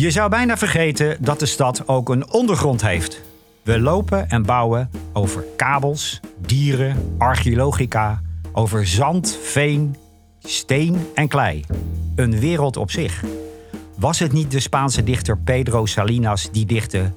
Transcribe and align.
Je 0.00 0.10
zou 0.10 0.30
bijna 0.30 0.56
vergeten 0.56 1.16
dat 1.20 1.38
de 1.38 1.46
stad 1.46 1.88
ook 1.88 2.08
een 2.08 2.30
ondergrond 2.30 2.82
heeft. 2.82 3.20
We 3.62 3.80
lopen 3.80 4.28
en 4.28 4.42
bouwen 4.42 4.90
over 5.12 5.44
kabels, 5.56 6.20
dieren, 6.38 7.14
archeologica, 7.18 8.20
over 8.52 8.86
zand, 8.86 9.38
veen, 9.42 9.96
steen 10.38 11.06
en 11.14 11.28
klei. 11.28 11.64
Een 12.16 12.38
wereld 12.38 12.76
op 12.76 12.90
zich. 12.90 13.24
Was 13.96 14.18
het 14.18 14.32
niet 14.32 14.50
de 14.50 14.60
Spaanse 14.60 15.04
dichter 15.04 15.38
Pedro 15.38 15.86
Salinas 15.86 16.50
die 16.52 16.66
dichtte: 16.66 17.12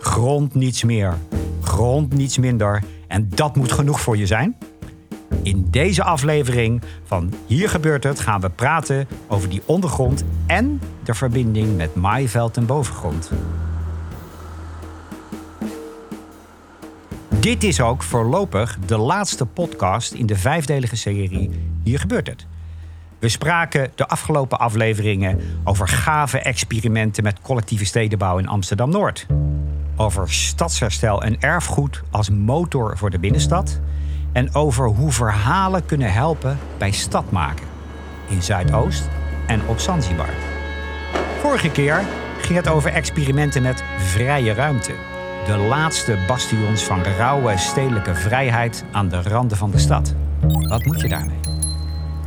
Grond 0.00 0.54
niets 0.54 0.84
meer, 0.84 1.14
grond 1.62 2.14
niets 2.14 2.38
minder 2.38 2.82
en 3.08 3.28
dat 3.34 3.56
moet 3.56 3.72
genoeg 3.72 4.00
voor 4.00 4.16
je 4.16 4.26
zijn? 4.26 4.56
In 5.42 5.66
deze 5.70 6.02
aflevering 6.02 6.82
van 7.04 7.32
Hier 7.46 7.68
gebeurt 7.68 8.04
het 8.04 8.20
gaan 8.20 8.40
we 8.40 8.50
praten 8.50 9.08
over 9.28 9.48
die 9.48 9.62
ondergrond 9.64 10.24
en 10.46 10.80
de 11.04 11.14
verbinding 11.14 11.76
met 11.76 11.94
maaiveld 11.94 12.56
en 12.56 12.66
bovengrond. 12.66 13.30
Dit 17.40 17.64
is 17.64 17.80
ook 17.80 18.02
voorlopig 18.02 18.78
de 18.86 18.96
laatste 18.96 19.46
podcast 19.46 20.12
in 20.12 20.26
de 20.26 20.36
vijfdelige 20.36 20.96
serie 20.96 21.50
Hier 21.82 21.98
gebeurt 21.98 22.26
het. 22.26 22.46
We 23.18 23.28
spraken 23.28 23.90
de 23.94 24.08
afgelopen 24.08 24.58
afleveringen 24.58 25.40
over 25.64 25.88
gave 25.88 26.38
experimenten 26.38 27.22
met 27.22 27.40
collectieve 27.40 27.84
stedenbouw 27.84 28.38
in 28.38 28.48
Amsterdam 28.48 28.90
Noord. 28.90 29.26
Over 29.96 30.32
stadsherstel 30.32 31.22
en 31.22 31.40
erfgoed 31.40 32.02
als 32.10 32.30
motor 32.30 32.98
voor 32.98 33.10
de 33.10 33.18
binnenstad 33.18 33.80
en 34.38 34.54
over 34.54 34.86
hoe 34.86 35.12
verhalen 35.12 35.86
kunnen 35.86 36.12
helpen 36.12 36.58
bij 36.76 36.90
stadmaken 36.90 37.66
in 38.28 38.42
Zuidoost 38.42 39.08
en 39.46 39.60
op 39.66 39.78
Zanzibar. 39.78 40.28
Vorige 41.40 41.70
keer 41.70 42.04
ging 42.40 42.58
het 42.58 42.68
over 42.68 42.92
experimenten 42.92 43.62
met 43.62 43.84
vrije 43.96 44.52
ruimte. 44.52 44.92
De 45.46 45.56
laatste 45.56 46.24
bastions 46.26 46.82
van 46.82 47.02
rauwe 47.02 47.56
stedelijke 47.56 48.14
vrijheid 48.14 48.84
aan 48.92 49.08
de 49.08 49.22
randen 49.22 49.56
van 49.56 49.70
de 49.70 49.78
stad. 49.78 50.14
Wat 50.68 50.84
moet 50.84 51.00
je 51.00 51.08
daarmee? 51.08 51.40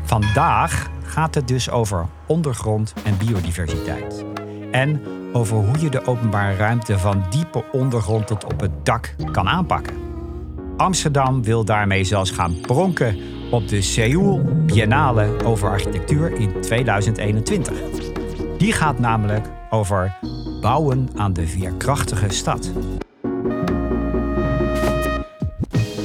Vandaag 0.04 0.90
gaat 1.04 1.36
het 1.36 1.48
dus 1.48 1.70
over 1.70 2.06
ondergrond 2.26 2.94
en 3.04 3.18
biodiversiteit. 3.18 4.26
En 4.72 5.02
over 5.34 5.58
hoe 5.58 5.80
je 5.80 5.90
de 5.90 6.06
openbare 6.06 6.56
ruimte 6.56 7.00
van 7.00 7.24
diepe 7.30 7.64
ondergrond 7.72 8.28
tot 8.28 8.44
op 8.44 8.60
het 8.60 8.86
dak 8.86 9.16
kan 9.32 9.50
aanpakken. 9.50 10.11
Amsterdam 10.82 11.44
wil 11.44 11.66
daarmee 11.66 12.04
zelfs 12.04 12.32
gaan 12.32 12.62
pronken 12.62 13.18
op 13.52 13.68
de 13.68 13.82
Seoul 13.82 14.42
Biennale 14.66 15.44
over 15.44 15.70
architectuur 15.70 16.32
in 16.32 16.62
2021. 16.62 17.74
Die 18.58 18.72
gaat 18.72 19.00
namelijk 19.00 19.48
over 19.70 20.18
bouwen 20.62 21.10
aan 21.16 21.34
de 21.34 21.48
veerkrachtige 21.48 22.30
stad. 22.30 22.72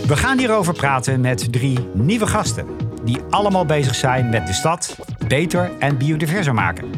We 0.07 0.17
gaan 0.17 0.39
hierover 0.39 0.75
praten 0.75 1.21
met 1.21 1.53
drie 1.53 1.79
nieuwe 1.95 2.27
gasten 2.27 2.67
die 3.05 3.19
allemaal 3.31 3.65
bezig 3.65 3.95
zijn 3.95 4.29
met 4.29 4.47
de 4.47 4.53
stad 4.53 4.97
beter 5.29 5.71
en 5.79 5.99
biodiverser 5.99 6.55
maken. 6.55 6.91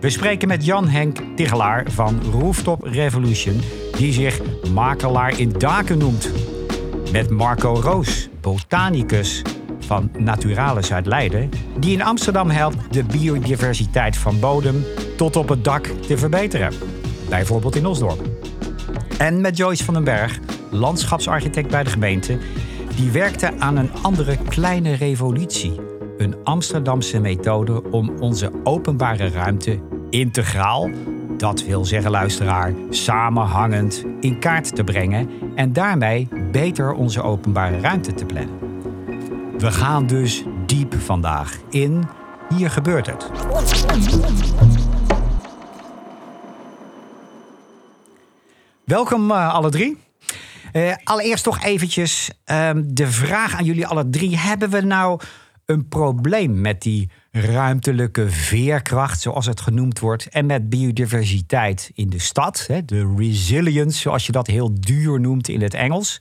We 0.00 0.10
spreken 0.10 0.48
met 0.48 0.64
Jan-Henk 0.64 1.18
Tigelaar 1.36 1.84
van 1.90 2.20
Rooftop 2.32 2.82
Revolution, 2.82 3.60
die 3.96 4.12
zich 4.12 4.40
makelaar 4.72 5.38
in 5.38 5.52
daken 5.58 5.98
noemt. 5.98 6.47
Met 7.12 7.30
Marco 7.30 7.74
Roos, 7.74 8.28
botanicus 8.40 9.42
van 9.78 10.10
Naturalis 10.18 10.92
uit 10.92 11.06
Leiden, 11.06 11.50
die 11.78 11.92
in 11.92 12.02
Amsterdam 12.02 12.50
helpt 12.50 12.92
de 12.92 13.04
biodiversiteit 13.04 14.16
van 14.16 14.40
bodem 14.40 14.84
tot 15.16 15.36
op 15.36 15.48
het 15.48 15.64
dak 15.64 15.86
te 15.86 16.18
verbeteren. 16.18 16.72
Bijvoorbeeld 17.28 17.76
in 17.76 17.86
Osdorp. 17.86 18.28
En 19.18 19.40
met 19.40 19.56
Joyce 19.56 19.84
van 19.84 19.94
den 19.94 20.04
Berg, 20.04 20.38
landschapsarchitect 20.70 21.68
bij 21.68 21.84
de 21.84 21.90
gemeente, 21.90 22.38
die 22.96 23.10
werkte 23.10 23.52
aan 23.58 23.76
een 23.76 23.90
andere 24.02 24.36
kleine 24.48 24.94
revolutie. 24.94 25.80
Een 26.18 26.36
Amsterdamse 26.44 27.20
methode 27.20 27.90
om 27.90 28.10
onze 28.20 28.50
openbare 28.64 29.28
ruimte 29.28 29.80
integraal, 30.10 30.90
dat 31.38 31.64
wil 31.64 31.84
zeggen 31.84 32.10
luisteraar, 32.10 32.72
samenhangend 32.90 34.04
in 34.20 34.40
kaart 34.40 34.76
te 34.76 34.84
brengen 34.84 35.30
en 35.54 35.72
daarmee 35.72 36.28
beter 36.52 36.92
onze 36.92 37.22
openbare 37.22 37.80
ruimte 37.80 38.14
te 38.14 38.24
plannen. 38.24 38.58
We 39.58 39.70
gaan 39.70 40.06
dus 40.06 40.44
diep 40.66 40.94
vandaag 40.94 41.58
in 41.70 42.04
Hier 42.56 42.70
gebeurt 42.70 43.06
het. 43.06 43.30
Welkom 48.84 49.30
uh, 49.30 49.54
alle 49.54 49.70
drie. 49.70 49.98
Uh, 50.72 50.94
allereerst 51.04 51.44
toch 51.44 51.62
eventjes 51.62 52.30
uh, 52.46 52.70
de 52.86 53.06
vraag 53.06 53.56
aan 53.56 53.64
jullie 53.64 53.86
alle 53.86 54.10
drie. 54.10 54.38
Hebben 54.38 54.70
we 54.70 54.80
nou 54.80 55.20
een 55.64 55.88
probleem 55.88 56.60
met 56.60 56.82
die 56.82 57.10
ruimtelijke 57.40 58.30
veerkracht, 58.30 59.20
zoals 59.20 59.46
het 59.46 59.60
genoemd 59.60 59.98
wordt, 59.98 60.28
en 60.28 60.46
met 60.46 60.68
biodiversiteit 60.68 61.90
in 61.94 62.10
de 62.10 62.18
stad? 62.18 62.68
De 62.84 63.14
resilience, 63.16 63.98
zoals 63.98 64.26
je 64.26 64.32
dat 64.32 64.46
heel 64.46 64.70
duur 64.80 65.20
noemt 65.20 65.48
in 65.48 65.62
het 65.62 65.74
Engels. 65.74 66.20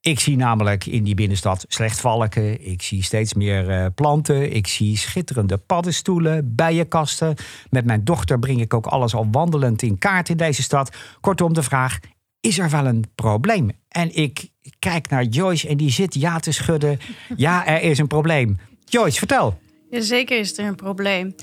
Ik 0.00 0.20
zie 0.20 0.36
namelijk 0.36 0.86
in 0.86 1.04
die 1.04 1.14
binnenstad 1.14 1.64
slechtvalken. 1.68 2.66
Ik 2.66 2.82
zie 2.82 3.02
steeds 3.02 3.34
meer 3.34 3.70
uh, 3.70 3.86
planten. 3.94 4.52
Ik 4.52 4.66
zie 4.66 4.96
schitterende 4.96 5.56
paddenstoelen, 5.56 6.54
bijenkasten. 6.54 7.34
Met 7.70 7.84
mijn 7.84 8.04
dochter 8.04 8.38
breng 8.38 8.60
ik 8.60 8.74
ook 8.74 8.86
alles 8.86 9.14
al 9.14 9.28
wandelend 9.30 9.82
in 9.82 9.98
kaart 9.98 10.28
in 10.28 10.36
deze 10.36 10.62
stad. 10.62 10.96
Kortom, 11.20 11.54
de 11.54 11.62
vraag: 11.62 11.98
is 12.40 12.58
er 12.58 12.70
wel 12.70 12.86
een 12.86 13.04
probleem? 13.14 13.70
En 13.88 14.16
ik 14.16 14.48
kijk 14.78 15.08
naar 15.08 15.24
Joyce 15.24 15.68
en 15.68 15.76
die 15.76 15.90
zit 15.90 16.14
ja 16.14 16.38
te 16.38 16.52
schudden. 16.52 16.98
Ja, 17.36 17.66
er 17.66 17.82
is 17.82 17.98
een 17.98 18.06
probleem. 18.06 18.58
Joyce, 18.84 19.18
vertel. 19.18 19.58
Zeker 19.90 20.38
is 20.38 20.58
er 20.58 20.64
een 20.64 20.74
probleem. 20.74 21.34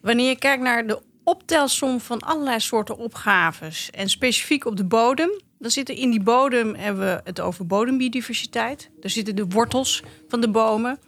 Wanneer 0.00 0.28
je 0.28 0.38
kijkt 0.38 0.62
naar 0.62 0.86
de 0.86 1.00
optelsom 1.24 2.00
van 2.00 2.20
allerlei 2.20 2.60
soorten 2.60 2.96
opgaves 2.96 3.90
en 3.90 4.08
specifiek 4.08 4.64
op 4.64 4.76
de 4.76 4.84
bodem, 4.84 5.30
dan 5.58 5.70
zitten 5.70 5.96
in 5.96 6.10
die 6.10 6.22
bodem 6.22 6.74
hebben 6.74 7.04
we 7.04 7.20
het 7.24 7.40
over 7.40 7.66
bodembiodiversiteit. 7.66 8.90
Daar 9.00 9.10
zitten 9.10 9.36
de 9.36 9.46
wortels 9.46 10.02
van 10.28 10.40
de 10.40 10.50
bomen. 10.50 10.98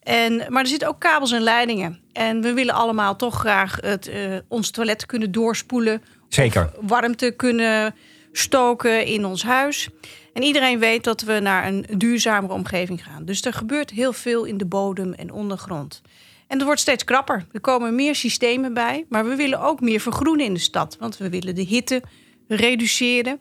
En, 0.00 0.44
maar 0.48 0.62
er 0.62 0.68
zitten 0.68 0.88
ook 0.88 1.00
kabels 1.00 1.32
en 1.32 1.42
leidingen. 1.42 2.00
En 2.12 2.40
we 2.40 2.52
willen 2.52 2.74
allemaal 2.74 3.16
toch 3.16 3.34
graag 3.38 3.78
het, 3.80 4.08
uh, 4.08 4.36
ons 4.48 4.70
toilet 4.70 5.06
kunnen 5.06 5.32
doorspoelen. 5.32 6.02
Zeker. 6.28 6.72
Warmte 6.80 7.30
kunnen 7.30 7.94
stoken 8.32 9.06
in 9.06 9.24
ons 9.24 9.42
huis. 9.42 9.88
En 10.32 10.42
iedereen 10.42 10.78
weet 10.78 11.04
dat 11.04 11.20
we 11.22 11.40
naar 11.40 11.66
een 11.66 11.86
duurzamere 11.96 12.52
omgeving 12.52 13.04
gaan. 13.04 13.24
Dus 13.24 13.42
er 13.42 13.52
gebeurt 13.52 13.90
heel 13.90 14.12
veel 14.12 14.44
in 14.44 14.56
de 14.56 14.66
bodem 14.66 15.12
en 15.12 15.32
ondergrond. 15.32 16.02
En 16.46 16.56
het 16.56 16.62
wordt 16.62 16.80
steeds 16.80 17.04
krapper. 17.04 17.46
Er 17.52 17.60
komen 17.60 17.94
meer 17.94 18.14
systemen 18.14 18.74
bij. 18.74 19.06
Maar 19.08 19.28
we 19.28 19.34
willen 19.34 19.60
ook 19.60 19.80
meer 19.80 20.00
vergroenen 20.00 20.46
in 20.46 20.54
de 20.54 20.60
stad. 20.60 20.96
Want 21.00 21.16
we 21.16 21.28
willen 21.28 21.54
de 21.54 21.62
hitte 21.62 22.02
reduceren. 22.48 23.40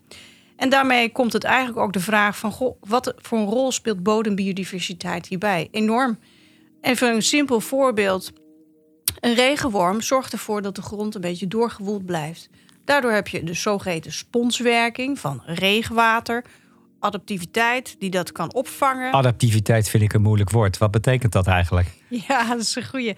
En 0.56 0.70
daarmee 0.70 1.12
komt 1.12 1.34
het 1.34 1.44
eigenlijk 1.44 1.78
ook 1.78 1.94
de 1.94 2.00
vraag 2.00 2.38
van... 2.38 2.52
Goh, 2.52 2.82
wat 2.82 3.14
voor 3.18 3.38
een 3.38 3.46
rol 3.46 3.72
speelt 3.72 4.04
bodembiodiversiteit 4.04 5.28
hierbij? 5.28 5.68
Enorm. 5.72 6.20
Even 6.82 7.14
een 7.14 7.24
simpel 7.24 7.60
voorbeeld. 7.60 8.32
Een 9.20 9.34
regenworm 9.34 10.02
zorgt 10.02 10.34
ervoor 10.34 10.62
dat 10.62 10.76
de 10.76 10.82
grond 10.82 11.16
een 11.16 11.22
beetje 11.22 11.48
doorgewoeld 11.48 12.06
blijft. 12.06 12.50
Daardoor 12.86 13.12
heb 13.12 13.28
je 13.28 13.44
de 13.44 13.54
zogeheten 13.54 14.12
sponswerking 14.12 15.20
van 15.20 15.42
regenwater, 15.46 16.46
adaptiviteit 17.06 17.96
die 18.00 18.10
dat 18.10 18.32
kan 18.32 18.54
opvangen. 18.54 19.14
Adaptiviteit 19.14 19.90
vind 19.90 20.04
ik 20.04 20.14
een 20.14 20.22
moeilijk 20.22 20.50
woord. 20.50 20.78
Wat 20.78 20.92
betekent 20.92 21.32
dat 21.32 21.48
eigenlijk? 21.48 21.88
Ja, 22.10 22.48
dat 22.48 22.60
is 22.60 22.76
een 22.76 22.86
goede. 22.86 23.16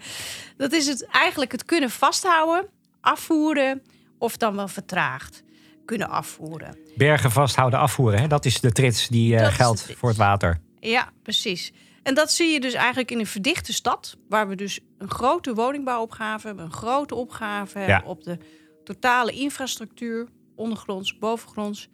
Dat 0.56 0.72
is 0.72 0.86
het 0.86 1.06
eigenlijk 1.06 1.52
het 1.52 1.64
kunnen 1.64 1.90
vasthouden, 1.90 2.66
afvoeren 3.00 3.82
of 4.18 4.36
dan 4.36 4.56
wel 4.56 4.68
vertraagd 4.68 5.42
kunnen 5.84 6.08
afvoeren. 6.08 6.78
Bergen 6.96 7.30
vasthouden, 7.30 7.78
afvoeren. 7.78 8.20
Hè? 8.20 8.26
Dat 8.26 8.44
is 8.44 8.60
de 8.60 8.72
trits 8.72 9.08
die 9.08 9.34
uh, 9.34 9.46
geldt 9.46 9.92
voor 9.96 10.08
het 10.08 10.18
water. 10.18 10.60
Ja, 10.80 11.08
precies. 11.22 11.72
En 12.02 12.14
dat 12.14 12.32
zie 12.32 12.52
je 12.52 12.60
dus 12.60 12.74
eigenlijk 12.74 13.10
in 13.10 13.18
een 13.18 13.26
verdichte 13.26 13.72
stad, 13.72 14.16
waar 14.28 14.48
we 14.48 14.54
dus 14.54 14.80
een 14.98 15.10
grote 15.10 15.54
woningbouwopgave 15.54 16.46
hebben, 16.46 16.64
een 16.64 16.72
grote 16.72 17.14
opgave 17.14 17.78
hebben 17.78 18.10
op 18.10 18.24
de 18.24 18.38
totale 18.84 19.32
infrastructuur, 19.32 20.28
ondergronds, 20.56 21.18
bovengronds, 21.18 21.88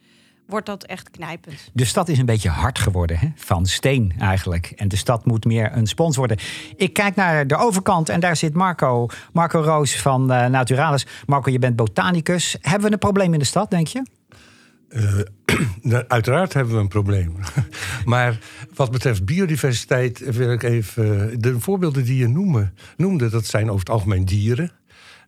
wordt 0.47 0.65
dat 0.65 0.83
echt 0.83 1.09
knijpend. 1.09 1.69
De 1.73 1.85
stad 1.85 2.09
is 2.09 2.17
een 2.17 2.25
beetje 2.25 2.49
hard 2.49 2.79
geworden, 2.79 3.17
hè? 3.17 3.27
van 3.35 3.65
steen 3.65 4.13
eigenlijk. 4.19 4.73
En 4.75 4.87
de 4.87 4.95
stad 4.95 5.25
moet 5.25 5.45
meer 5.45 5.71
een 5.73 5.87
spons 5.87 6.15
worden. 6.15 6.37
Ik 6.75 6.93
kijk 6.93 7.15
naar 7.15 7.47
de 7.47 7.55
overkant 7.55 8.09
en 8.09 8.19
daar 8.19 8.35
zit 8.35 8.53
Marco, 8.53 9.07
Marco 9.33 9.61
Roos 9.61 10.01
van 10.01 10.31
uh, 10.31 10.45
Naturalis. 10.45 11.05
Marco, 11.25 11.51
je 11.51 11.59
bent 11.59 11.75
botanicus. 11.75 12.57
Hebben 12.61 12.87
we 12.87 12.93
een 12.93 12.99
probleem 12.99 13.33
in 13.33 13.39
de 13.39 13.45
stad, 13.45 13.69
denk 13.69 13.87
je? 13.87 14.05
Uh, 14.89 15.99
uiteraard 16.07 16.53
hebben 16.53 16.75
we 16.75 16.79
een 16.79 16.87
probleem. 16.87 17.35
maar 18.05 18.39
wat 18.73 18.91
betreft 18.91 19.25
biodiversiteit 19.25 20.35
wil 20.35 20.51
ik 20.51 20.63
even... 20.63 21.39
De 21.41 21.59
voorbeelden 21.59 22.03
die 22.03 22.17
je 22.17 22.27
noemen, 22.27 22.73
noemde, 22.97 23.29
dat 23.29 23.45
zijn 23.45 23.67
over 23.67 23.79
het 23.79 23.89
algemeen 23.89 24.25
dieren. 24.25 24.71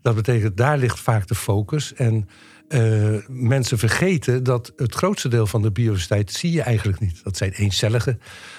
Dat 0.02 0.16
betekent, 0.16 0.58
daar 0.58 0.78
ligt 0.78 1.00
vaak 1.00 1.28
de 1.28 1.36
focus. 1.36 1.94
En 1.94 2.30
uh, 2.70 3.18
mensen 3.28 3.78
vergeten 3.78 4.44
dat 4.44 4.74
het 4.76 4.96
grootste 4.96 5.28
deel 5.28 5.48
van 5.48 5.62
de 5.62 5.72
biodiversiteit 5.72 6.32
zie 6.32 6.52
je 6.52 6.62
eigenlijk 6.62 7.00
niet. 7.00 7.24
Dat 7.24 7.38
zijn 7.38 7.52
eencellige, 7.52 8.18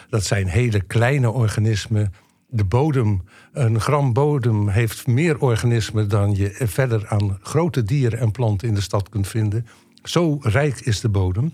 dat 0.08 0.25
zijn 0.25 0.46
hele 0.46 0.81
kleine 0.81 1.31
organismen. 1.31 2.12
De 2.49 2.64
bodem, 2.64 3.22
een 3.52 3.81
gram 3.81 4.12
bodem 4.12 4.69
heeft 4.69 5.06
meer 5.06 5.38
organismen 5.38 6.08
dan 6.08 6.34
je 6.34 6.55
verder 6.58 7.06
aan 7.08 7.38
grote 7.43 7.82
dieren 7.82 8.19
en 8.19 8.31
planten 8.31 8.69
in 8.69 8.75
de 8.75 8.81
stad 8.81 9.08
kunt 9.08 9.28
vinden. 9.28 9.66
Zo 10.02 10.38
rijk 10.40 10.81
is 10.81 11.00
de 11.00 11.08
bodem. 11.08 11.52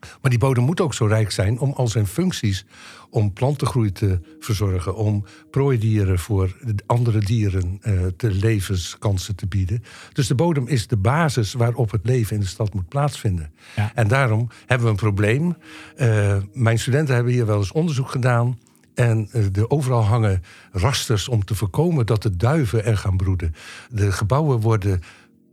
Maar 0.00 0.30
die 0.30 0.38
bodem 0.38 0.64
moet 0.64 0.80
ook 0.80 0.94
zo 0.94 1.06
rijk 1.06 1.30
zijn 1.30 1.58
om 1.58 1.72
al 1.72 1.88
zijn 1.88 2.06
functies, 2.06 2.64
om 3.10 3.32
plantengroei 3.32 3.92
te 3.92 4.20
verzorgen, 4.40 4.96
om 4.96 5.24
prooidieren 5.50 6.18
voor 6.18 6.56
andere 6.86 7.18
dieren 7.18 7.80
uh, 7.82 8.06
te 8.16 8.30
levenskansen 8.30 9.36
te 9.36 9.46
bieden. 9.46 9.82
Dus 10.12 10.26
de 10.26 10.34
bodem 10.34 10.66
is 10.66 10.86
de 10.86 10.96
basis 10.96 11.52
waarop 11.52 11.90
het 11.90 12.06
leven 12.06 12.34
in 12.34 12.42
de 12.42 12.48
stad 12.48 12.74
moet 12.74 12.88
plaatsvinden. 12.88 13.52
Ja. 13.76 13.92
En 13.94 14.08
daarom 14.08 14.48
hebben 14.66 14.86
we 14.86 14.92
een 14.92 14.98
probleem. 14.98 15.56
Uh, 15.96 16.36
mijn 16.52 16.78
studenten 16.78 17.14
hebben 17.14 17.32
hier 17.32 17.46
wel 17.46 17.58
eens 17.58 17.72
onderzoek 17.72 18.10
gedaan. 18.10 18.58
En 18.94 19.28
uh, 19.32 19.44
de, 19.52 19.70
overal 19.70 20.02
hangen 20.02 20.42
rasters 20.72 21.28
om 21.28 21.44
te 21.44 21.54
voorkomen 21.54 22.06
dat 22.06 22.22
de 22.22 22.36
duiven 22.36 22.84
er 22.84 22.96
gaan 22.96 23.16
broeden. 23.16 23.54
De 23.90 24.12
gebouwen 24.12 24.60
worden 24.60 25.00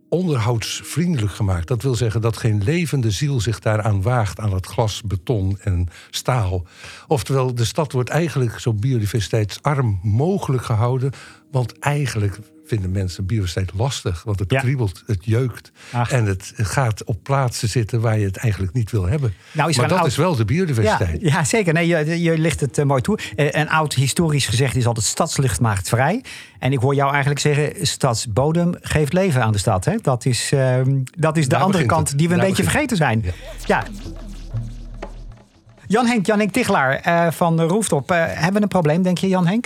onderhoudsvriendelijk 0.09 1.33
gemaakt. 1.33 1.67
Dat 1.67 1.81
wil 1.81 1.95
zeggen 1.95 2.21
dat 2.21 2.37
geen 2.37 2.63
levende 2.63 3.11
ziel 3.11 3.39
zich 3.41 3.59
daaraan 3.59 4.01
waagt 4.01 4.39
aan 4.39 4.53
het 4.53 4.65
glas, 4.65 5.01
beton 5.01 5.57
en 5.59 5.87
staal. 6.09 6.65
Oftewel, 7.07 7.55
de 7.55 7.65
stad 7.65 7.91
wordt 7.91 8.09
eigenlijk 8.09 8.59
zo 8.59 8.73
biodiversiteitsarm 8.73 9.99
mogelijk 10.03 10.63
gehouden. 10.63 11.11
Want 11.51 11.79
eigenlijk 11.79 12.39
vinden 12.65 12.91
mensen 12.91 13.25
biodiversiteit 13.25 13.71
lastig. 13.73 14.23
Want 14.23 14.39
het 14.39 14.53
kriebelt, 14.53 15.03
het 15.05 15.25
jeukt. 15.25 15.71
En 16.09 16.25
het 16.25 16.53
gaat 16.55 17.03
op 17.03 17.23
plaatsen 17.23 17.69
zitten 17.69 18.01
waar 18.01 18.19
je 18.19 18.25
het 18.25 18.37
eigenlijk 18.37 18.73
niet 18.73 18.91
wil 18.91 19.05
hebben. 19.05 19.33
Nou, 19.51 19.69
is 19.69 19.77
maar 19.77 19.87
dat 19.87 20.05
is 20.05 20.15
wel 20.15 20.35
de 20.35 20.45
biodiversiteit. 20.45 21.21
Ja, 21.21 21.27
ja 21.27 21.43
zeker. 21.43 21.73
Nee, 21.73 21.87
je, 21.87 22.21
je 22.21 22.37
ligt 22.37 22.59
het 22.59 22.77
uh, 22.77 22.85
mooi 22.85 23.01
toe. 23.01 23.19
Uh, 23.35 23.51
een 23.51 23.69
oud 23.69 23.93
historisch 23.93 24.47
gezegd 24.47 24.75
is 24.75 24.85
altijd 24.85 25.05
stadslucht 25.05 25.59
maakt 25.59 25.89
vrij. 25.89 26.23
En 26.59 26.71
ik 26.71 26.79
hoor 26.79 26.95
jou 26.95 27.09
eigenlijk 27.09 27.39
zeggen, 27.39 27.87
stadsbodem 27.87 28.75
geeft 28.81 29.13
leven 29.13 29.43
aan 29.43 29.51
de 29.51 29.57
stad. 29.57 29.85
Hè? 29.85 29.95
Dat 30.01 30.25
is, 30.25 30.51
uh, 30.53 30.81
dat 31.17 31.37
is 31.37 31.47
de 31.47 31.57
andere 31.57 31.85
kant 31.85 32.17
die 32.17 32.27
we 32.27 32.33
een 32.33 32.39
beetje 32.39 32.63
vergeten 32.63 32.97
zijn. 32.97 33.23
ja. 33.23 33.33
ja. 33.65 33.83
Jan 35.87 36.05
Henk, 36.05 36.25
Jan 36.25 36.39
Henk 36.39 36.51
Tichelaar 36.51 37.01
uh, 37.07 37.31
van 37.31 37.61
Rooftop. 37.61 38.11
Uh, 38.11 38.17
hebben 38.17 38.53
we 38.53 38.61
een 38.61 38.67
probleem, 38.67 39.01
denk 39.01 39.17
je, 39.17 39.27
Jan 39.27 39.47
Henk? 39.47 39.65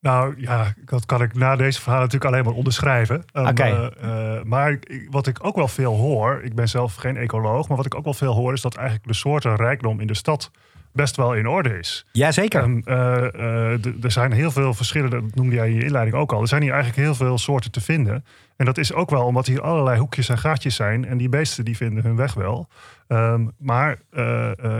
Nou 0.00 0.34
ja, 0.36 0.74
dat 0.84 1.06
kan 1.06 1.22
ik 1.22 1.34
na 1.34 1.56
deze 1.56 1.80
verhaal 1.80 2.00
natuurlijk 2.00 2.32
alleen 2.32 2.44
maar 2.44 2.54
onderschrijven. 2.54 3.24
Um, 3.32 3.46
okay. 3.46 3.92
uh, 4.02 4.42
maar 4.42 4.78
wat 5.10 5.26
ik 5.26 5.44
ook 5.44 5.56
wel 5.56 5.68
veel 5.68 5.96
hoor, 5.96 6.40
ik 6.42 6.54
ben 6.54 6.68
zelf 6.68 6.94
geen 6.94 7.16
ecoloog, 7.16 7.68
maar 7.68 7.76
wat 7.76 7.86
ik 7.86 7.94
ook 7.94 8.04
wel 8.04 8.14
veel 8.14 8.34
hoor 8.34 8.52
is 8.52 8.60
dat 8.60 8.74
eigenlijk 8.74 9.08
de 9.08 9.14
soorten 9.14 9.56
rijkdom 9.56 10.00
in 10.00 10.06
de 10.06 10.14
stad 10.14 10.50
best 10.92 11.16
wel 11.16 11.34
in 11.34 11.46
orde 11.46 11.78
is. 11.78 12.06
Jazeker. 12.12 12.62
Um, 12.62 12.82
er 14.02 14.10
zijn 14.12 14.32
heel 14.32 14.50
veel 14.50 14.74
verschillende, 14.74 15.20
dat 15.20 15.34
noemde 15.34 15.54
jij 15.54 15.68
in 15.68 15.74
je 15.74 15.84
inleiding 15.84 16.16
ook 16.16 16.32
al. 16.32 16.40
Er 16.40 16.48
zijn 16.48 16.62
hier 16.62 16.72
eigenlijk 16.72 17.02
heel 17.02 17.14
veel 17.14 17.38
soorten 17.38 17.70
te 17.70 17.80
vinden. 17.80 18.24
En 18.56 18.64
dat 18.64 18.78
is 18.78 18.92
ook 18.92 19.10
wel 19.10 19.24
omdat 19.24 19.46
hier 19.46 19.60
allerlei 19.60 19.98
hoekjes 19.98 20.28
en 20.28 20.38
gaatjes 20.38 20.74
zijn. 20.74 21.04
En 21.04 21.16
die 21.18 21.28
beesten 21.28 21.64
die 21.64 21.76
vinden 21.76 22.04
hun 22.04 22.16
weg 22.16 22.34
wel. 22.34 22.68
Um, 23.08 23.52
maar 23.58 23.98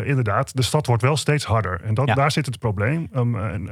inderdaad, 0.04 0.56
de 0.56 0.62
stad 0.62 0.86
wordt 0.86 1.02
wel 1.02 1.16
steeds 1.16 1.44
harder. 1.44 1.80
En 1.82 1.94
dat, 1.94 2.06
ja. 2.06 2.14
daar 2.14 2.32
zit 2.32 2.46
het 2.46 2.58
probleem. 2.58 3.08
en, 3.12 3.68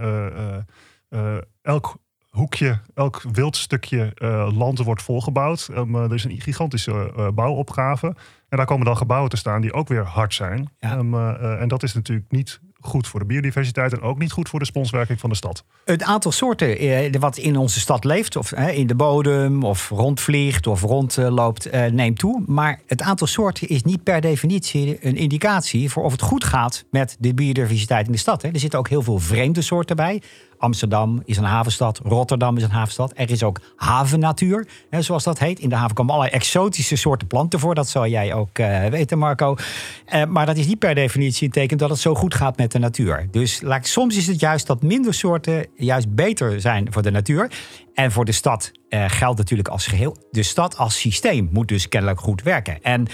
elk 1.62 1.96
hoekje, 2.30 2.80
elk 2.94 3.22
wild 3.32 3.56
stukje 3.56 4.12
uh, 4.14 4.48
land 4.56 4.78
wordt 4.78 5.02
volgebouwd. 5.02 5.68
Um, 5.70 5.94
er 5.94 6.14
is 6.14 6.24
een 6.24 6.40
gigantische 6.40 7.30
bouwopgave. 7.34 8.06
En 8.48 8.56
daar 8.56 8.66
komen 8.66 8.86
dan 8.86 8.96
gebouwen 8.96 9.30
te 9.30 9.36
staan 9.36 9.60
die 9.60 9.72
ook 9.72 9.88
weer 9.88 10.04
hard 10.04 10.34
zijn. 10.34 10.70
Ja. 10.78 10.96
Um, 10.96 11.36
en 11.40 11.68
dat 11.68 11.82
is 11.82 11.94
natuurlijk 11.94 12.30
niet 12.30 12.60
goed 12.86 13.08
voor 13.08 13.20
de 13.20 13.26
biodiversiteit 13.26 13.92
en 13.92 14.00
ook 14.00 14.18
niet 14.18 14.32
goed 14.32 14.48
voor 14.48 14.58
de 14.58 14.64
sponswerking 14.64 15.20
van 15.20 15.30
de 15.30 15.36
stad. 15.36 15.64
Het 15.84 16.02
aantal 16.02 16.32
soorten 16.32 16.78
eh, 16.78 17.20
wat 17.20 17.36
in 17.36 17.56
onze 17.56 17.80
stad 17.80 18.04
leeft, 18.04 18.36
of 18.36 18.52
eh, 18.52 18.78
in 18.78 18.86
de 18.86 18.94
bodem, 18.94 19.62
of 19.62 19.88
rondvliegt 19.88 20.66
of 20.66 20.82
rondloopt, 20.82 21.66
eh, 21.66 21.86
neemt 21.86 22.18
toe. 22.18 22.42
Maar 22.46 22.80
het 22.86 23.02
aantal 23.02 23.26
soorten 23.26 23.68
is 23.68 23.82
niet 23.82 24.02
per 24.02 24.20
definitie 24.20 25.06
een 25.06 25.16
indicatie 25.16 25.90
voor 25.90 26.04
of 26.04 26.12
het 26.12 26.22
goed 26.22 26.44
gaat 26.44 26.84
met 26.90 27.16
de 27.18 27.34
biodiversiteit 27.34 28.06
in 28.06 28.12
de 28.12 28.18
stad. 28.18 28.42
Hè. 28.42 28.48
Er 28.48 28.58
zitten 28.58 28.78
ook 28.78 28.88
heel 28.88 29.02
veel 29.02 29.18
vreemde 29.18 29.62
soorten 29.62 29.96
bij. 29.96 30.22
Amsterdam 30.58 31.22
is 31.24 31.36
een 31.36 31.44
havenstad, 31.44 32.00
Rotterdam 32.04 32.56
is 32.56 32.62
een 32.62 32.70
havenstad. 32.70 33.12
Er 33.14 33.30
is 33.30 33.42
ook 33.42 33.60
havennatuur, 33.76 34.68
hè, 34.90 35.02
zoals 35.02 35.24
dat 35.24 35.38
heet. 35.38 35.58
In 35.58 35.68
de 35.68 35.74
haven 35.74 35.94
komen 35.94 36.14
allerlei 36.14 36.36
exotische 36.36 36.96
soorten 36.96 37.26
planten 37.26 37.60
voor. 37.60 37.74
Dat 37.74 37.88
zal 37.88 38.06
jij 38.06 38.34
ook 38.34 38.58
uh, 38.58 38.86
weten, 38.86 39.18
Marco. 39.18 39.56
Uh, 40.14 40.24
maar 40.24 40.46
dat 40.46 40.56
is 40.56 40.66
niet 40.66 40.78
per 40.78 40.94
definitie 40.94 41.46
een 41.46 41.52
teken 41.52 41.78
dat 41.78 41.90
het 41.90 41.98
zo 41.98 42.14
goed 42.14 42.34
gaat 42.34 42.56
met 42.56 42.72
de 42.72 42.78
natuur. 42.78 43.28
Dus 43.30 43.62
soms 43.80 44.16
is 44.16 44.26
het 44.26 44.40
juist 44.40 44.66
dat 44.66 44.82
minder 44.82 45.14
soorten 45.14 45.66
juist 45.74 46.14
beter 46.14 46.60
zijn 46.60 46.92
voor 46.92 47.02
de 47.02 47.10
natuur. 47.10 47.50
En 47.94 48.12
voor 48.12 48.24
de 48.24 48.32
stad 48.32 48.72
uh, 48.88 49.04
geldt 49.08 49.38
natuurlijk 49.38 49.68
als 49.68 49.86
geheel. 49.86 50.16
De 50.30 50.42
stad 50.42 50.76
als 50.76 51.00
systeem 51.00 51.48
moet 51.52 51.68
dus 51.68 51.88
kennelijk 51.88 52.20
goed 52.20 52.42
werken. 52.42 52.82
En 52.82 53.06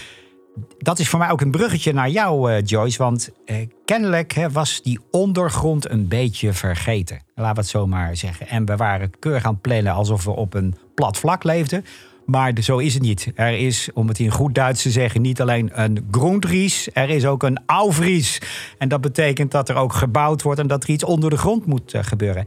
dat 0.79 0.99
is 0.99 1.09
voor 1.09 1.19
mij 1.19 1.31
ook 1.31 1.41
een 1.41 1.51
bruggetje 1.51 1.93
naar 1.93 2.11
jou, 2.11 2.53
uh, 2.53 2.59
Joyce. 2.65 2.99
Want 2.99 3.31
uh, 3.47 3.57
kennelijk 3.85 4.33
hè, 4.33 4.51
was 4.51 4.83
die 4.83 4.99
ondergrond 5.11 5.91
een 5.91 6.09
beetje 6.09 6.53
vergeten. 6.53 7.21
Laten 7.35 7.55
we 7.55 7.61
het 7.61 7.71
zo 7.71 7.87
maar 7.87 8.17
zeggen. 8.17 8.49
En 8.49 8.65
we 8.65 8.77
waren 8.77 9.19
keurig 9.19 9.45
aan 9.45 9.53
het 9.53 9.63
plannen 9.63 9.93
alsof 9.93 10.25
we 10.25 10.31
op 10.31 10.55
een 10.55 10.75
plat 10.95 11.19
vlak 11.19 11.45
leefden. 11.45 11.85
Maar 12.27 12.53
zo 12.61 12.79
is 12.79 12.95
het 12.95 13.03
niet. 13.03 13.33
Er 13.35 13.59
is, 13.59 13.91
om 13.95 14.09
het 14.09 14.19
in 14.19 14.31
goed 14.31 14.55
Duits 14.55 14.83
te 14.83 14.91
zeggen, 14.91 15.23
niet 15.23 15.41
alleen 15.41 15.71
een 15.73 16.07
Grundries, 16.11 16.89
er 16.93 17.11
is 17.11 17.27
ook 17.27 17.43
een 17.43 17.61
Aufries. 17.67 18.41
En 18.79 18.89
dat 18.89 19.01
betekent 19.01 19.51
dat 19.51 19.69
er 19.69 19.77
ook 19.77 19.93
gebouwd 19.93 20.43
wordt 20.43 20.61
en 20.61 20.67
dat 20.67 20.83
er 20.83 20.91
iets 20.91 21.05
onder 21.05 21.31
de 21.31 21.37
grond 21.37 21.67
moet 21.67 21.95
uh, 21.95 22.03
gebeuren. 22.03 22.47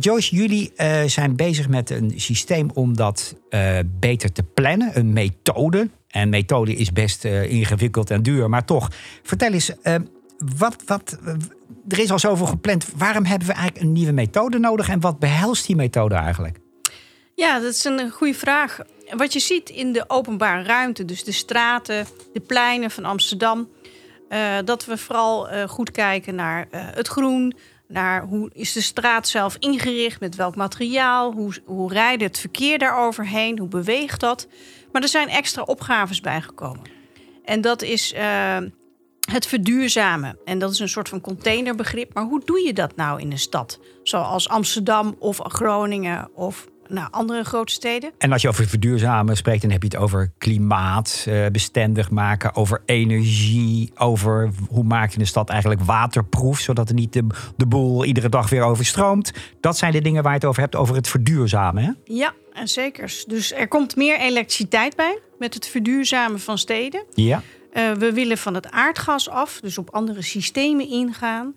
Joyce, 0.00 0.36
jullie 0.36 0.72
zijn 1.06 1.36
bezig 1.36 1.68
met 1.68 1.90
een 1.90 2.12
systeem 2.16 2.70
om 2.74 2.96
dat 2.96 3.36
beter 4.00 4.32
te 4.32 4.42
plannen, 4.42 4.98
een 4.98 5.12
methode. 5.12 5.88
En 6.10 6.28
methode 6.28 6.74
is 6.74 6.92
best 6.92 7.24
ingewikkeld 7.24 8.10
en 8.10 8.22
duur, 8.22 8.48
maar 8.48 8.64
toch. 8.64 8.88
Vertel 9.22 9.52
eens, 9.52 9.72
wat, 10.56 10.76
wat, 10.86 11.18
er 11.88 11.98
is 11.98 12.10
al 12.10 12.18
zoveel 12.18 12.46
gepland. 12.46 12.86
Waarom 12.96 13.24
hebben 13.24 13.48
we 13.48 13.54
eigenlijk 13.54 13.84
een 13.84 13.92
nieuwe 13.92 14.12
methode 14.12 14.58
nodig 14.58 14.88
en 14.88 15.00
wat 15.00 15.18
behelst 15.18 15.66
die 15.66 15.76
methode 15.76 16.14
eigenlijk? 16.14 16.58
Ja, 17.34 17.58
dat 17.58 17.72
is 17.72 17.84
een 17.84 18.10
goede 18.10 18.34
vraag 18.34 18.78
wat 19.16 19.32
je 19.32 19.40
ziet 19.40 19.70
in 19.70 19.92
de 19.92 20.04
openbare 20.06 20.62
ruimte, 20.62 21.04
dus 21.04 21.24
de 21.24 21.32
straten, 21.32 22.06
de 22.32 22.40
pleinen 22.40 22.90
van 22.90 23.04
Amsterdam, 23.04 23.68
uh, 24.28 24.56
dat 24.64 24.84
we 24.84 24.96
vooral 24.96 25.48
goed 25.68 25.90
kijken 25.90 26.34
naar 26.34 26.66
het 26.70 27.08
groen, 27.08 27.54
naar 27.88 28.22
hoe 28.22 28.50
is 28.52 28.72
de 28.72 28.80
straat 28.80 29.28
zelf 29.28 29.56
ingericht, 29.58 30.20
met 30.20 30.36
welk 30.36 30.56
materiaal, 30.56 31.32
hoe, 31.32 31.52
hoe 31.64 31.92
rijdt 31.92 32.22
het 32.22 32.38
verkeer 32.38 32.78
daaroverheen, 32.78 33.58
hoe 33.58 33.68
beweegt 33.68 34.20
dat. 34.20 34.48
Maar 34.92 35.02
er 35.02 35.08
zijn 35.08 35.28
extra 35.28 35.62
opgaves 35.62 36.20
bijgekomen. 36.20 36.82
En 37.44 37.60
dat 37.60 37.82
is 37.82 38.14
het 39.30 39.46
verduurzamen. 39.46 40.38
En 40.44 40.58
dat 40.58 40.70
is 40.70 40.78
een 40.78 40.88
soort 40.88 41.08
van 41.08 41.20
containerbegrip. 41.20 42.14
Maar 42.14 42.24
hoe 42.24 42.42
doe 42.44 42.60
je 42.66 42.72
dat 42.72 42.96
nou 42.96 43.20
in 43.20 43.30
een 43.30 43.38
stad? 43.38 43.80
Zoals 44.02 44.48
Amsterdam 44.48 45.16
of 45.18 45.38
Groningen 45.42 46.30
of 46.34 46.68
naar 46.90 47.08
andere 47.10 47.44
grote 47.44 47.72
steden. 47.72 48.10
En 48.18 48.32
als 48.32 48.42
je 48.42 48.48
over 48.48 48.68
verduurzamen 48.68 49.36
spreekt, 49.36 49.62
dan 49.62 49.70
heb 49.70 49.82
je 49.82 49.88
het 49.88 49.96
over 49.96 50.32
klimaat, 50.38 51.24
uh, 51.28 51.46
bestendig 51.46 52.10
maken, 52.10 52.54
over 52.54 52.82
energie, 52.86 53.92
over 53.94 54.50
hoe 54.68 54.84
maak 54.84 55.12
je 55.12 55.20
een 55.20 55.26
stad 55.26 55.48
eigenlijk 55.48 55.80
waterproef, 55.80 56.60
zodat 56.60 56.88
er 56.88 56.94
niet 56.94 57.12
de, 57.12 57.26
de 57.56 57.66
boel 57.66 58.04
iedere 58.04 58.28
dag 58.28 58.50
weer 58.50 58.62
overstroomt. 58.62 59.32
Dat 59.60 59.76
zijn 59.76 59.92
de 59.92 60.00
dingen 60.00 60.22
waar 60.22 60.32
je 60.32 60.38
het 60.38 60.48
over 60.48 60.62
hebt, 60.62 60.76
over 60.76 60.94
het 60.94 61.08
verduurzamen. 61.08 61.82
Hè? 61.82 61.90
Ja, 62.04 62.34
en 62.52 62.68
zeker. 62.68 63.22
Dus 63.26 63.52
er 63.52 63.68
komt 63.68 63.96
meer 63.96 64.18
elektriciteit 64.18 64.96
bij 64.96 65.18
met 65.38 65.54
het 65.54 65.66
verduurzamen 65.66 66.40
van 66.40 66.58
steden. 66.58 67.04
Ja. 67.14 67.42
Uh, 67.72 67.92
we 67.92 68.12
willen 68.12 68.38
van 68.38 68.54
het 68.54 68.70
aardgas 68.70 69.28
af, 69.28 69.60
dus 69.60 69.78
op 69.78 69.90
andere 69.90 70.22
systemen 70.22 70.88
ingaan. 70.88 71.54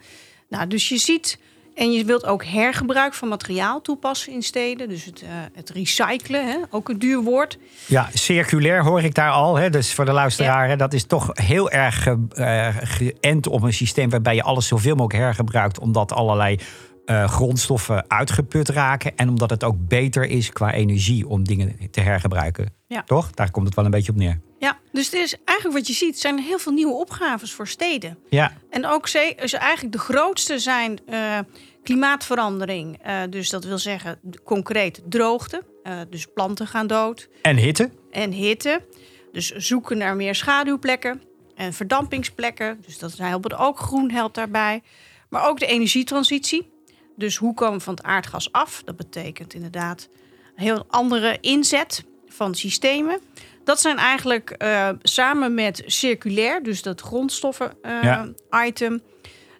Nou, 0.49 0.67
dus 0.67 0.89
je 0.89 0.97
ziet 0.97 1.39
en 1.75 1.91
je 1.91 2.05
wilt 2.05 2.25
ook 2.25 2.45
hergebruik 2.45 3.13
van 3.13 3.27
materiaal 3.27 3.81
toepassen 3.81 4.33
in 4.33 4.41
steden. 4.41 4.89
Dus 4.89 5.05
het, 5.05 5.21
uh, 5.21 5.29
het 5.53 5.69
recyclen, 5.69 6.47
hè? 6.47 6.57
ook 6.69 6.89
een 6.89 6.99
duur 6.99 7.21
woord. 7.21 7.57
Ja, 7.85 8.09
circulair 8.13 8.83
hoor 8.83 9.01
ik 9.01 9.13
daar 9.13 9.31
al. 9.31 9.55
Hè? 9.55 9.69
Dus 9.69 9.93
voor 9.93 10.05
de 10.05 10.11
luisteraar, 10.11 10.69
ja. 10.69 10.75
dat 10.75 10.93
is 10.93 11.03
toch 11.03 11.29
heel 11.33 11.69
erg 11.69 12.07
uh, 12.07 12.67
geënt 12.81 13.47
op 13.47 13.61
een 13.61 13.73
systeem 13.73 14.09
waarbij 14.09 14.35
je 14.35 14.43
alles 14.43 14.67
zoveel 14.67 14.95
mogelijk 14.95 15.23
hergebruikt. 15.23 15.79
Omdat 15.79 16.11
allerlei 16.11 16.59
uh, 17.05 17.29
grondstoffen 17.29 18.09
uitgeput 18.09 18.69
raken. 18.69 19.17
En 19.17 19.29
omdat 19.29 19.49
het 19.49 19.63
ook 19.63 19.75
beter 19.87 20.25
is 20.25 20.49
qua 20.49 20.73
energie 20.73 21.27
om 21.27 21.43
dingen 21.43 21.77
te 21.91 22.01
hergebruiken. 22.01 22.73
Ja. 22.87 23.03
Toch? 23.03 23.31
Daar 23.31 23.51
komt 23.51 23.65
het 23.65 23.75
wel 23.75 23.85
een 23.85 23.91
beetje 23.91 24.11
op 24.11 24.17
neer. 24.17 24.39
Ja, 24.59 24.79
dus 24.91 25.05
het 25.05 25.13
is 25.13 25.35
eigenlijk 25.45 25.77
wat 25.77 25.87
je 25.87 25.93
ziet, 25.93 26.19
zijn 26.19 26.39
heel 26.39 26.59
veel 26.59 26.71
nieuwe 26.71 26.93
opgaves 26.93 27.53
voor 27.53 27.67
steden. 27.67 28.17
Ja. 28.29 28.53
En 28.69 28.85
ook 28.85 29.07
ze, 29.07 29.35
eigenlijk 29.37 29.91
de 29.91 29.99
grootste 29.99 30.59
zijn 30.59 30.99
uh, 31.09 31.39
klimaatverandering. 31.83 33.07
Uh, 33.07 33.21
dus 33.29 33.49
dat 33.49 33.63
wil 33.63 33.77
zeggen 33.77 34.19
concreet 34.43 35.01
droogte. 35.09 35.63
Eh, 35.83 35.99
dus 36.09 36.25
planten 36.33 36.67
gaan 36.67 36.87
dood. 36.87 37.29
En 37.41 37.57
hitte? 37.57 37.89
En 38.11 38.31
hitte. 38.31 38.85
Dus 39.31 39.51
zoeken 39.51 39.97
naar 39.97 40.15
meer 40.15 40.35
schaduwplekken 40.35 41.21
en 41.55 41.73
verdampingsplekken. 41.73 42.81
Dus 42.85 42.97
dat 42.97 43.17
helpt 43.17 43.53
ook 43.53 43.79
groen 43.79 44.11
helpt 44.11 44.35
daarbij. 44.35 44.81
Maar 45.29 45.47
ook 45.47 45.59
de 45.59 45.65
energietransitie. 45.65 46.72
Dus 47.15 47.37
hoe 47.37 47.53
komen 47.53 47.77
we 47.77 47.83
van 47.83 47.93
het 47.93 48.03
aardgas 48.03 48.51
af? 48.51 48.81
Dat 48.85 48.95
betekent 48.95 49.53
inderdaad 49.53 50.09
een 50.55 50.63
heel 50.63 50.85
andere 50.87 51.37
inzet 51.41 52.03
van 52.27 52.55
systemen. 52.55 53.19
Dat 53.63 53.79
zijn 53.81 53.97
eigenlijk 53.97 54.49
eh, 54.49 54.89
samen 55.01 55.53
met 55.53 55.83
circulair, 55.85 56.63
dus 56.63 56.81
dat 56.81 57.01
grondstoffen-item, 57.01 59.01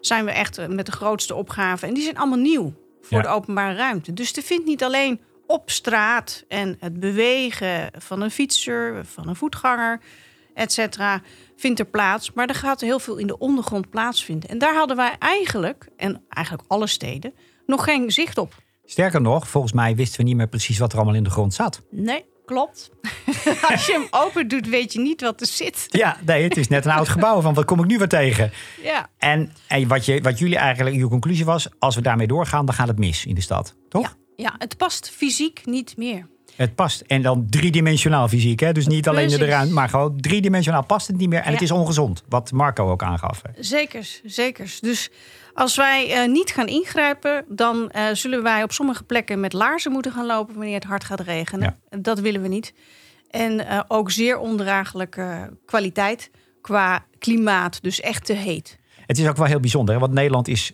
zijn 0.00 0.24
we 0.24 0.30
echt 0.30 0.58
eh, 0.58 0.66
met 0.66 0.86
de 0.86 0.92
grootste 0.92 1.34
opgave. 1.34 1.86
En 1.86 1.94
die 1.94 2.02
zijn 2.02 2.18
allemaal 2.18 2.38
nieuw 2.38 2.72
voor 3.00 3.16
Ja. 3.18 3.22
de 3.22 3.28
openbare 3.28 3.74
ruimte. 3.74 4.12
Dus 4.12 4.32
er 4.32 4.42
vindt 4.42 4.66
niet 4.66 4.84
alleen 4.84 5.20
op 5.46 5.70
straat 5.70 6.44
en 6.48 6.76
het 6.80 7.00
bewegen 7.00 7.90
van 7.98 8.20
een 8.20 8.30
fietser, 8.30 9.04
van 9.06 9.28
een 9.28 9.36
voetganger, 9.36 10.00
et 10.54 10.72
cetera, 10.72 11.22
vindt 11.56 11.78
er 11.78 11.86
plaats. 11.86 12.32
Maar 12.32 12.48
er 12.48 12.54
gaat 12.54 12.80
heel 12.80 12.98
veel 12.98 13.16
in 13.16 13.26
de 13.26 13.38
ondergrond 13.38 13.90
plaatsvinden. 13.90 14.48
En 14.48 14.58
daar 14.58 14.74
hadden 14.74 14.96
wij 14.96 15.16
eigenlijk, 15.18 15.88
en 15.96 16.22
eigenlijk 16.28 16.68
alle 16.68 16.86
steden, 16.86 17.34
nog 17.66 17.84
geen 17.84 18.10
zicht 18.10 18.38
op. 18.38 18.54
Sterker 18.84 19.20
nog, 19.20 19.48
volgens 19.48 19.72
mij 19.72 19.96
wisten 19.96 20.20
we 20.20 20.26
niet 20.26 20.36
meer 20.36 20.48
precies 20.48 20.78
wat 20.78 20.92
er 20.92 20.96
allemaal 20.96 21.16
in 21.16 21.24
de 21.24 21.30
grond 21.30 21.54
zat. 21.54 21.82
Nee, 21.90 22.24
klopt. 22.44 22.90
Als 23.70 23.86
je 23.86 23.92
hem 23.92 24.06
open 24.10 24.48
doet, 24.48 24.68
weet 24.68 24.92
je 24.92 25.00
niet 25.00 25.20
wat 25.20 25.40
er 25.40 25.46
zit. 25.46 25.86
Ja, 25.88 26.16
nee, 26.26 26.42
het 26.42 26.56
is 26.56 26.68
net 26.68 26.84
een 26.84 26.92
oud 26.92 27.08
gebouw 27.08 27.40
van 27.40 27.54
wat 27.54 27.64
kom 27.64 27.80
ik 27.80 27.86
nu 27.86 27.98
weer 27.98 28.08
tegen? 28.08 28.52
Ja, 28.82 29.08
En, 29.18 29.52
en 29.68 29.88
wat, 29.88 30.04
je, 30.04 30.20
wat 30.20 30.38
jullie 30.38 30.56
eigenlijk, 30.56 30.96
je 30.96 31.08
conclusie 31.08 31.44
was, 31.44 31.68
als 31.78 31.94
we 31.94 32.00
daarmee 32.00 32.26
doorgaan, 32.26 32.66
dan 32.66 32.74
gaat 32.74 32.88
het 32.88 32.98
mis 32.98 33.26
in 33.26 33.34
de 33.34 33.40
stad. 33.40 33.74
Toch? 33.88 34.02
ja, 34.02 34.12
ja 34.36 34.54
het 34.58 34.76
past 34.76 35.10
fysiek 35.10 35.60
niet 35.64 35.96
meer. 35.96 36.26
Het 36.56 36.74
past. 36.74 37.00
En 37.00 37.22
dan 37.22 37.46
driedimensionaal 37.50 38.28
fysiek. 38.28 38.60
Hè? 38.60 38.72
Dus 38.72 38.86
niet 38.86 39.08
alleen 39.08 39.30
in 39.30 39.38
de 39.38 39.44
ruimte, 39.44 39.74
maar 39.74 39.88
gewoon 39.88 40.20
driedimensionaal 40.20 40.84
past 40.84 41.06
het 41.06 41.16
niet 41.16 41.28
meer. 41.28 41.40
En 41.40 41.52
het 41.52 41.62
is 41.62 41.70
ongezond. 41.70 42.22
Wat 42.28 42.52
Marco 42.52 42.90
ook 42.90 43.02
aangaf. 43.02 43.42
hè. 43.42 43.62
Zekers, 43.62 44.20
zekers. 44.24 44.80
Dus 44.80 45.10
als 45.54 45.76
wij 45.76 46.12
eh, 46.12 46.28
niet 46.28 46.50
gaan 46.50 46.66
ingrijpen, 46.66 47.44
dan 47.48 47.90
eh, 47.90 48.04
zullen 48.12 48.42
wij 48.42 48.62
op 48.62 48.72
sommige 48.72 49.04
plekken 49.04 49.40
met 49.40 49.52
laarzen 49.52 49.92
moeten 49.92 50.12
gaan 50.12 50.26
lopen 50.26 50.54
wanneer 50.54 50.74
het 50.74 50.84
hard 50.84 51.04
gaat 51.04 51.20
regenen. 51.20 51.76
Dat 52.00 52.20
willen 52.20 52.42
we 52.42 52.48
niet. 52.48 52.74
En 53.30 53.66
eh, 53.66 53.80
ook 53.88 54.10
zeer 54.10 54.38
ondraaglijke 54.38 55.50
kwaliteit 55.66 56.30
qua 56.60 57.04
klimaat, 57.18 57.82
dus 57.82 58.00
echt 58.00 58.24
te 58.26 58.32
heet. 58.32 58.78
Het 59.06 59.18
is 59.18 59.28
ook 59.28 59.36
wel 59.36 59.46
heel 59.46 59.60
bijzonder. 59.60 59.94
Hè? 59.94 60.00
Want 60.00 60.12
Nederland 60.12 60.48
is 60.48 60.72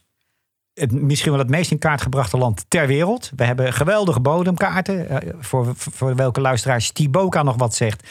het, 0.80 0.92
misschien 0.92 1.30
wel 1.30 1.40
het 1.40 1.50
meest 1.50 1.70
in 1.70 1.78
kaart 1.78 2.02
gebrachte 2.02 2.36
land 2.36 2.64
ter 2.68 2.86
wereld. 2.86 3.30
We 3.36 3.44
hebben 3.44 3.72
geweldige 3.72 4.20
bodemkaarten. 4.20 5.08
Eh, 5.08 5.34
voor, 5.38 5.72
voor 5.76 6.16
welke 6.16 6.40
luisteraars 6.40 6.90
Tiboka 6.90 7.42
nog 7.42 7.56
wat 7.56 7.74
zegt. 7.74 8.08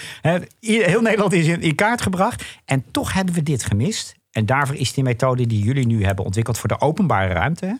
Heel 0.59 1.01
Nederland 1.01 1.33
is 1.33 1.47
in, 1.47 1.75
kaart 1.75 2.01
gebracht. 2.01 2.43
En 2.65 2.83
toch 2.91 3.13
hebben 3.13 3.33
we 3.33 3.43
dit 3.43 3.63
gemist. 3.63 4.15
En 4.31 4.45
daarvoor 4.45 4.75
is 4.75 4.93
die 4.93 5.03
methode 5.03 5.47
die 5.47 5.63
jullie 5.63 5.85
nu 5.85 6.05
hebben 6.05 6.25
ontwikkeld 6.25 6.57
voor 6.57 6.69
de 6.69 6.81
openbare 6.81 7.33
ruimte. 7.33 7.79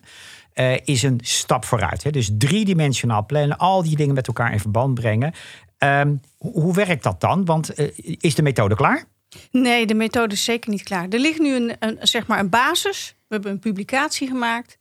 eh, 0.54 0.78
is 0.84 1.04
een 1.04 1.20
stap 1.24 1.66
vooruit. 1.66 2.04
Hè? 2.04 2.12
Dus 2.12 2.30
driedimensionaal 2.38 3.26
plannen, 3.26 3.58
al 3.58 3.84
die 3.84 3.96
dingen 3.96 4.16
met 4.16 4.28
elkaar 4.28 4.52
in 4.52 4.60
verband 4.60 4.94
brengen. 4.94 5.34
Ehm, 5.78 6.16
hoe, 6.38 6.62
hoe 6.62 6.74
werkt 6.74 7.04
dat 7.04 7.22
dan? 7.22 7.46
Want 7.46 7.74
eh, 7.74 7.88
is 8.20 8.36
de 8.36 8.42
methode 8.42 8.76
klaar? 8.76 9.04
Nee, 9.52 9.86
de 9.86 9.94
methode 9.94 10.34
is 10.34 10.44
zeker 10.44 10.70
niet 10.70 10.84
klaar. 10.84 11.08
Er 11.10 11.20
ligt 11.20 11.40
nu 11.40 11.56
een, 11.56 11.76
een, 11.80 11.98
zeg 12.02 12.28
maar 12.28 12.40
een 12.40 12.50
basis. 12.50 13.16
We 13.30 13.36
hebben 13.36 13.52
een 13.52 13.60
publicatie 13.60 14.28
gemaakt. 14.28 14.78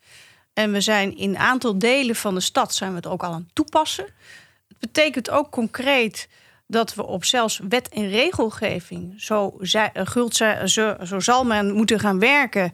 En 0.53 0.73
we 0.73 0.81
zijn 0.81 1.17
in 1.17 1.29
een 1.31 1.39
aantal 1.39 1.79
delen 1.79 2.17
van 2.17 2.35
de 2.35 2.41
stad 2.41 2.75
zijn 2.75 2.91
we 2.91 2.97
het 2.97 3.07
ook 3.07 3.23
al 3.23 3.33
aan 3.33 3.41
het 3.47 3.55
toepassen. 3.55 4.05
Het 4.69 4.79
betekent 4.79 5.31
ook 5.31 5.51
concreet 5.51 6.29
dat 6.67 6.95
we 6.95 7.07
op 7.07 7.25
zelfs 7.25 7.61
wet 7.69 7.89
en 7.89 8.09
regelgeving, 8.09 9.15
zo, 9.17 9.55
zij- 9.61 9.91
eh, 9.93 10.07
gult 10.07 10.35
zij- 10.37 10.67
zo, 10.67 10.97
zo 11.05 11.21
zal 11.21 11.45
men 11.45 11.73
moeten 11.73 12.01
gaan 12.01 12.19
werken, 12.19 12.73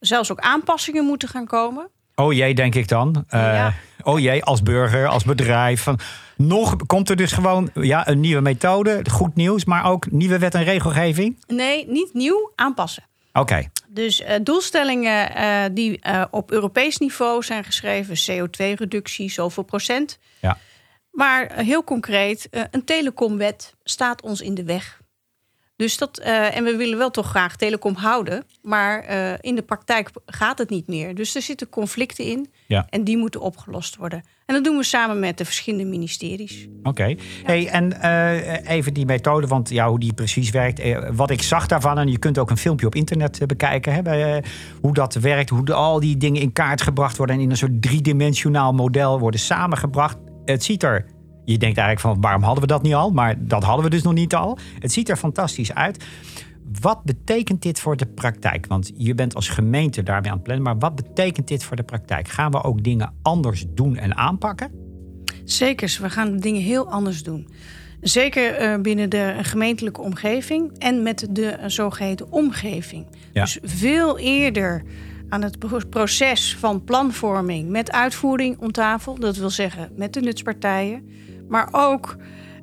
zelfs 0.00 0.30
ook 0.32 0.40
aanpassingen 0.40 1.04
moeten 1.04 1.28
gaan 1.28 1.46
komen. 1.46 1.88
Oh 2.14 2.32
jee, 2.32 2.54
denk 2.54 2.74
ik 2.74 2.88
dan. 2.88 3.24
Eh, 3.28 3.40
Ja. 3.40 3.74
Oh 4.02 4.18
jee, 4.20 4.44
als 4.44 4.62
burger, 4.62 5.06
als 5.08 5.24
bedrijf. 5.24 5.82
Van, 5.82 5.98
nog 6.36 6.76
komt 6.86 7.10
er 7.10 7.16
dus 7.16 7.32
gewoon 7.32 7.70
ja, 7.74 8.08
een 8.08 8.20
nieuwe 8.20 8.40
methode, 8.42 9.04
goed 9.10 9.34
nieuws, 9.34 9.64
maar 9.64 9.84
ook 9.84 10.10
nieuwe 10.10 10.38
wet 10.38 10.54
en 10.54 10.64
regelgeving. 10.64 11.38
Nee, 11.46 11.86
niet 11.88 12.14
nieuw, 12.14 12.52
aanpassen. 12.54 13.02
Oké, 13.32 13.68
Dus 13.94 14.20
eh, 14.20 14.36
doelstellingen 14.42 15.34
eh, 15.34 15.64
die 15.72 16.00
eh, 16.00 16.24
op 16.30 16.50
Europees 16.50 16.98
niveau 16.98 17.42
zijn 17.42 17.64
geschreven, 17.64 18.16
CO2-reductie, 18.16 19.30
zoveel 19.30 19.62
procent. 19.62 20.18
ja. 20.40 20.58
Maar 21.10 21.52
heel 21.52 21.84
concreet, 21.84 22.48
een 22.70 22.84
telecomwet 22.84 23.74
staat 23.82 24.22
ons 24.22 24.40
in 24.40 24.54
de 24.54 24.64
weg. 24.64 25.00
Dus 25.76 25.98
dat, 25.98 26.18
en 26.18 26.64
we 26.64 26.76
willen 26.76 26.98
wel 26.98 27.10
toch 27.10 27.28
graag 27.28 27.56
telecom 27.56 27.94
houden, 27.94 28.46
maar 28.62 29.10
in 29.40 29.54
de 29.54 29.62
praktijk 29.62 30.10
gaat 30.26 30.58
het 30.58 30.70
niet 30.70 30.86
meer. 30.86 31.14
Dus 31.14 31.34
er 31.34 31.42
zitten 31.42 31.68
conflicten 31.68 32.24
in 32.24 32.52
Ja. 32.66 32.86
en 32.90 33.04
die 33.04 33.16
moeten 33.16 33.40
opgelost 33.40 33.96
worden. 33.96 34.24
En 34.46 34.54
dat 34.54 34.64
doen 34.64 34.76
we 34.76 34.84
samen 34.84 35.18
met 35.18 35.38
de 35.38 35.44
verschillende 35.44 35.84
ministeries. 35.84 36.68
Oké. 36.82 37.14
Hey, 37.44 37.68
en 37.68 38.00
eh, 38.00 38.70
even 38.76 38.94
die 38.94 39.06
methode, 39.06 39.46
want 39.46 39.68
ja, 39.70 39.88
hoe 39.88 39.98
die 39.98 40.12
precies 40.12 40.50
werkt. 40.50 40.78
eh, 40.78 40.98
wat 41.12 41.30
ik 41.30 41.42
zag 41.42 41.66
daarvan, 41.66 41.98
en 41.98 42.08
je 42.10 42.18
kunt 42.18 42.38
ook 42.38 42.50
een 42.50 42.56
filmpje 42.56 42.86
op 42.86 42.94
internet 42.94 43.38
eh, 43.40 43.46
bekijken. 43.46 43.94
Hè, 43.94 44.02
bij, 44.02 44.44
hoe 44.80 44.92
dat 44.94 45.14
werkt, 45.14 45.50
hoe 45.50 45.64
de- 45.64 45.72
al 45.74 46.00
die 46.00 46.16
dingen 46.16 46.40
in 46.40 46.52
kaart 46.52 46.82
gebracht 46.82 47.16
worden. 47.16 47.36
En 47.36 47.42
in 47.42 47.50
een 47.50 47.56
soort 47.56 47.82
driedimensionaal 47.82 48.72
model 48.72 49.18
worden 49.18 49.40
samengebracht. 49.40 50.16
Het 50.44 50.64
ziet 50.64 50.82
er, 50.82 51.04
je 51.44 51.58
denkt 51.58 51.78
eigenlijk 51.78 52.00
van 52.00 52.20
waarom 52.20 52.42
hadden 52.42 52.60
we 52.62 52.68
dat 52.68 52.82
niet 52.82 52.94
al? 52.94 53.10
Maar 53.10 53.34
dat 53.38 53.62
hadden 53.64 53.84
we 53.84 53.90
dus 53.90 54.02
nog 54.02 54.12
niet 54.14 54.34
al. 54.34 54.58
Het 54.78 54.92
ziet 54.92 55.08
er 55.08 55.16
fantastisch 55.16 55.74
uit. 55.74 56.04
Wat 56.80 57.04
betekent 57.04 57.62
dit 57.62 57.80
voor 57.80 57.96
de 57.96 58.06
praktijk? 58.06 58.66
Want 58.66 58.92
je 58.96 59.14
bent 59.14 59.34
als 59.34 59.48
gemeente 59.48 60.02
daarmee 60.02 60.30
aan 60.30 60.36
het 60.36 60.44
plannen. 60.44 60.64
Maar 60.64 60.78
wat 60.78 60.94
betekent 60.94 61.48
dit 61.48 61.64
voor 61.64 61.76
de 61.76 61.82
praktijk? 61.82 62.28
Gaan 62.28 62.50
we 62.50 62.62
ook 62.62 62.82
dingen 62.84 63.14
anders 63.22 63.64
doen 63.68 63.96
en 63.96 64.16
aanpakken? 64.16 64.70
Zeker, 65.44 65.98
we 66.00 66.10
gaan 66.10 66.36
dingen 66.36 66.62
heel 66.62 66.90
anders 66.90 67.22
doen. 67.22 67.48
Zeker 68.00 68.54
eh, 68.54 68.80
binnen 68.80 69.10
de 69.10 69.34
gemeentelijke 69.42 70.00
omgeving 70.00 70.78
en 70.78 71.02
met 71.02 71.26
de 71.30 71.46
eh, 71.46 71.68
zogeheten 71.68 72.32
omgeving. 72.32 73.06
Ja. 73.32 73.42
Dus 73.42 73.58
veel 73.62 74.18
eerder 74.18 74.82
aan 75.28 75.42
het 75.42 75.58
pro- 75.58 75.80
proces 75.90 76.56
van 76.56 76.84
planvorming 76.84 77.68
met 77.68 77.92
uitvoering 77.92 78.58
om 78.58 78.72
tafel. 78.72 79.18
Dat 79.18 79.36
wil 79.36 79.50
zeggen 79.50 79.90
met 79.96 80.12
de 80.12 80.20
nutspartijen. 80.20 81.08
Maar 81.48 81.68
ook 81.72 82.16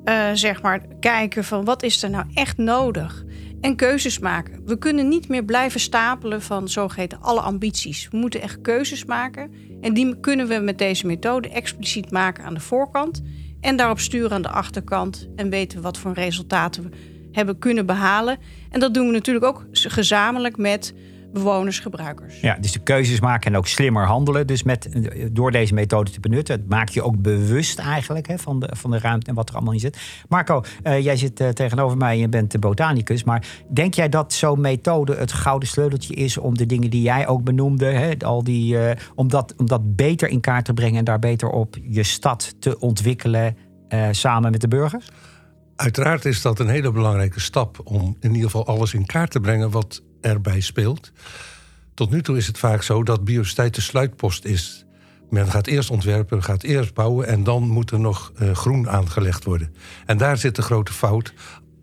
eh, 0.04 0.30
zeg 0.32 0.62
maar 0.62 0.80
kijken 1.00 1.44
van 1.44 1.64
wat 1.64 1.82
is 1.82 2.02
er 2.02 2.10
nou 2.10 2.24
echt 2.34 2.56
nodig. 2.56 3.24
En 3.62 3.76
keuzes 3.76 4.18
maken. 4.18 4.62
We 4.64 4.78
kunnen 4.78 5.08
niet 5.08 5.28
meer 5.28 5.44
blijven 5.44 5.80
stapelen 5.80 6.42
van 6.42 6.68
zogeheten 6.68 7.20
alle 7.20 7.40
ambities. 7.40 8.08
We 8.10 8.16
moeten 8.16 8.40
echt 8.40 8.60
keuzes 8.60 9.04
maken. 9.04 9.52
En 9.80 9.94
die 9.94 10.20
kunnen 10.20 10.48
we 10.48 10.58
met 10.58 10.78
deze 10.78 11.06
methode 11.06 11.48
expliciet 11.48 12.10
maken 12.10 12.44
aan 12.44 12.54
de 12.54 12.60
voorkant. 12.60 13.22
En 13.60 13.76
daarop 13.76 13.98
sturen 13.98 14.30
aan 14.30 14.42
de 14.42 14.48
achterkant. 14.48 15.28
En 15.36 15.50
weten 15.50 15.76
we 15.78 15.84
wat 15.84 15.98
voor 15.98 16.12
resultaten 16.12 16.82
we 16.82 16.96
hebben 17.32 17.58
kunnen 17.58 17.86
behalen. 17.86 18.38
En 18.70 18.80
dat 18.80 18.94
doen 18.94 19.06
we 19.06 19.12
natuurlijk 19.12 19.44
ook 19.44 19.64
gezamenlijk 19.72 20.56
met 20.56 20.94
bewoners, 21.32 21.80
gebruikers. 21.80 22.40
Ja, 22.40 22.56
dus 22.60 22.72
de 22.72 22.78
keuzes 22.78 23.20
maken 23.20 23.52
en 23.52 23.58
ook 23.58 23.66
slimmer 23.66 24.06
handelen. 24.06 24.46
Dus 24.46 24.62
met, 24.62 24.88
door 25.32 25.50
deze 25.50 25.74
methode 25.74 26.10
te 26.10 26.20
benutten. 26.20 26.56
Het 26.56 26.68
maakt 26.68 26.94
je 26.94 27.02
ook 27.02 27.22
bewust 27.22 27.78
eigenlijk 27.78 28.26
hè, 28.26 28.38
van, 28.38 28.60
de, 28.60 28.68
van 28.76 28.90
de 28.90 28.98
ruimte 28.98 29.30
en 29.30 29.34
wat 29.34 29.48
er 29.48 29.54
allemaal 29.54 29.72
in 29.72 29.80
zit. 29.80 29.98
Marco, 30.28 30.62
eh, 30.82 31.04
jij 31.04 31.16
zit 31.16 31.40
eh, 31.40 31.48
tegenover 31.48 31.96
mij 31.96 32.12
en 32.12 32.18
je 32.18 32.28
bent 32.28 32.50
de 32.50 32.58
botanicus. 32.58 33.24
Maar 33.24 33.46
denk 33.68 33.94
jij 33.94 34.08
dat 34.08 34.32
zo'n 34.32 34.60
methode 34.60 35.14
het 35.14 35.32
gouden 35.32 35.68
sleuteltje 35.68 36.14
is 36.14 36.38
om 36.38 36.56
de 36.56 36.66
dingen 36.66 36.90
die 36.90 37.02
jij 37.02 37.26
ook 37.26 37.44
benoemde, 37.44 37.86
hè, 37.86 38.12
al 38.18 38.44
die, 38.44 38.78
eh, 38.78 38.96
om, 39.14 39.28
dat, 39.28 39.54
om 39.56 39.66
dat 39.66 39.96
beter 39.96 40.28
in 40.28 40.40
kaart 40.40 40.64
te 40.64 40.74
brengen 40.74 40.98
en 40.98 41.04
daar 41.04 41.18
beter 41.18 41.48
op 41.48 41.76
je 41.82 42.02
stad 42.02 42.54
te 42.58 42.78
ontwikkelen 42.78 43.56
eh, 43.88 44.08
samen 44.10 44.50
met 44.50 44.60
de 44.60 44.68
burgers? 44.68 45.10
Uiteraard 45.76 46.24
is 46.24 46.42
dat 46.42 46.58
een 46.58 46.68
hele 46.68 46.92
belangrijke 46.92 47.40
stap 47.40 47.80
om 47.84 48.16
in 48.20 48.30
ieder 48.30 48.50
geval 48.50 48.66
alles 48.66 48.94
in 48.94 49.06
kaart 49.06 49.30
te 49.30 49.40
brengen 49.40 49.70
wat 49.70 50.02
erbij 50.22 50.60
speelt. 50.60 51.12
Tot 51.94 52.10
nu 52.10 52.22
toe 52.22 52.36
is 52.36 52.46
het 52.46 52.58
vaak 52.58 52.82
zo 52.82 53.02
dat 53.02 53.24
biodiversiteit 53.24 53.74
de 53.74 53.80
sluitpost 53.80 54.44
is. 54.44 54.84
Men 55.30 55.50
gaat 55.50 55.66
eerst 55.66 55.90
ontwerpen, 55.90 56.42
gaat 56.42 56.62
eerst 56.62 56.94
bouwen 56.94 57.26
en 57.26 57.44
dan 57.44 57.68
moet 57.68 57.90
er 57.90 58.00
nog 58.00 58.32
eh, 58.36 58.54
groen 58.54 58.88
aangelegd 58.88 59.44
worden. 59.44 59.74
En 60.06 60.16
daar 60.16 60.36
zit 60.36 60.56
de 60.56 60.62
grote 60.62 60.92
fout. 60.92 61.32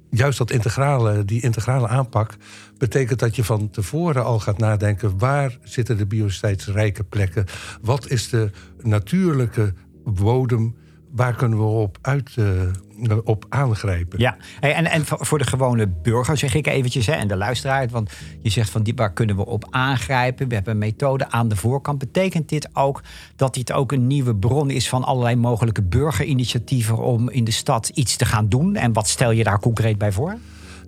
Juist 0.10 0.38
dat 0.38 0.52
integrale, 0.52 1.26
die 1.26 1.42
integrale 1.42 1.88
aanpak 1.88 2.36
betekent 2.78 3.20
dat 3.20 3.36
je 3.36 3.44
van 3.44 3.70
tevoren 3.70 4.24
al 4.24 4.40
gaat 4.40 4.58
nadenken 4.58 5.18
waar 5.18 5.58
zitten 5.64 5.98
de 5.98 6.06
biodiversiteitsrijke 6.06 7.04
plekken, 7.04 7.46
wat 7.82 8.10
is 8.10 8.30
de 8.30 8.52
natuurlijke 8.82 9.74
bodem 10.04 10.76
waar 11.12 11.36
kunnen 11.36 11.58
we 11.58 11.64
op, 11.64 11.98
uit, 12.02 12.36
uh, 12.40 13.18
op 13.24 13.46
aangrijpen? 13.50 14.20
Ja, 14.20 14.38
hey, 14.60 14.74
en, 14.74 14.86
en 14.86 15.02
voor 15.06 15.38
de 15.38 15.44
gewone 15.44 15.88
burger 15.88 16.38
zeg 16.38 16.56
ik 16.56 16.68
eventjes, 16.68 17.06
hè, 17.06 17.14
en 17.14 17.28
de 17.28 17.36
luisteraar, 17.36 17.88
want 17.90 18.12
je 18.42 18.50
zegt 18.50 18.70
van 18.70 18.84
die, 18.84 18.94
waar 18.96 19.14
kunnen 19.14 19.36
we 19.36 19.46
op 19.46 19.68
aangrijpen? 19.70 20.48
We 20.48 20.54
hebben 20.54 20.74
een 20.74 20.80
methode 20.80 21.32
aan 21.32 21.48
de 21.48 21.56
voorkant. 21.56 22.00
Betekent 22.00 22.50
dit 22.50 22.70
ook 22.74 23.02
dat 23.36 23.54
dit 23.54 23.72
ook 23.72 23.92
een 23.92 24.08
nieuwe 24.08 24.36
bron 24.36 24.70
is 24.70 24.90
van 24.90 25.04
allerlei 25.04 25.36
mogelijke 25.36 25.84
burgerinitiatieven 25.84 26.98
om 26.98 27.30
in 27.30 27.44
de 27.44 27.52
stad 27.52 27.90
iets 27.94 28.16
te 28.16 28.26
gaan 28.26 28.50
doen? 28.50 28.76
En 28.76 28.94
wat 28.94 29.08
stel 29.08 29.32
je 29.32 29.44
daar 29.44 29.60
concreet 29.60 29.98
bij 29.98 30.12
voor? 30.12 30.38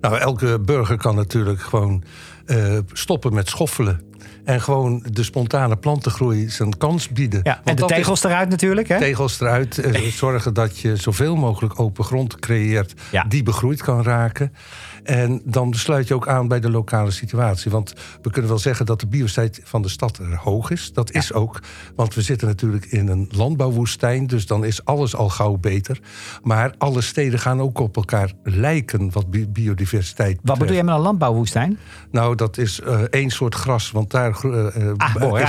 Nou, 0.00 0.18
elke 0.18 0.60
burger 0.60 0.96
kan 0.96 1.14
natuurlijk 1.14 1.60
gewoon 1.60 2.02
uh, 2.46 2.78
stoppen 2.92 3.34
met 3.34 3.48
schoffelen. 3.48 4.00
En 4.44 4.60
gewoon 4.60 5.04
de 5.10 5.22
spontane 5.22 5.76
plantengroei 5.76 6.50
zijn 6.50 6.76
kans 6.78 7.08
bieden. 7.08 7.40
Ja, 7.42 7.60
en 7.64 7.76
de 7.76 7.84
tegels 7.84 8.24
eruit 8.24 8.48
natuurlijk. 8.48 8.88
Hè? 8.88 8.98
Tegels 8.98 9.40
eruit. 9.40 9.78
Eh, 9.78 10.02
zorgen 10.22 10.54
dat 10.54 10.78
je 10.78 10.96
zoveel 10.96 11.36
mogelijk 11.36 11.80
open 11.80 12.04
grond 12.04 12.38
creëert 12.38 12.94
die 13.28 13.42
begroeid 13.42 13.82
kan 13.82 14.02
raken. 14.02 14.52
En 15.02 15.40
dan 15.44 15.74
sluit 15.74 16.08
je 16.08 16.14
ook 16.14 16.28
aan 16.28 16.48
bij 16.48 16.60
de 16.60 16.70
lokale 16.70 17.10
situatie. 17.10 17.70
Want 17.70 17.94
we 18.22 18.30
kunnen 18.30 18.50
wel 18.50 18.58
zeggen 18.58 18.86
dat 18.86 19.00
de 19.00 19.06
biodiversiteit 19.06 19.60
van 19.64 19.82
de 19.82 19.88
stad 19.88 20.18
er 20.18 20.36
hoog 20.36 20.70
is. 20.70 20.92
Dat 20.92 21.10
is 21.10 21.32
ook, 21.32 21.60
want 21.96 22.14
we 22.14 22.22
zitten 22.22 22.48
natuurlijk 22.48 22.84
in 22.84 23.08
een 23.08 23.28
landbouwwoestijn. 23.30 24.26
Dus 24.26 24.46
dan 24.46 24.64
is 24.64 24.84
alles 24.84 25.16
al 25.16 25.28
gauw 25.28 25.56
beter. 25.56 26.00
Maar 26.42 26.74
alle 26.78 27.00
steden 27.00 27.38
gaan 27.38 27.60
ook 27.60 27.78
op 27.78 27.96
elkaar 27.96 28.32
lijken 28.42 29.12
wat 29.12 29.30
biodiversiteit 29.30 30.16
betreft. 30.16 30.48
Wat 30.48 30.58
bedoel 30.58 30.76
je 30.76 30.82
met 30.82 30.94
een 30.94 31.00
landbouwwoestijn? 31.00 31.78
Nou, 32.10 32.34
dat 32.34 32.58
is 32.58 32.80
uh, 32.80 33.00
één 33.00 33.30
soort 33.30 33.54
gras. 33.54 33.90
Want 33.90 34.10
daar 34.10 34.44
uh, 34.44 34.66
ah, 34.96 35.14
uh, 35.20 35.40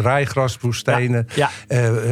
rijgras, 0.00 0.58
woestijnen. 0.60 1.26
Ja, 1.34 1.50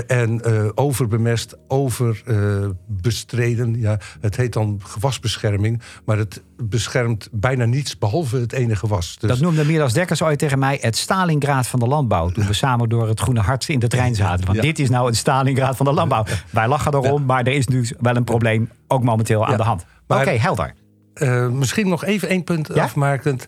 en 0.07 0.41
overbemest, 0.77 1.57
overbestreden. 1.69 3.81
ja, 3.81 3.99
het 4.21 4.37
heet 4.37 4.53
dan 4.53 4.81
gewasbescherming. 4.83 5.83
Maar 6.05 6.19
het 6.19 6.43
beschermt 6.57 7.29
bijna 7.33 7.65
niets 7.65 7.99
behalve 7.99 8.37
het 8.37 8.53
ene 8.53 8.77
gewas. 8.77 9.17
Dus... 9.19 9.31
Dat 9.31 9.41
noemde 9.41 9.65
Miras 9.65 9.93
Dekkers 9.93 10.23
ooit 10.23 10.39
tegen 10.39 10.59
mij 10.59 10.79
het 10.81 10.97
Stalingraad 10.97 11.67
van 11.67 11.79
de 11.79 11.87
landbouw. 11.87 12.31
Toen 12.31 12.47
we 12.47 12.53
samen 12.67 12.89
door 12.89 13.09
het 13.09 13.21
Groene 13.21 13.41
Hart 13.41 13.69
in 13.69 13.79
de 13.79 13.89
trein 13.89 14.15
zaten. 14.15 14.47
Want 14.47 14.63
dit 14.63 14.79
is 14.79 14.89
nou 14.89 15.07
het 15.07 15.17
Stalingraad 15.17 15.77
van 15.77 15.87
de 15.87 15.93
landbouw. 15.93 16.25
Wij 16.51 16.69
lachen 16.69 16.95
erom, 16.95 17.25
maar 17.25 17.45
er 17.45 17.53
is 17.53 17.67
nu 17.67 17.89
wel 18.01 18.17
een 18.17 18.25
probleem 18.25 18.71
ook 18.89 19.03
momenteel 19.03 19.47
aan 19.47 19.57
de 19.57 19.63
hand. 19.63 19.85
Oké, 20.07 20.31
helder. 20.31 20.75
Uh, 21.15 21.49
misschien 21.49 21.89
nog 21.89 22.05
even 22.05 22.29
één 22.29 22.45
punt 22.45 22.79
afmakend. 22.79 23.47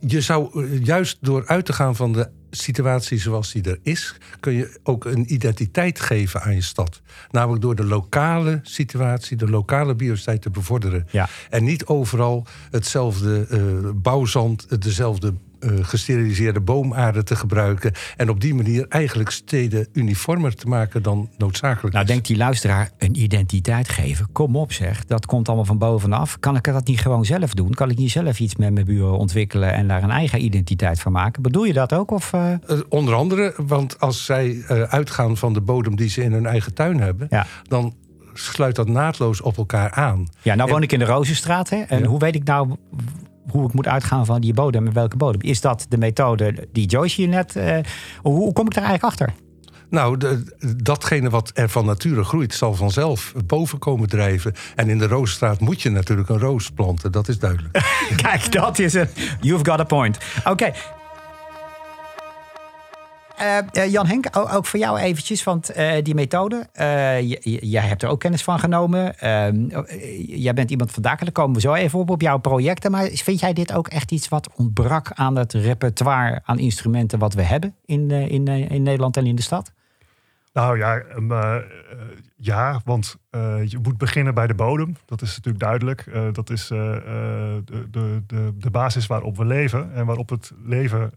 Je 0.00 0.20
zou 0.20 0.64
eh, 0.64 0.84
juist 0.84 1.18
door 1.20 1.46
uit 1.46 1.64
te 1.64 1.72
gaan 1.72 1.96
van 1.96 2.12
de 2.12 2.28
situatie 2.56 3.18
zoals 3.18 3.52
die 3.52 3.62
er 3.62 3.78
is, 3.82 4.14
kun 4.40 4.52
je 4.52 4.78
ook 4.82 5.04
een 5.04 5.32
identiteit 5.32 6.00
geven 6.00 6.42
aan 6.42 6.54
je 6.54 6.62
stad. 6.62 7.00
Namelijk 7.30 7.62
door 7.62 7.74
de 7.74 7.84
lokale 7.84 8.60
situatie, 8.62 9.36
de 9.36 9.50
lokale 9.50 9.94
biodiversiteit 9.94 10.42
te 10.42 10.50
bevorderen. 10.50 11.06
Ja. 11.10 11.28
En 11.50 11.64
niet 11.64 11.86
overal 11.86 12.46
hetzelfde 12.70 13.46
uh, 13.50 13.90
bouwzand, 13.94 14.82
dezelfde 14.82 15.34
gesteriliseerde 15.60 16.60
boomaarde 16.60 17.22
te 17.22 17.36
gebruiken. 17.36 17.92
En 18.16 18.30
op 18.30 18.40
die 18.40 18.54
manier 18.54 18.86
eigenlijk 18.88 19.30
steden 19.30 19.88
uniformer 19.92 20.54
te 20.54 20.68
maken 20.68 21.02
dan 21.02 21.30
noodzakelijk 21.38 21.94
nou, 21.94 22.06
denkt 22.06 22.26
die 22.26 22.36
luisteraar 22.36 22.90
een 22.98 23.22
identiteit 23.22 23.88
geven? 23.88 24.28
Kom 24.32 24.56
op 24.56 24.72
zeg, 24.72 25.04
dat 25.04 25.26
komt 25.26 25.46
allemaal 25.46 25.64
van 25.64 25.78
bovenaf. 25.78 26.38
Kan 26.38 26.56
ik 26.56 26.64
dat 26.64 26.86
niet 26.86 27.00
gewoon 27.00 27.24
zelf 27.24 27.54
doen? 27.54 27.70
Kan 27.70 27.90
ik 27.90 27.96
niet 27.98 28.10
zelf 28.10 28.40
iets 28.40 28.56
met 28.56 28.72
mijn 28.72 28.86
buren 28.86 29.18
ontwikkelen... 29.18 29.72
en 29.72 29.88
daar 29.88 30.02
een 30.02 30.10
eigen 30.10 30.44
identiteit 30.44 31.00
van 31.00 31.12
maken? 31.12 31.42
Bedoel 31.42 31.64
je 31.64 31.72
dat 31.72 31.92
ook? 31.92 32.10
Of, 32.10 32.32
uh... 32.32 32.80
onder 32.88 33.14
andere, 33.14 33.54
want 33.56 34.00
als 34.00 34.24
zij 34.24 34.64
uitgaan 34.88 35.36
van 35.36 35.52
de 35.52 35.60
bodem 35.60 35.96
die 35.96 36.08
ze 36.08 36.22
in 36.22 36.32
hun 36.32 36.46
eigen 36.46 36.74
tuin 36.74 37.00
hebben... 37.00 37.26
Ja. 37.30 37.46
dan 37.68 37.94
sluit 38.38 38.76
dat 38.76 38.88
naadloos 38.88 39.40
op 39.40 39.56
elkaar 39.56 39.90
aan. 39.90 40.28
Ja, 40.42 40.54
nou 40.54 40.70
woon 40.70 40.82
ik 40.82 40.92
in 40.92 40.98
de 40.98 41.04
Rozenstraat. 41.04 41.70
Hè? 41.70 41.76
En 41.76 42.04
hoe 42.04 42.18
weet 42.18 42.34
ik 42.34 42.44
nou 42.44 42.76
hoe 43.50 43.66
ik 43.66 43.72
moet 43.72 43.86
uitgaan 43.86 44.26
van 44.26 44.40
die 44.40 44.54
bodem 44.54 44.86
en 44.86 44.92
welke 44.92 45.16
bodem. 45.16 45.40
Is 45.40 45.60
dat 45.60 45.86
de 45.88 45.98
methode 45.98 46.68
die 46.72 46.86
Joyce 46.86 47.20
hier 47.20 47.28
net... 47.28 47.56
Uh, 47.56 47.78
hoe, 48.22 48.52
kom 48.52 48.66
ik 48.66 48.74
daar 48.74 48.84
eigenlijk 48.84 49.20
achter? 49.20 49.34
Nou, 49.90 50.16
de, 50.16 50.42
datgene 50.82 51.30
wat 51.30 51.50
er 51.54 51.68
van 51.68 51.84
nature 51.84 52.24
groeit, 52.24 52.54
zal 52.54 52.74
vanzelf 52.74 53.32
boven 53.46 53.78
komen 53.78 54.08
drijven. 54.08 54.54
En 54.74 54.88
in 54.88 54.98
de 54.98 55.06
Roosstraat 55.06 55.60
moet 55.60 55.82
je 55.82 55.90
natuurlijk 55.90 56.28
een 56.28 56.38
roos 56.38 56.70
planten, 56.70 57.12
dat 57.12 57.28
is 57.28 57.38
duidelijk. 57.38 57.78
Kijk, 58.22 58.52
dat 58.52 58.78
is 58.78 58.92
het. 58.92 59.36
You've 59.40 59.64
got 59.64 59.80
a 59.80 59.84
point. 59.84 60.18
Oké, 60.44 60.72
uh, 63.40 63.90
Jan 63.90 64.06
Henk, 64.06 64.26
ook, 64.32 64.66
voor 64.66 64.78
jou 64.78 64.98
eventjes, 64.98 65.44
want 65.44 65.76
uh, 65.76 65.92
die 66.02 66.14
methode, 66.14 66.66
jij 67.60 67.82
hebt 67.82 68.02
er 68.02 68.08
ook 68.08 68.20
kennis 68.20 68.42
van 68.42 68.58
genomen. 68.58 69.18
Ehm, 69.18 69.84
jij 70.26 70.54
bent 70.54 70.70
iemand 70.70 70.90
van 70.90 71.02
daken, 71.02 71.24
daar 71.24 71.34
komen 71.34 71.54
we 71.54 71.60
zo 71.60 71.74
even 71.74 71.98
op, 71.98 72.10
op 72.10 72.20
jouw 72.20 72.38
projecten. 72.38 72.90
Maar 72.90 73.08
vind 73.12 73.40
jij 73.40 73.52
dit 73.52 73.72
ook 73.72 73.88
echt 73.88 74.12
iets 74.12 74.28
wat 74.28 74.48
ontbrak 74.54 75.10
aan 75.14 75.36
het 75.36 75.52
repertoire 75.52 76.40
aan 76.44 76.58
instrumenten 76.58 77.18
wat 77.18 77.34
we 77.34 77.42
hebben 77.42 77.74
in, 77.84 78.10
in, 78.10 78.46
in 78.48 78.82
Nederland 78.82 79.16
en 79.16 79.26
in 79.26 79.36
de 79.36 79.42
stad? 79.42 79.72
Nou 80.52 80.78
ja, 80.78 81.02
um, 81.16 81.32
ja 82.36 82.80
want 82.84 83.16
je 83.64 83.78
moet 83.82 83.98
beginnen 83.98 84.34
bij 84.34 84.46
de 84.46 84.54
bodem. 84.54 84.96
Dat 85.06 85.22
is 85.22 85.28
natuurlijk 85.36 85.64
duidelijk. 85.64 86.04
dat 86.32 86.50
is 86.50 86.66
de, 86.66 87.62
de, 87.90 88.22
de, 88.26 88.52
de 88.58 88.70
basis 88.70 89.06
waarop 89.06 89.36
we 89.36 89.44
leven 89.44 89.94
en 89.94 90.06
waarop 90.06 90.28
het 90.28 90.52
leven 90.64 91.12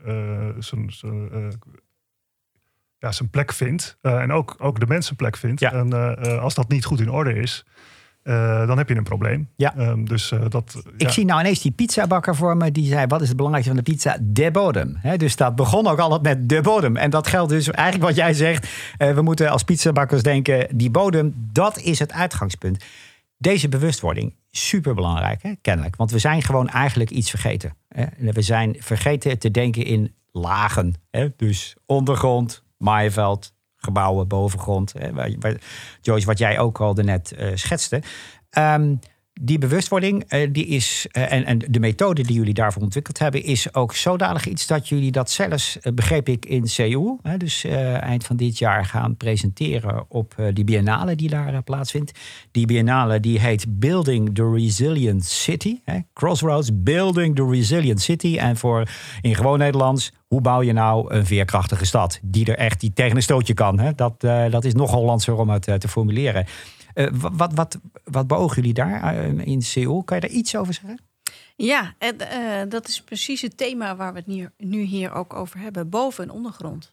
ja, 3.00 3.12
zijn 3.12 3.30
plek 3.30 3.54
vindt. 3.54 3.98
Uh, 4.02 4.22
en 4.22 4.32
ook, 4.32 4.56
ook 4.60 4.80
de 4.80 4.88
mensen 4.88 5.16
plek 5.16 5.38
vindt. 5.38 5.60
Ja. 5.60 5.74
En 5.74 5.88
uh, 5.88 6.42
als 6.42 6.54
dat 6.54 6.70
niet 6.70 6.86
goed 6.86 7.00
in 7.00 7.12
orde 7.12 7.34
is, 7.34 7.66
uh, 8.24 8.68
dan 8.68 8.78
heb 8.78 8.90
je 8.90 8.96
een 8.96 9.04
probleem. 9.04 9.50
Ja. 9.56 9.78
Um, 9.78 10.06
dus, 10.06 10.34
dat, 10.50 10.82
Ik 10.98 11.02
ja. 11.02 11.10
zie 11.10 11.26
nou 11.26 11.40
ineens 11.40 11.62
die 11.62 11.72
pizzabakker 11.72 12.36
voor 12.36 12.58
me. 12.58 12.72
Die 12.72 12.88
zei, 12.88 13.08
wat 13.08 13.22
is 13.22 13.28
het 13.28 13.38
belangrijkste 13.38 13.76
van 13.76 13.84
de 13.84 13.92
pizza? 13.92 14.18
De 14.22 14.52
bodem. 14.52 14.98
He, 15.02 15.18
dus 15.18 15.36
dat 15.36 15.56
begon 15.56 15.88
ook 15.88 16.00
altijd 16.00 16.22
met 16.22 16.50
de 16.50 16.62
bodem. 16.62 16.98
En 16.98 17.10
dat 17.10 17.28
geldt 17.28 17.50
dus 17.50 17.70
eigenlijk 17.70 18.08
wat 18.08 18.16
jij 18.16 18.34
zegt. 18.34 18.68
we 18.98 19.22
moeten 19.22 19.50
als 19.50 19.64
pizzabakkers 19.64 20.24
denken, 20.24 20.78
die 20.78 20.92
bodem, 20.92 21.34
dat 21.52 21.80
is 21.80 22.00
het 22.00 22.12
uitgangspunt. 22.12 22.86
Deze 23.38 23.70
bewustwording, 23.70 24.36
super 24.52 24.94
belangrijk, 24.94 25.44
hè? 25.44 25.54
kennelijk. 25.62 25.96
Want 25.96 26.12
we 26.12 26.20
zijn 26.20 26.42
gewoon 26.42 26.70
eigenlijk 26.70 27.10
iets 27.10 27.30
vergeten. 27.30 27.76
Hè? 27.88 28.06
We 28.32 28.42
zijn 28.42 28.76
vergeten 28.80 29.40
te 29.40 29.52
denken 29.52 29.86
in 29.86 30.14
lagen. 30.32 30.94
Hè? 31.12 31.28
Dus 31.36 31.76
ondergrond, 31.86 32.64
maaiveld, 32.80 33.54
gebouwen, 33.76 34.28
bovengrond. 34.28 34.94
Joyce, 36.02 36.26
wat 36.26 36.38
jij 36.38 36.60
ook 36.60 36.80
al 36.82 36.94
net 36.94 37.36
uh, 37.40 37.52
schetste. 37.54 38.02
Um, 38.58 39.00
die 39.42 39.58
bewustwording, 39.58 40.34
uh, 40.34 40.48
die 40.52 40.66
is, 40.66 41.08
uh, 41.12 41.32
en, 41.32 41.46
en 41.46 41.58
de 41.58 41.80
methode 41.80 42.24
die 42.24 42.36
jullie 42.36 42.54
daarvoor 42.54 42.82
ontwikkeld 42.82 43.20
hebben, 43.20 43.44
is 43.44 43.74
ook 43.74 43.96
zodanig 43.96 44.48
iets 44.48 44.68
dat 44.68 44.90
jullie 44.90 45.12
dat 45.12 45.32
zelfs, 45.32 45.78
begreep 45.94 46.30
ik, 46.30 46.46
in 46.46 46.68
Seoul, 46.68 47.20
dus 47.38 47.64
eind 47.64 48.26
van 48.26 48.36
dit 48.36 48.58
jaar 48.58 48.86
gaan 48.86 49.18
presenteren 49.18 50.06
op 50.08 50.36
die 50.54 50.64
biennale 50.64 51.16
die 51.16 51.30
daar 51.30 51.64
plaatsvindt. 51.64 52.20
Die 52.52 52.66
biennale 52.66 53.20
die 53.20 53.40
heet 53.40 53.80
Building 53.80 54.36
the 54.36 54.52
Resilient 54.52 55.26
City. 55.26 55.80
Crossroads, 56.14 56.70
Building 56.74 57.36
the 57.36 57.50
Resilient 57.50 58.02
City. 58.02 58.38
En 58.38 58.58
voor 58.58 58.90
in 59.22 59.36
gewoon 59.36 59.58
Nederlands, 59.58 60.12
hoe 60.30 60.42
bouw 60.42 60.62
je 60.62 60.74
nou 60.74 61.14
een 61.14 61.26
veerkrachtige 61.26 61.86
stad 61.86 62.20
die 62.22 62.46
er 62.46 62.58
echt 62.58 62.80
die 62.80 62.94
tegen 62.94 63.16
een 63.16 63.22
stootje 63.22 63.54
kan? 63.54 63.80
Hè? 63.80 63.96
Dat, 63.96 64.22
dat 64.52 64.66
is 64.66 64.74
nog 64.74 64.92
Hollandser 64.92 65.38
om 65.38 65.50
het 65.50 65.64
te 65.64 65.88
formuleren. 65.88 66.46
Uh, 66.94 67.08
wat, 67.12 67.54
wat, 67.54 67.80
wat 68.04 68.28
beogen 68.28 68.56
jullie 68.56 68.74
daar 68.74 69.16
in 69.40 69.62
Seoul? 69.62 70.04
Kan 70.04 70.16
je 70.20 70.28
daar 70.28 70.36
iets 70.36 70.56
over 70.56 70.74
zeggen? 70.74 71.00
Ja, 71.56 71.94
en, 71.98 72.70
dat 72.70 72.88
is 72.88 73.02
precies 73.02 73.42
het 73.42 73.58
thema 73.58 73.96
waar 73.96 74.14
we 74.14 74.20
het 74.20 74.28
nu, 74.28 74.50
nu 74.58 74.82
hier 74.82 75.14
ook 75.14 75.34
over 75.34 75.60
hebben. 75.60 75.90
Boven- 75.90 76.24
en 76.24 76.32
ondergrond. 76.32 76.92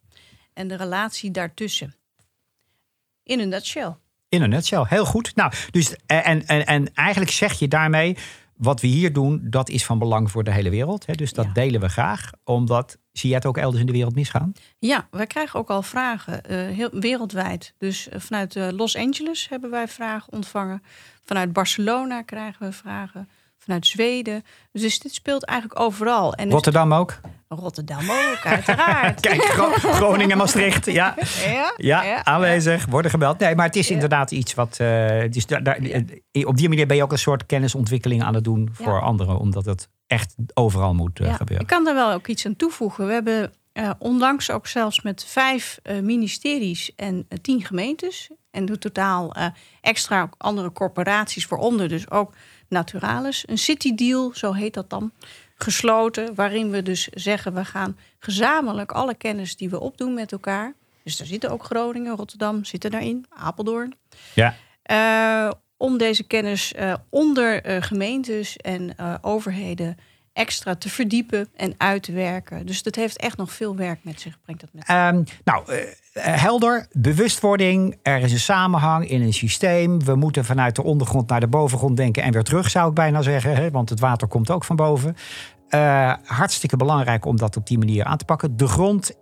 En 0.52 0.68
de 0.68 0.76
relatie 0.76 1.30
daartussen. 1.30 1.94
In 3.22 3.40
een 3.40 3.48
nutshell. 3.48 3.94
In 4.28 4.42
een 4.42 4.50
nutshell, 4.50 4.84
heel 4.88 5.04
goed. 5.04 5.34
Nou, 5.34 5.52
dus, 5.70 5.96
en, 6.06 6.46
en, 6.46 6.66
en 6.66 6.94
eigenlijk 6.94 7.30
zeg 7.30 7.58
je 7.58 7.68
daarmee 7.68 8.16
wat 8.56 8.80
we 8.80 8.86
hier 8.86 9.12
doen, 9.12 9.40
dat 9.42 9.68
is 9.68 9.84
van 9.84 9.98
belang 9.98 10.30
voor 10.30 10.44
de 10.44 10.52
hele 10.52 10.70
wereld. 10.70 11.06
Hè? 11.06 11.14
Dus 11.14 11.32
dat 11.32 11.54
delen 11.54 11.80
we 11.80 11.88
graag, 11.88 12.30
omdat 12.44 12.98
zie 13.12 13.28
jij 13.28 13.38
het 13.38 13.46
ook 13.46 13.56
elders 13.56 13.80
in 13.80 13.86
de 13.86 13.92
wereld 13.92 14.14
misgaan? 14.14 14.52
Ja, 14.78 15.08
wij 15.10 15.26
krijgen 15.26 15.60
ook 15.60 15.70
al 15.70 15.82
vragen, 15.82 16.40
uh, 16.50 16.56
heel, 16.76 16.90
wereldwijd. 16.92 17.74
Dus 17.78 18.08
uh, 18.08 18.14
vanuit 18.20 18.56
uh, 18.56 18.68
Los 18.70 18.96
Angeles 18.96 19.48
hebben 19.48 19.70
wij 19.70 19.88
vragen 19.88 20.32
ontvangen. 20.32 20.82
Vanuit 21.24 21.52
Barcelona 21.52 22.22
krijgen 22.22 22.66
we 22.66 22.72
vragen. 22.72 23.28
Vanuit 23.58 23.86
Zweden. 23.86 24.42
Dus 24.72 24.98
dit 24.98 25.14
speelt 25.14 25.44
eigenlijk 25.44 25.80
overal. 25.80 26.34
En 26.34 26.50
Rotterdam 26.50 26.94
ook? 26.94 27.20
Rotterdam 27.48 28.10
ook, 28.10 28.40
uiteraard. 28.44 29.20
Kijk, 29.20 29.42
Groningen, 29.42 30.36
Maastricht. 30.36 30.86
Ja. 30.86 31.14
Ja, 31.46 31.74
ja, 31.76 32.02
ja, 32.02 32.24
aanwezig, 32.24 32.86
worden 32.86 33.10
gebeld. 33.10 33.38
Nee, 33.38 33.54
maar 33.54 33.66
het 33.66 33.76
is 33.76 33.90
inderdaad 33.90 34.30
iets 34.30 34.54
wat. 34.54 34.78
Uh, 34.80 35.22
dus 35.30 35.46
daar, 35.46 35.62
daar, 35.62 35.78
op 36.44 36.56
die 36.56 36.68
manier 36.68 36.86
ben 36.86 36.96
je 36.96 37.02
ook 37.02 37.12
een 37.12 37.18
soort 37.18 37.46
kennisontwikkeling 37.46 38.22
aan 38.22 38.34
het 38.34 38.44
doen 38.44 38.68
voor 38.72 39.00
anderen, 39.00 39.38
omdat 39.38 39.64
het 39.64 39.88
echt 40.06 40.34
overal 40.54 40.94
moet 40.94 41.20
uh, 41.20 41.34
gebeuren. 41.34 41.60
Ik 41.60 41.72
kan 41.72 41.84
daar 41.84 41.94
wel 41.94 42.12
ook 42.12 42.26
iets 42.26 42.46
aan 42.46 42.56
toevoegen. 42.56 43.06
We 43.06 43.12
hebben 43.12 43.52
uh, 43.72 43.90
onlangs 43.98 44.50
ook 44.50 44.66
zelfs 44.66 45.02
met 45.02 45.24
vijf 45.24 45.80
ministeries 46.02 46.94
en 46.94 47.26
tien 47.42 47.64
gemeentes. 47.64 48.30
En 48.50 48.64
doet 48.64 48.80
totaal 48.80 49.34
extra 49.80 50.30
andere 50.38 50.72
corporaties, 50.72 51.46
waaronder 51.46 51.88
dus 51.88 52.10
ook 52.10 52.32
Naturalis. 52.68 53.44
Een 53.46 53.58
city 53.58 53.94
deal, 53.94 54.30
zo 54.34 54.52
heet 54.52 54.74
dat 54.74 54.90
dan, 54.90 55.12
gesloten. 55.58 56.34
Waarin 56.34 56.70
we 56.70 56.82
dus 56.82 57.08
zeggen, 57.08 57.54
we 57.54 57.64
gaan 57.64 57.98
gezamenlijk 58.18 58.92
alle 58.92 59.14
kennis 59.14 59.56
die 59.56 59.70
we 59.70 59.80
opdoen 59.80 60.14
met 60.14 60.32
elkaar. 60.32 60.74
Dus 61.02 61.16
daar 61.16 61.26
zitten 61.26 61.50
ook 61.50 61.64
Groningen, 61.64 62.16
Rotterdam 62.16 62.64
zitten 62.64 62.90
daarin, 62.90 63.26
Apeldoorn. 63.28 63.94
Ja. 64.34 64.54
om 65.76 65.98
deze 65.98 66.22
kennis 66.22 66.74
onder 67.08 67.82
gemeentes 67.82 68.56
en 68.56 68.96
overheden 69.20 69.96
extra 70.36 70.74
te 70.74 70.88
verdiepen 70.88 71.48
en 71.56 71.74
uit 71.76 72.02
te 72.02 72.12
werken. 72.12 72.66
Dus 72.66 72.82
dat 72.82 72.94
heeft 72.94 73.18
echt 73.18 73.36
nog 73.36 73.52
veel 73.52 73.76
werk 73.76 73.98
met 74.02 74.20
zich. 74.20 74.38
Brengt 74.42 74.60
dat 74.60 74.70
met 74.72 74.88
um, 74.88 75.24
nou, 75.44 75.72
uh, 75.72 75.78
helder, 76.12 76.86
bewustwording. 76.92 77.98
Er 78.02 78.20
is 78.20 78.32
een 78.32 78.38
samenhang 78.38 79.08
in 79.08 79.22
een 79.22 79.32
systeem. 79.32 80.04
We 80.04 80.14
moeten 80.14 80.44
vanuit 80.44 80.76
de 80.76 80.82
ondergrond 80.82 81.28
naar 81.28 81.40
de 81.40 81.46
bovengrond 81.46 81.96
denken 81.96 82.22
en 82.22 82.32
weer 82.32 82.42
terug, 82.42 82.70
zou 82.70 82.88
ik 82.88 82.94
bijna 82.94 83.22
zeggen. 83.22 83.56
Hè? 83.56 83.70
Want 83.70 83.88
het 83.88 84.00
water 84.00 84.28
komt 84.28 84.50
ook 84.50 84.64
van 84.64 84.76
boven. 84.76 85.16
Uh, 85.70 86.14
hartstikke 86.24 86.76
belangrijk 86.76 87.24
om 87.24 87.36
dat 87.36 87.56
op 87.56 87.66
die 87.66 87.78
manier 87.78 88.04
aan 88.04 88.18
te 88.18 88.24
pakken. 88.24 88.56
De 88.56 88.66
grond 88.66 89.12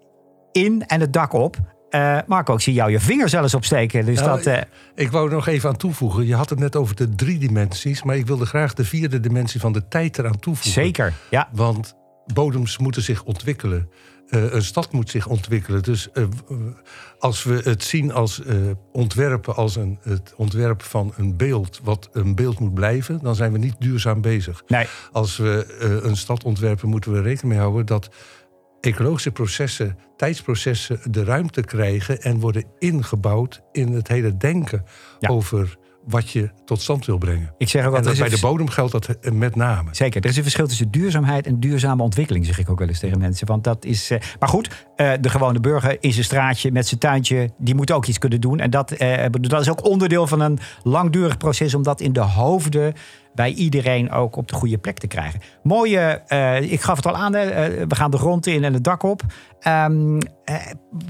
in 0.53 0.87
en 0.87 1.01
het 1.01 1.13
dak 1.13 1.33
op. 1.33 1.57
Uh, 1.95 2.19
Marco, 2.27 2.55
ik 2.55 2.61
zie 2.61 2.73
jou 2.73 2.91
je 2.91 3.01
vinger 3.01 3.29
zelfs 3.29 3.55
opsteken. 3.55 4.05
Dus 4.05 4.21
nou, 4.21 4.37
dat, 4.37 4.47
uh... 4.47 4.57
ik, 4.57 4.67
ik 4.95 5.11
wou 5.11 5.29
er 5.29 5.35
nog 5.35 5.47
even 5.47 5.69
aan 5.69 5.77
toevoegen. 5.77 6.27
Je 6.27 6.35
had 6.35 6.51
het 6.51 6.59
net 6.59 6.77
over 6.77 6.97
de 6.97 7.15
drie 7.15 7.39
dimensies. 7.39 8.03
Maar 8.03 8.17
ik 8.17 8.27
wilde 8.27 8.47
graag 8.47 8.75
de 8.75 8.85
vierde 8.85 9.21
dimensie 9.21 9.61
van 9.61 9.73
de 9.73 9.89
tijd 9.89 10.19
eraan 10.19 10.39
toevoegen. 10.39 10.83
Zeker, 10.83 11.13
ja. 11.31 11.49
Want 11.53 11.95
bodems 12.27 12.79
moeten 12.79 13.03
zich 13.03 13.25
ontwikkelen. 13.25 13.89
Uh, 14.29 14.53
een 14.53 14.63
stad 14.63 14.93
moet 14.93 15.11
zich 15.11 15.27
ontwikkelen. 15.27 15.83
Dus 15.83 16.09
als 17.19 17.43
we 17.43 17.61
het 17.65 17.85
zien 17.85 18.13
als 18.13 18.43
ontwerpen, 18.93 19.57
als 19.57 19.77
een, 19.77 19.99
het 20.03 20.35
ontwerp 20.37 20.83
van 20.83 21.13
een 21.17 21.37
beeld, 21.37 21.81
wat 21.83 22.09
een 22.13 22.35
beeld 22.35 22.59
moet 22.59 22.75
blijven, 22.75 23.19
dan 23.23 23.35
zijn 23.35 23.53
we 23.53 23.59
niet 23.59 23.77
duurzaam 23.79 24.21
bezig. 24.21 24.63
Nee. 24.67 24.87
Als 25.13 25.37
we 25.37 26.01
een 26.03 26.17
stad 26.17 26.45
ontwerpen, 26.45 26.89
moeten 26.89 27.13
we 27.13 27.21
rekening 27.21 27.53
mee 27.53 27.59
houden 27.59 27.87
dat 27.87 28.09
ecologische 28.85 29.31
processen, 29.31 29.97
tijdsprocessen 30.17 31.01
de 31.11 31.25
ruimte 31.25 31.61
krijgen 31.63 32.23
en 32.23 32.41
worden 32.41 32.65
ingebouwd 32.79 33.63
in 33.73 33.93
het 33.93 34.09
hele 34.09 34.37
denken 34.37 34.85
Ja. 35.19 35.29
over 35.29 35.77
wat 36.07 36.31
je 36.31 36.51
tot 36.65 36.81
stand 36.81 37.07
wil 37.07 37.19
brengen. 37.19 37.55
Ik 37.59 37.69
zeg 37.69 37.87
ook 37.87 37.95
altijd, 37.95 38.17
dat 38.19 38.29
bij 38.29 38.37
de 38.37 38.47
bodem 38.47 38.69
geldt 38.69 38.93
dat 38.93 39.07
eh, 39.07 39.33
met 39.33 39.57
name. 39.57 39.89
Zeker, 39.93 40.23
er 40.23 40.29
is 40.31 40.37
een 40.37 40.43
verschil 40.43 40.67
tussen 40.67 40.91
duurzaamheid 40.91 41.47
en 41.47 41.61
duurzame 41.61 42.03
ontwikkeling, 42.03 42.47
zeg 42.47 42.59
ik 42.59 42.71
ook 42.71 42.79
wel 42.79 42.89
eens 42.89 42.99
tegen 42.99 43.19
mensen. 43.19 43.47
Want 43.47 43.65
dat 43.65 43.85
is. 43.85 44.11
eh, 44.11 44.19
maar 44.39 44.49
goed, 44.49 44.87
eh, 44.97 45.13
de 45.21 45.29
gewone 45.29 45.61
burger 45.61 45.97
in 46.01 46.13
zijn 46.13 46.25
straatje 46.25 46.73
met 46.73 46.87
zijn 46.87 47.01
tuintje, 47.01 47.51
die 47.59 47.75
moet 47.75 47.93
ook 47.93 48.07
iets 48.07 48.19
kunnen 48.19 48.41
doen. 48.41 48.61
En 48.61 48.71
dat, 48.71 48.91
eh, 48.91 49.25
dat 49.41 49.61
is 49.61 49.71
ook 49.71 49.85
onderdeel 49.85 50.27
van 50.27 50.41
een 50.41 50.59
langdurig 50.83 51.37
proces 51.37 51.75
om 51.75 51.83
dat 51.83 52.01
in 52.01 52.13
de 52.13 52.21
hoofden 52.21 52.95
bij 53.35 53.53
iedereen 53.53 54.11
ook 54.11 54.37
op 54.37 54.49
de 54.49 54.55
goede 54.55 54.79
plek 54.79 54.99
te 54.99 55.07
krijgen. 55.07 55.41
Mooie, 55.63 56.23
eh, 56.27 56.73
ik 56.73 56.81
gaf 56.81 56.97
het 56.97 57.07
al 57.07 57.17
aan, 57.17 57.33
we 57.33 57.95
gaan 57.95 58.11
de 58.11 58.19
grond 58.19 58.47
in 58.47 58.65
en 58.65 58.73
het 58.73 58.85
dak 58.85 59.03
op. 59.03 59.23
Eh, 59.61 59.87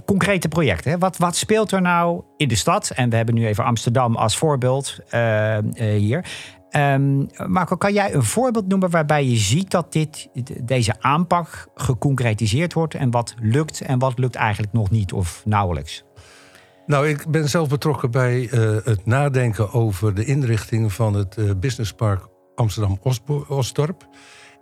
concrete 0.05 0.49
projecten. 0.49 0.91
Hè. 0.91 0.99
Wat, 0.99 1.17
wat 1.17 1.37
speelt 1.37 1.73
er 1.73 1.81
nou 1.81 2.23
in 2.37 2.49
de 2.49 2.55
stad? 2.55 2.91
En 2.91 3.11
we 3.11 3.17
hebben 3.17 3.35
nu 3.35 3.47
even 3.47 3.65
Amsterdam 3.65 4.17
als 4.17 4.37
voorbeeld 4.37 4.99
hier. 5.75 6.25
Ehm, 6.75 7.25
Marco, 7.47 7.77
kan 7.77 7.93
jij 7.93 8.15
een 8.15 8.23
voorbeeld 8.25 8.69
noemen 8.69 8.91
waarbij 8.91 9.25
je 9.27 9.37
ziet 9.37 9.71
dat 9.71 9.93
dit, 9.93 10.29
deze 10.63 10.95
aanpak 11.01 11.67
geconcretiseerd 11.75 12.73
wordt 12.73 12.95
en 12.95 13.11
wat 13.11 13.35
lukt 13.41 13.81
en 13.81 13.99
wat 13.99 14.19
lukt 14.19 14.35
eigenlijk 14.35 14.73
nog 14.73 14.91
niet 14.91 15.13
of 15.13 15.43
nauwelijks? 15.45 16.05
Nou, 16.87 17.09
ik 17.09 17.27
ben 17.31 17.49
zelf 17.49 17.69
betrokken 17.69 18.11
bij 18.11 18.49
eh, 18.51 18.77
het 18.85 19.07
nadenken 19.07 19.73
over 19.73 20.15
de 20.15 20.25
inrichting 20.25 20.93
van 20.93 21.15
het 21.15 21.37
eh, 21.37 21.45
businesspark 21.57 22.21
Amsterdam-Osdorp. 22.55 24.07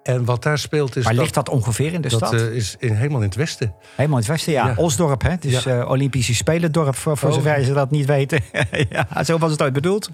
En 0.03 0.25
wat 0.25 0.42
daar 0.42 0.59
speelt 0.59 0.96
is. 0.96 1.05
Waar 1.05 1.12
dat, 1.12 1.22
ligt 1.22 1.35
dat 1.35 1.48
ongeveer 1.48 1.92
in 1.92 2.01
de 2.01 2.09
dat 2.09 2.18
stad? 2.18 2.33
eh, 2.33 2.55
is 2.55 2.77
in, 2.79 2.94
helemaal 2.94 3.20
in 3.20 3.27
het 3.27 3.35
westen. 3.37 3.75
Helemaal 3.96 4.18
in 4.18 4.22
het 4.25 4.33
westen, 4.33 4.53
ja. 4.53 4.66
ja. 4.66 4.75
Osdorp, 4.77 5.22
hè? 5.22 5.37
Dus 5.40 5.62
Ja. 5.64 5.81
eh, 5.81 5.90
Olympische 5.90 6.35
Spelendorp, 6.35 6.94
voor, 6.96 7.16
voor 7.16 7.29
Oh. 7.29 7.35
zover 7.35 7.64
ze 7.64 7.72
dat 7.72 7.90
niet 7.90 8.07
weten. 8.07 8.40
ja, 8.90 9.25
zo 9.25 9.38
was 9.38 9.51
het 9.51 9.62
ooit 9.62 9.72
bedoeld. 9.72 10.11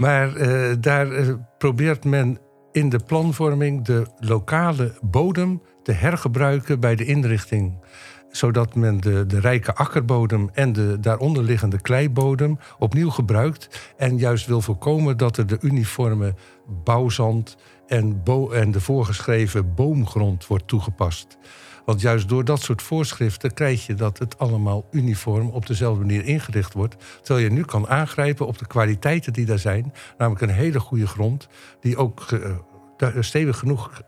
Maar 0.00 0.36
eh, 0.36 0.76
daar 0.80 1.12
eh, 1.12 1.28
probeert 1.58 2.04
men 2.04 2.38
in 2.72 2.88
de 2.88 2.98
planvorming 2.98 3.84
de 3.84 4.06
lokale 4.18 4.98
bodem 5.00 5.62
te 5.82 5.92
hergebruiken 5.92 6.80
bij 6.80 6.96
de 6.96 7.04
inrichting. 7.04 7.78
Zodat 8.30 8.74
men 8.74 9.00
de, 9.00 9.26
de 9.26 9.40
rijke 9.40 9.74
akkerbodem 9.74 10.50
en 10.52 10.72
de 10.72 11.00
daaronder 11.00 11.42
liggende 11.42 11.80
kleibodem 11.80 12.58
opnieuw 12.78 13.10
gebruikt. 13.10 13.92
En 13.96 14.18
juist 14.18 14.46
wil 14.46 14.60
voorkomen 14.60 15.16
dat 15.16 15.36
er 15.36 15.46
de 15.46 15.58
uniforme 15.60 16.34
bouwzand 16.84 17.56
en, 17.86 18.22
en 18.52 18.70
de 18.70 18.80
voorgeschreven 18.80 19.74
boomgrond 19.74 20.46
wordt 20.46 20.68
toegepast. 20.68 21.38
Want 21.84 22.00
juist 22.00 22.28
door 22.28 22.44
dat 22.44 22.60
soort 22.62 22.82
voorschriften 22.82 23.54
krijg 23.54 23.86
je 23.86 23.94
dat 23.94 24.18
het 24.18 24.38
allemaal 24.38 24.86
uniform 24.90 25.48
op 25.48 25.66
dezelfde 25.66 26.04
manier 26.04 26.24
ingericht 26.24 26.72
wordt. 26.72 26.96
Terwijl 27.22 27.46
je 27.46 27.52
nu 27.52 27.64
kan 27.64 27.88
aangrijpen 27.88 28.46
op 28.46 28.58
de 28.58 28.66
kwaliteiten 28.66 29.32
die 29.32 29.46
daar 29.46 29.58
zijn. 29.58 29.92
Namelijk 30.18 30.42
een 30.42 30.56
hele 30.56 30.80
goede 30.80 31.06
grond, 31.06 31.48
die 31.80 31.96
ook 31.96 32.20
eh, 32.96 33.08
stevig 33.20 33.58
genoeg 33.58 34.02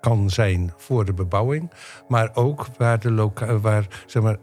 kan 0.00 0.30
zijn 0.30 0.72
voor 0.76 1.04
de 1.04 1.12
bebouwing. 1.12 1.70
Maar 2.08 2.30
ook 2.34 2.66
waar, 2.78 3.00
de 3.00 3.10
loka 3.10 3.58
waar 3.58 3.86
zeg 4.06 4.22
maar, 4.22 4.36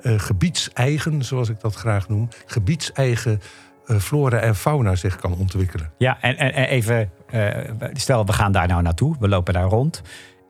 eh, 0.00 0.18
gebiedseigen, 0.18 1.24
zoals 1.24 1.48
ik 1.48 1.60
dat 1.60 1.74
graag 1.74 2.08
noem, 2.08 2.28
gebiedseigen 2.46 3.40
eh, 3.86 3.96
flora 3.96 4.38
en 4.38 4.54
fauna 4.54 4.94
zich 4.94 5.16
kan 5.16 5.34
ontwikkelen. 5.34 5.92
Ja, 5.98 6.18
en, 6.20 6.36
en, 6.36 6.52
en 6.52 6.64
even, 6.64 7.10
eh, 7.26 7.48
stel 7.92 8.26
we 8.26 8.32
gaan 8.32 8.52
daar 8.52 8.68
nou 8.68 8.82
naartoe, 8.82 9.16
we 9.20 9.28
lopen 9.28 9.54
daar 9.54 9.68
rond. 9.68 10.02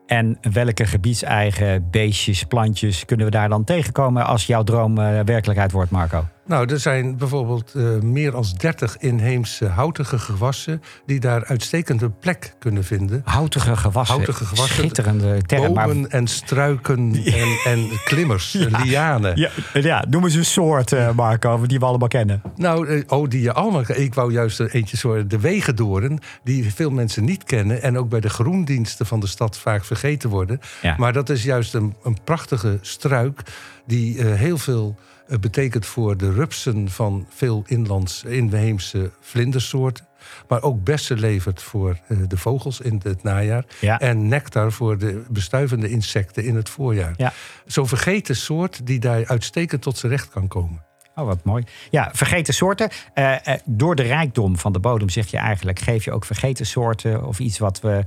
En 0.09 0.37
welke 0.51 0.85
gebiedseigen 0.85 1.89
beestjes, 1.91 2.43
plantjes 2.43 3.05
kunnen 3.05 3.25
we 3.25 3.31
daar 3.31 3.49
dan 3.49 3.63
tegenkomen 3.63 4.25
als 4.25 4.45
jouw 4.47 4.63
droom 4.63 4.97
eh, 4.97 5.19
werkelijkheid 5.25 5.71
wordt, 5.71 5.91
Marco? 5.91 6.25
Nou, 6.49 6.71
er 6.71 6.79
zijn 6.79 7.17
bijvoorbeeld 7.17 7.73
eh, 7.75 7.83
meer 7.99 8.31
dan 8.31 8.45
30 8.57 8.97
inheemse 8.97 9.67
houtige 9.67 10.19
gewassen 10.19 10.81
die 11.05 11.19
daar 11.19 11.45
uitstekende 11.45 12.09
plek 12.09 12.55
kunnen 12.59 12.83
vinden. 12.83 13.21
Houtige 13.25 13.75
gewassen. 13.75 14.15
Houtige 14.15 14.45
gewassen. 14.45 14.75
Schitterende 14.75 15.41
term. 15.41 15.73
maar- 15.73 15.87
Bomen 15.87 16.09
en 16.09 16.27
struiken 16.27 17.13
en, 17.25 17.57
en 17.65 17.89
klimmers, 18.03 18.55
en 18.55 18.81
lianen. 18.83 19.37
Ja, 19.37 19.49
ja, 19.73 20.05
noem 20.09 20.23
eens 20.23 20.33
een 20.35 20.45
soort, 20.45 20.91
eh, 20.91 21.11
Marco, 21.11 21.65
die 21.65 21.79
we 21.79 21.85
allemaal 21.85 22.07
kennen. 22.07 22.41
Nou, 22.55 22.87
eh, 22.87 23.01
oh, 23.07 23.29
die 23.29 23.41
je 23.41 23.53
allemaal. 23.53 23.83
Ik 23.87 24.13
wou 24.13 24.31
juist 24.31 24.59
er 24.59 24.71
eentje 24.71 24.97
zo 24.97 25.27
de 25.27 25.39
wegendoren, 25.39 26.19
die 26.43 26.73
veel 26.73 26.89
mensen 26.91 27.23
niet 27.25 27.43
kennen 27.43 27.81
en 27.81 27.97
ook 27.97 28.09
bij 28.09 28.19
de 28.19 28.29
groendiensten 28.29 29.05
van 29.05 29.19
de 29.19 29.27
stad 29.27 29.57
vaak 29.57 29.85
vergeten 29.85 30.29
worden. 30.29 30.59
Ja. 30.81 30.95
Maar 30.97 31.13
dat 31.13 31.29
is 31.29 31.43
juist 31.43 31.73
een, 31.73 31.95
een 32.03 32.17
prachtige 32.23 32.77
struik 32.81 33.41
die 33.85 34.23
heel 34.23 34.57
veel 34.57 34.97
eh, 35.29 35.39
betekent 35.39 35.85
voor 35.85 36.17
de 36.17 36.31
rupsen 36.31 36.89
van 36.89 37.25
veel 37.29 37.63
inlands 37.67 38.23
inheemse 38.23 39.11
vlindersoorten. 39.21 40.07
Maar 40.47 40.61
ook 40.61 40.83
bessen 40.83 41.19
levert 41.19 41.61
voor 41.61 41.99
eh, 42.07 42.17
de 42.27 42.37
vogels 42.37 42.81
in 42.81 43.01
het 43.03 43.23
najaar. 43.23 43.65
Ja. 43.81 43.99
En 43.99 44.27
nectar 44.27 44.71
voor 44.71 44.97
de 44.97 45.23
bestuivende 45.29 45.89
insecten 45.89 46.43
in 46.43 46.55
het 46.55 46.69
voorjaar. 46.69 47.13
Ja. 47.17 47.33
Zo'n 47.65 47.87
vergeten 47.87 48.35
soort 48.35 48.85
die 48.85 48.99
daar 48.99 49.25
uitstekend 49.25 49.81
tot 49.81 49.97
zijn 49.97 50.11
recht 50.11 50.29
kan 50.29 50.47
komen. 50.47 50.87
Oh, 51.15 51.25
wat 51.25 51.43
mooi. 51.43 51.63
Ja, 51.89 52.09
vergeten 52.13 52.53
soorten. 52.53 52.89
Eh, 53.13 53.47
eh, 53.47 53.59
door 53.65 53.95
de 53.95 54.03
rijkdom 54.03 54.57
van 54.57 54.73
de 54.73 54.79
bodem 54.79 55.09
zeg 55.09 55.27
je 55.27 55.37
eigenlijk, 55.37 55.79
geef 55.79 56.05
je 56.05 56.11
ook 56.11 56.25
vergeten 56.25 56.65
soorten 56.65 57.25
of 57.25 57.39
iets 57.39 57.57
wat 57.57 57.79
we 57.79 58.03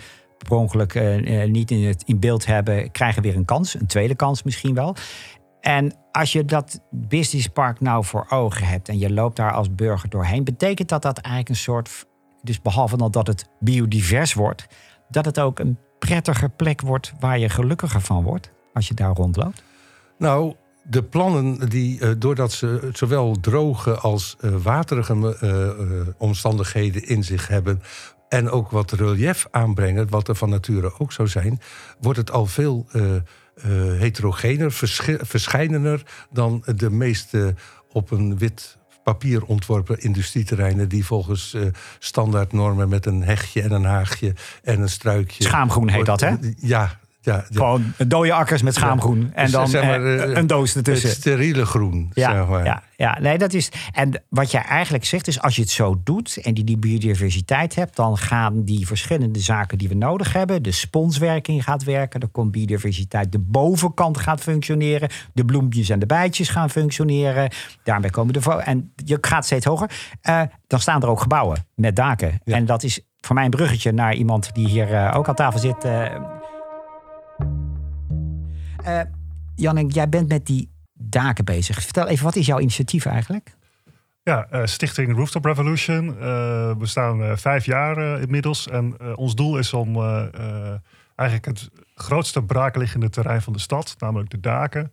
per 0.49 0.57
ongeluk 0.57 0.95
niet 1.47 1.71
in, 1.71 1.85
het, 1.85 2.03
in 2.07 2.21
beeld 2.21 2.47
hebben, 2.47 2.91
krijgen 2.91 3.23
weer 3.23 3.37
een 3.37 3.45
kans. 3.45 3.75
Een 3.75 3.87
tweede 3.87 4.15
kans 4.15 4.43
misschien 4.43 4.75
wel. 4.75 4.97
En 5.62 5.94
als 6.12 6.33
je 6.33 6.44
dat 6.44 6.81
businesspark 6.90 7.81
nou 7.81 8.05
voor 8.05 8.27
ogen 8.29 8.66
hebt 8.66 8.88
en 8.88 8.98
je 8.98 9.12
loopt 9.12 9.37
daar 9.37 9.53
als 9.53 9.75
burger 9.75 10.09
doorheen, 10.09 10.44
betekent 10.44 10.88
dat 10.88 11.03
dat 11.03 11.18
eigenlijk 11.18 11.48
een 11.48 11.62
soort, 11.62 12.07
dus 12.42 12.61
behalve 12.61 13.11
dat 13.11 13.27
het 13.27 13.48
biodivers 13.61 14.35
wordt, 14.35 14.66
dat 15.09 15.25
het 15.25 15.40
ook 15.40 15.59
een 15.59 15.79
prettiger 15.98 16.51
plek 16.51 16.81
wordt 16.81 17.12
waar 17.20 17.38
je 17.38 17.48
gelukkiger 17.48 18.01
van 18.01 18.22
wordt 18.22 18.53
als 18.72 18.88
je 18.88 18.94
daar 18.94 19.14
rondloopt? 19.14 19.62
Nou, 20.18 20.55
de 20.83 21.03
plannen 21.03 21.68
die, 21.68 22.01
eh, 22.01 22.11
doordat 22.18 22.53
ze 22.53 22.88
zowel 22.92 23.40
droge 23.40 23.94
als 23.94 24.37
eh, 24.40 24.55
waterige 24.62 25.37
eh, 25.40 26.14
omstandigheden 26.18 27.09
in 27.09 27.25
zich 27.25 27.48
hebben. 27.48 27.83
en 28.29 28.51
ook 28.51 28.70
wat 28.70 28.92
relief 28.92 29.46
aanbrengen, 29.51 30.09
wat 30.09 30.29
er 30.29 30.35
van 30.35 30.48
nature 30.48 30.92
ook 30.98 31.12
zou 31.12 31.29
zijn. 31.29 31.61
wordt 32.01 32.18
het 32.18 32.31
al 32.31 32.46
veel 32.46 32.87
heterogener, 33.98 34.72
verschi- 34.72 35.18
verschijnener. 35.20 36.03
dan 36.31 36.64
de 36.77 36.90
meeste 36.90 37.55
op 37.92 38.11
een 38.11 38.38
wit 38.38 38.77
papier 39.03 39.44
ontworpen 39.44 39.98
industrieterreinen. 40.01 40.88
die 40.88 41.05
volgens 41.05 41.55
eh, 41.55 41.62
standaardnormen 41.98 42.88
met 42.88 43.07
een 43.07 43.22
hegje 43.22 43.62
en 43.62 43.72
een 43.72 43.85
haagje 43.85 44.35
en 44.62 44.81
een 44.81 44.88
struikje. 44.88 45.44
Schaamgroen 45.44 45.88
heet 45.88 46.07
dat, 46.07 46.20
hè? 46.20 46.35
Ja, 46.57 47.01
Ja. 47.25 47.45
Gewoon 47.53 47.93
dode 48.07 48.33
akkers 48.33 48.63
met 48.63 48.75
schaamgroen. 48.75 49.31
En 49.35 49.43
Dus, 49.45 49.53
dan 49.53 49.69
zeg 49.69 49.85
maar, 49.85 50.05
eh, 50.05 50.23
eh, 50.23 50.37
een 50.37 50.47
doos 50.47 50.75
Het 50.75 50.87
ertussen. 50.89 51.11
steriele 51.11 51.67
groen, 51.67 52.11
Ja, 52.15 52.31
zeg 52.31 52.49
maar. 52.49 52.65
ja, 52.65 52.83
ja, 52.97 53.19
nee, 53.21 53.39
dat 53.39 53.53
is. 53.53 53.71
En 53.93 54.23
wat 54.29 54.51
jij 54.51 54.63
eigenlijk 54.63 55.05
zegt 55.05 55.27
is: 55.27 55.41
als 55.41 55.57
je 55.57 55.63
het 55.63 55.71
zo 55.71 56.01
doet 56.05 56.37
en 56.43 56.55
die, 56.55 56.65
die 56.65 56.79
biodiversiteit 56.79 57.75
hebt, 57.75 57.97
dan 57.97 58.19
gaan 58.19 58.65
die 58.65 58.87
verschillende 58.87 59.39
zaken 59.39 59.79
die 59.79 59.89
we 59.89 59.95
nodig 59.95 60.33
hebben, 60.33 60.63
de 60.63 60.71
sponswerking 60.73 61.65
gaat 61.65 61.85
werken, 61.85 62.21
dan 62.21 62.31
komt 62.31 62.51
biodiversiteit, 62.51 63.33
de 63.33 63.39
bovenkant 63.39 64.19
gaat 64.19 64.41
functioneren, 64.41 65.09
de 65.33 65.45
bloempjes 65.45 65.89
en 65.89 65.99
de 65.99 66.07
bijtjes 66.07 66.49
gaan 66.49 66.71
functioneren. 66.71 67.51
Daarmee 67.83 68.11
komen 68.11 68.33
de. 68.33 68.41
En 68.65 68.93
je 69.05 69.19
gaat 69.21 69.45
steeds 69.45 69.65
hoger. 69.67 69.91
Eh, 70.21 70.41
dan 70.67 70.81
staan 70.81 71.03
er 71.03 71.09
ook 71.09 71.21
gebouwen 71.21 71.67
met 71.75 71.97
daken. 71.97 72.41
Ja. 72.45 72.57
En 72.57 72.67
dat 72.67 72.83
is 72.83 73.01
voor 73.21 73.35
mij 73.35 73.45
een 73.45 73.51
bruggetje 73.51 73.93
naar 73.93 74.15
iemand 74.15 74.51
die 74.55 74.69
hier 74.69 75.13
ook 75.15 75.29
aan 75.29 75.35
tafel 75.35 75.59
zit. 75.61 75.85
Eh, 78.85 79.01
Jannik, 79.55 79.92
jij 79.92 80.09
bent 80.09 80.29
met 80.29 80.47
die 80.47 80.71
daken 80.92 81.45
bezig. 81.45 81.83
Vertel 81.83 82.09
even, 82.09 82.25
wat 82.25 82.37
is 82.37 82.47
jouw 82.47 82.59
initiatief 82.59 83.05
eigenlijk? 83.05 83.57
Ja, 84.23 84.47
eh, 84.51 84.66
Stichting 84.66 85.16
Rooftop 85.16 85.45
Revolution. 85.45 86.09
Eh, 86.09 86.14
we 86.79 86.87
staan 86.87 87.38
vijf 87.38 87.64
jaar 87.64 88.21
inmiddels. 88.21 88.68
En 88.68 89.16
ons 89.16 89.35
doel 89.35 89.59
is 89.59 89.73
om 89.73 90.03
eigenlijk 91.14 91.45
het 91.45 91.71
grootste 91.95 92.42
braakliggende 92.42 93.09
terrein 93.09 93.42
van 93.42 93.53
de 93.53 93.59
stad, 93.59 93.95
namelijk 93.99 94.31
de 94.31 94.40
daken, 94.40 94.92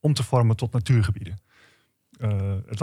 om 0.00 0.14
te 0.14 0.22
vormen 0.22 0.56
tot 0.56 0.72
natuurgebieden. 0.72 1.38
Eh, 2.24 2.30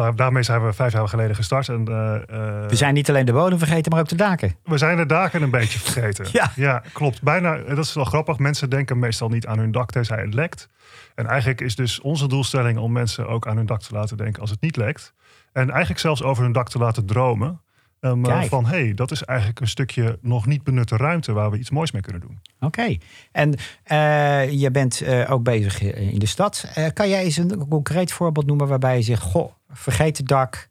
het- 0.06 0.18
daarmee 0.18 0.44
zijn 0.44 0.66
we 0.66 0.74
vijf 0.74 0.94
jaar 0.94 1.08
geleden 1.08 1.36
gestart. 1.36 1.70
En, 1.70 1.88
eh, 1.88 2.16
eh, 2.16 2.68
We 2.70 2.76
zijn 2.76 2.94
niet 2.94 3.10
alleen 3.10 3.26
de 3.26 3.34
bodem 3.34 3.58
vergeten, 3.58 3.92
maar 3.92 4.02
ook 4.02 4.08
de 4.08 4.16
daken. 4.16 4.56
we 4.64 4.78
zijn 4.78 4.98
de 4.98 5.06
daken 5.06 5.42
een 5.42 5.50
beetje 5.50 5.80
vergeten. 5.80 6.26
Ja. 6.40 6.52
ja, 6.56 6.84
klopt. 6.94 7.22
Bijna, 7.22 7.58
dat 7.58 7.78
is 7.86 7.94
wel 7.94 8.06
grappig. 8.06 8.38
Mensen 8.40 8.70
denken 8.70 9.00
meestal 9.00 9.30
niet 9.30 9.48
aan 9.48 9.58
hun 9.60 9.72
dak 9.72 9.92
tenzij 9.92 10.22
het 10.22 10.34
lekt. 10.34 10.70
En 11.16 11.28
eigenlijk 11.28 11.62
is 11.62 11.76
dus 11.76 12.02
onze 12.02 12.28
doelstelling 12.28 12.78
om 12.78 12.92
mensen 12.92 13.28
ook 13.28 13.48
aan 13.48 13.58
hun 13.58 13.66
dak 13.66 13.82
te 13.82 13.94
laten 13.94 14.18
denken 14.18 14.42
als 14.42 14.50
het 14.50 14.62
niet 14.62 14.76
lekt. 14.76 15.14
En 15.54 15.70
eigenlijk 15.70 16.00
zelfs 16.00 16.24
over 16.24 16.44
hun 16.44 16.52
dak 16.52 16.70
te 16.70 16.78
laten 16.80 17.06
dromen. 17.06 17.62
Um, 18.02 18.26
van 18.26 18.66
hé, 18.66 18.84
hey, 18.84 18.94
dat 18.94 19.12
is 19.12 19.24
eigenlijk 19.24 19.60
een 19.60 19.68
stukje 19.68 20.18
nog 20.22 20.46
niet 20.46 20.64
benutte 20.64 20.98
ruimte 20.98 21.32
waar 21.32 21.52
we 21.52 21.58
iets 21.58 21.70
moois 21.70 21.92
mee 21.92 22.02
kunnen 22.02 22.22
doen. 22.22 22.40
Oké. 22.60 22.98
En 23.32 23.54
eh, 23.84 24.52
je 24.52 24.72
bent 24.72 25.02
eh, 25.02 25.32
ook 25.32 25.44
bezig 25.44 25.82
in 25.82 26.20
de 26.20 26.26
stad. 26.26 26.66
Kan 26.94 27.10
jij 27.10 27.24
eens 27.24 27.38
een 27.38 27.68
concreet 27.68 28.12
voorbeeld 28.12 28.46
noemen 28.46 28.68
waarbij 28.68 28.96
je 28.96 29.02
zegt: 29.02 29.22
Goh, 29.22 29.52
vergeet 29.70 30.18
het 30.18 30.28
dak. 30.28 30.70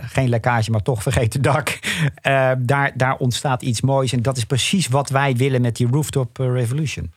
Geen 0.00 0.28
lekkage, 0.28 0.70
maar 0.70 0.82
toch 0.82 1.02
vergeet 1.02 1.32
het 1.32 1.42
dak. 1.42 1.78
Eh, 2.14 2.50
daar, 2.58 2.92
daar 2.94 3.16
ontstaat 3.16 3.62
iets 3.62 3.80
moois. 3.80 4.12
En 4.12 4.22
dat 4.22 4.36
is 4.36 4.44
precies 4.44 4.88
wat 4.88 5.10
wij 5.10 5.36
willen 5.36 5.60
met 5.60 5.76
die 5.76 5.86
Rooftop 5.90 6.36
Revolution. 6.36 7.12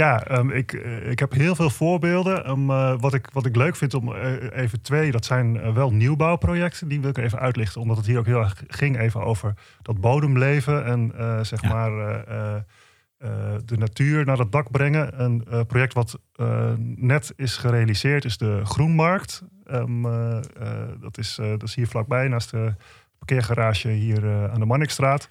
Ja, 0.00 0.24
ehm, 0.24 0.50
ik, 0.50 0.72
eh, 0.72 1.10
ik 1.10 1.18
heb 1.18 1.32
heel 1.32 1.54
veel 1.54 1.70
voorbeelden. 1.70 2.44
Ehm, 2.44 2.70
eh, 2.70 2.94
wat, 3.00 3.14
ik, 3.14 3.28
wat 3.32 3.46
ik 3.46 3.56
leuk 3.56 3.76
vind 3.76 3.94
om 3.94 4.14
eh, 4.14 4.62
even 4.62 4.82
twee, 4.82 5.10
dat 5.10 5.24
zijn 5.24 5.74
wel 5.74 5.92
nieuwbouwprojecten. 5.92 6.88
Die 6.88 7.00
wil 7.00 7.10
ik 7.10 7.18
even 7.18 7.38
uitlichten, 7.38 7.80
omdat 7.80 7.96
het 7.96 8.06
hier 8.06 8.18
ook 8.18 8.26
heel 8.26 8.40
erg 8.40 8.62
ging 8.66 8.98
even 8.98 9.22
over 9.22 9.54
dat 9.82 10.00
bodemleven 10.00 10.84
en 10.84 11.12
zeg 11.46 11.62
Ja. 11.62 11.68
maar 11.68 12.24
de 13.64 13.76
natuur 13.76 14.24
naar 14.24 14.38
het 14.38 14.52
dak 14.52 14.70
brengen. 14.70 15.22
Een 15.22 15.66
project 15.66 15.94
wat 15.94 16.18
net 16.96 17.32
is 17.36 17.56
gerealiseerd 17.56 18.24
is 18.24 18.36
de 18.36 18.60
Groenmarkt. 18.64 19.42
Ehm, 19.70 20.06
eh, 20.06 20.36
eh, 20.36 20.88
dat, 21.00 21.18
is, 21.18 21.34
dat 21.34 21.62
is 21.62 21.74
hier 21.74 21.86
vlakbij, 21.86 22.28
naast 22.28 22.50
de 22.50 22.74
parkeergarage 23.18 23.88
hier 23.88 24.50
aan 24.50 24.60
de 24.60 24.66
Marnixstraat. 24.66 25.28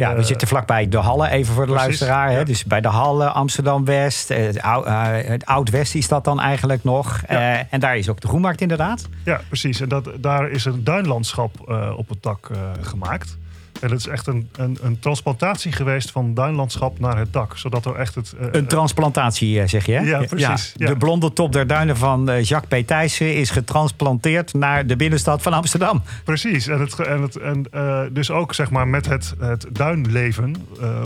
Ja, 0.00 0.12
we 0.14 0.20
Eh, 0.20 0.26
zitten 0.26 0.48
vlakbij 0.48 0.88
de 0.88 0.96
Hallen, 0.96 1.30
even 1.30 1.54
voor 1.54 1.66
de 1.66 1.72
precies, 1.72 1.86
luisteraar. 1.88 2.30
Hè? 2.30 2.44
Dus 2.44 2.64
bij 2.64 2.80
de 2.80 2.88
Hallen, 2.88 3.34
Amsterdam-West. 3.34 4.30
eh, 4.30 4.44
Het, 4.46 4.56
eh, 4.56 5.06
het 5.12 5.46
Oud-West 5.46 5.94
is 5.94 6.08
dat 6.08 6.24
dan 6.24 6.40
eigenlijk 6.40 6.84
nog. 6.84 7.20
Ja. 7.28 7.66
En 7.70 7.80
daar 7.80 7.96
is 7.96 8.08
ook 8.08 8.20
de 8.20 8.28
Groenmarkt 8.28 8.60
inderdaad. 8.60 9.08
Ja, 9.24 9.40
precies. 9.48 9.80
En 9.80 9.88
dat, 9.88 10.10
daar 10.18 10.50
is 10.50 10.64
een 10.64 10.84
duinlandschap 10.84 11.70
op 11.96 12.08
het 12.08 12.22
dak 12.22 12.50
gemaakt. 12.80 13.36
En 13.80 13.88
dat 13.88 13.98
is 13.98 14.06
echt 14.06 14.26
een, 14.26 14.48
een, 14.56 14.78
een 14.82 14.98
transplantatie 14.98 15.72
geweest 15.72 16.10
van 16.10 16.34
duinlandschap 16.34 16.98
naar 16.98 17.18
het 17.18 17.32
dak. 17.32 17.56
Zodat 17.56 17.84
er 17.86 17.94
echt 17.94 18.14
het... 18.14 18.34
eh, 18.40 18.46
Een 18.52 18.66
transplantatie, 18.66 19.60
eh, 19.60 19.68
zeg 19.68 19.86
je? 19.86 19.92
hè? 19.92 20.00
Ja, 20.00 20.18
precies, 20.26 20.72
ja. 20.76 20.86
De 20.86 20.96
blonde 20.96 21.32
top 21.32 21.52
der 21.52 21.66
duinen 21.66 21.96
van 21.96 22.28
eh, 22.30 22.42
Jacques 22.44 22.82
P. 22.82 22.86
Thijssen 22.86 23.34
is 23.36 23.50
getransplanteerd 23.50 24.54
naar 24.54 24.86
de 24.86 24.96
binnenstad 24.96 25.42
van 25.42 25.52
Amsterdam. 25.52 26.02
Precies. 26.24 26.66
En, 26.66 26.80
het, 26.80 26.98
en, 26.98 27.22
het, 27.22 27.36
en 27.36 27.66
dus 28.12 28.30
ook 28.30 28.54
zeg 28.54 28.70
maar 28.70 28.88
met 28.88 29.06
het, 29.06 29.34
het 29.38 29.66
duinleven 29.72 30.54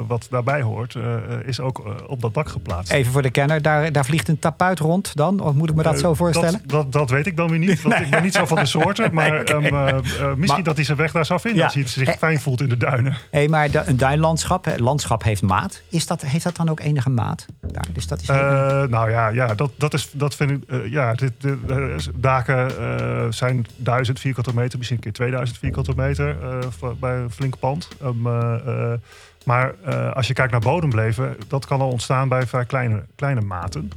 wat 0.07 0.27
daarbij 0.31 0.63
hoort, 0.63 0.97
is 1.45 1.61
ook 1.61 1.83
op 2.07 2.21
dat 2.21 2.35
dak 2.35 2.49
geplaatst. 2.49 2.93
Even 2.93 3.13
voor 3.13 3.23
de 3.23 3.31
kenner, 3.31 3.63
daar, 3.63 3.93
daar 3.93 4.05
vliegt 4.05 4.29
een 4.29 4.39
tapuit 4.39 4.79
rond 4.79 5.17
dan? 5.17 5.41
Of 5.41 5.55
moet 5.55 5.71
ik 5.71 5.75
me 5.77 5.83
dat 5.83 5.99
zo 5.99 6.15
voorstellen? 6.15 6.53
Dat, 6.67 6.69
dat, 6.71 6.93
dat 6.93 7.11
weet 7.11 7.27
ik 7.27 7.37
dan 7.37 7.51
weer 7.51 7.59
niet. 7.59 7.83
Want 7.83 7.95
ik 8.01 8.11
ben 8.11 8.23
niet 8.23 8.35
zo 8.35 8.47
van 8.47 8.57
de 8.59 8.67
soorten. 8.67 9.03
Maar 9.15 9.31
Nee, 9.31 9.41
oké. 9.41 9.53
ehm, 9.53 9.65
eh, 9.65 9.89
eh, 9.89 9.97
misschien 9.97 10.47
Maar- 10.47 10.63
dat 10.63 10.77
hij 10.77 10.85
zijn 10.85 10.99
weg 10.99 11.13
daar 11.13 11.27
zou 11.27 11.41
vinden. 11.41 11.59
Ja. 11.61 11.65
Als 11.67 11.75
hij 11.75 11.87
zich 11.87 12.17
fijn 12.19 12.41
voelt 12.41 12.61
in 12.65 12.69
de 12.71 12.77
duinen. 12.77 13.17
Hé, 13.31 13.49
maar 13.49 13.69
een 13.73 13.97
duinlandschap, 13.97 14.65
hè, 14.65 14.77
landschap 14.77 15.23
heeft 15.23 15.43
maat. 15.43 15.83
Is 15.89 16.07
dat, 16.07 16.23
heeft 16.23 16.45
dat 16.45 16.57
dan 16.57 16.69
ook 16.69 16.81
enige 16.81 17.11
maat? 17.11 17.47
Daar, 17.61 17.85
dus 17.93 18.07
dat 18.07 18.21
is 18.21 18.29
Eh, 18.29 18.37
nou 18.83 19.11
ja, 19.11 19.29
ja 19.29 19.55
dat, 19.55 19.71
dat, 19.77 19.95
is, 19.95 20.11
dat 20.13 20.35
vind 20.35 20.51
ik. 20.51 20.63
eh, 20.69 20.91
ja, 20.91 21.13
dit, 21.15 21.33
de, 21.39 21.59
de 21.67 21.97
daken 22.15 22.79
eh, 22.79 23.27
zijn 23.31 23.67
1000 23.77 24.21
vierkante 24.21 24.55
meter, 24.55 24.79
misschien 24.79 24.97
een 24.97 25.03
keer 25.05 25.13
2000 25.13 25.59
vierkante 25.59 25.93
meter 25.97 26.37
eh, 26.43 26.89
bij 27.01 27.17
een 27.17 27.31
flink 27.31 27.59
pand. 27.59 27.89
Ehm, 28.01 28.27
eh, 28.27 28.93
eh, 28.93 28.99
maar 29.45 29.75
eh, 29.85 30.13
als 30.13 30.27
je 30.27 30.33
kijkt 30.33 30.53
naar 30.53 30.61
bodembleven, 30.61 31.37
dat 31.49 31.67
kan 31.67 31.81
al 31.81 31.91
ontstaan 31.91 32.29
bij 32.29 32.47
vrij 32.47 32.65
kleine, 32.65 33.05
kleine 33.17 33.41
maten. 33.41 33.91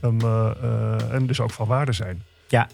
Ehm, 0.00 0.20
eh, 0.20 0.50
eh, 0.62 1.12
en 1.14 1.26
dus 1.26 1.40
ook 1.40 1.50
van 1.50 1.66
waarde 1.66 1.92
zijn. 1.92 2.22
ja. 2.48 2.66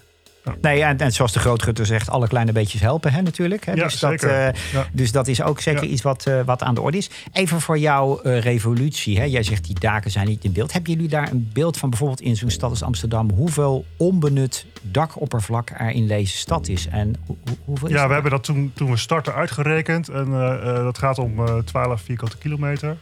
Nee, 0.61 0.83
en, 0.83 0.97
en 0.97 1.11
zoals 1.11 1.31
de 1.33 1.39
grootgutter 1.39 1.85
zegt, 1.85 2.09
alle 2.09 2.27
kleine 2.27 2.51
beetjes 2.51 2.81
helpen 2.81 3.13
hè, 3.13 3.21
natuurlijk. 3.21 3.65
Hè? 3.65 3.71
Ja, 3.73 3.83
dus, 3.83 3.99
dat, 3.99 4.09
zeker. 4.19 4.29
eh, 4.47 4.53
Ja. 4.73 4.87
dus 4.93 5.11
dat 5.11 5.27
is 5.27 5.41
ook 5.41 5.59
zeker 5.61 5.83
Ja. 5.83 5.89
iets 5.89 6.01
wat, 6.01 6.25
eh, 6.25 6.41
wat 6.45 6.63
aan 6.63 6.75
de 6.75 6.81
orde 6.81 6.97
is. 6.97 7.09
Even 7.33 7.61
voor 7.61 7.77
jouw 7.77 8.21
eh, 8.21 8.39
revolutie. 8.41 9.17
Hè? 9.19 9.23
Jij 9.23 9.43
zegt 9.43 9.65
die 9.65 9.79
daken 9.79 10.11
zijn 10.11 10.27
niet 10.27 10.43
in 10.43 10.51
beeld. 10.51 10.73
Hebben 10.73 10.91
jullie 10.93 11.07
daar 11.09 11.31
een 11.31 11.49
beeld 11.53 11.77
van 11.77 11.89
bijvoorbeeld 11.89 12.21
in 12.21 12.35
zo'n 12.35 12.49
stad 12.49 12.69
als 12.69 12.83
Amsterdam... 12.83 13.29
hoeveel 13.31 13.85
onbenut 13.97 14.65
dakoppervlak 14.81 15.69
er 15.77 15.89
in 15.89 16.07
deze 16.07 16.37
stad 16.37 16.67
is? 16.67 16.87
En 16.87 17.15
hoe, 17.25 17.35
hoe- 17.47 17.57
hoeveel 17.65 17.87
is 17.87 17.93
Ja, 17.93 18.07
we 18.07 18.13
hebben 18.13 18.31
dat 18.31 18.43
toen, 18.43 18.71
toen 18.75 18.89
we 18.91 18.97
starten 18.97 19.33
uitgerekend. 19.33 20.09
En 20.09 20.27
eh, 20.33 20.53
eh, 20.53 20.83
dat 20.83 20.97
gaat 20.97 21.17
om 21.19 21.45
eh 21.47 21.57
12 21.57 22.01
vierkante 22.01 22.37
kilometer. 22.37 22.97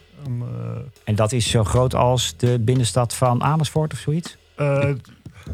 En 1.04 1.14
dat 1.14 1.32
is 1.32 1.50
zo 1.50 1.64
groot 1.64 1.94
als 1.94 2.34
de 2.36 2.58
binnenstad 2.60 3.14
van 3.14 3.42
Amersfoort 3.42 3.92
of 3.92 3.98
zoiets? 3.98 4.36
eh, 4.56 4.88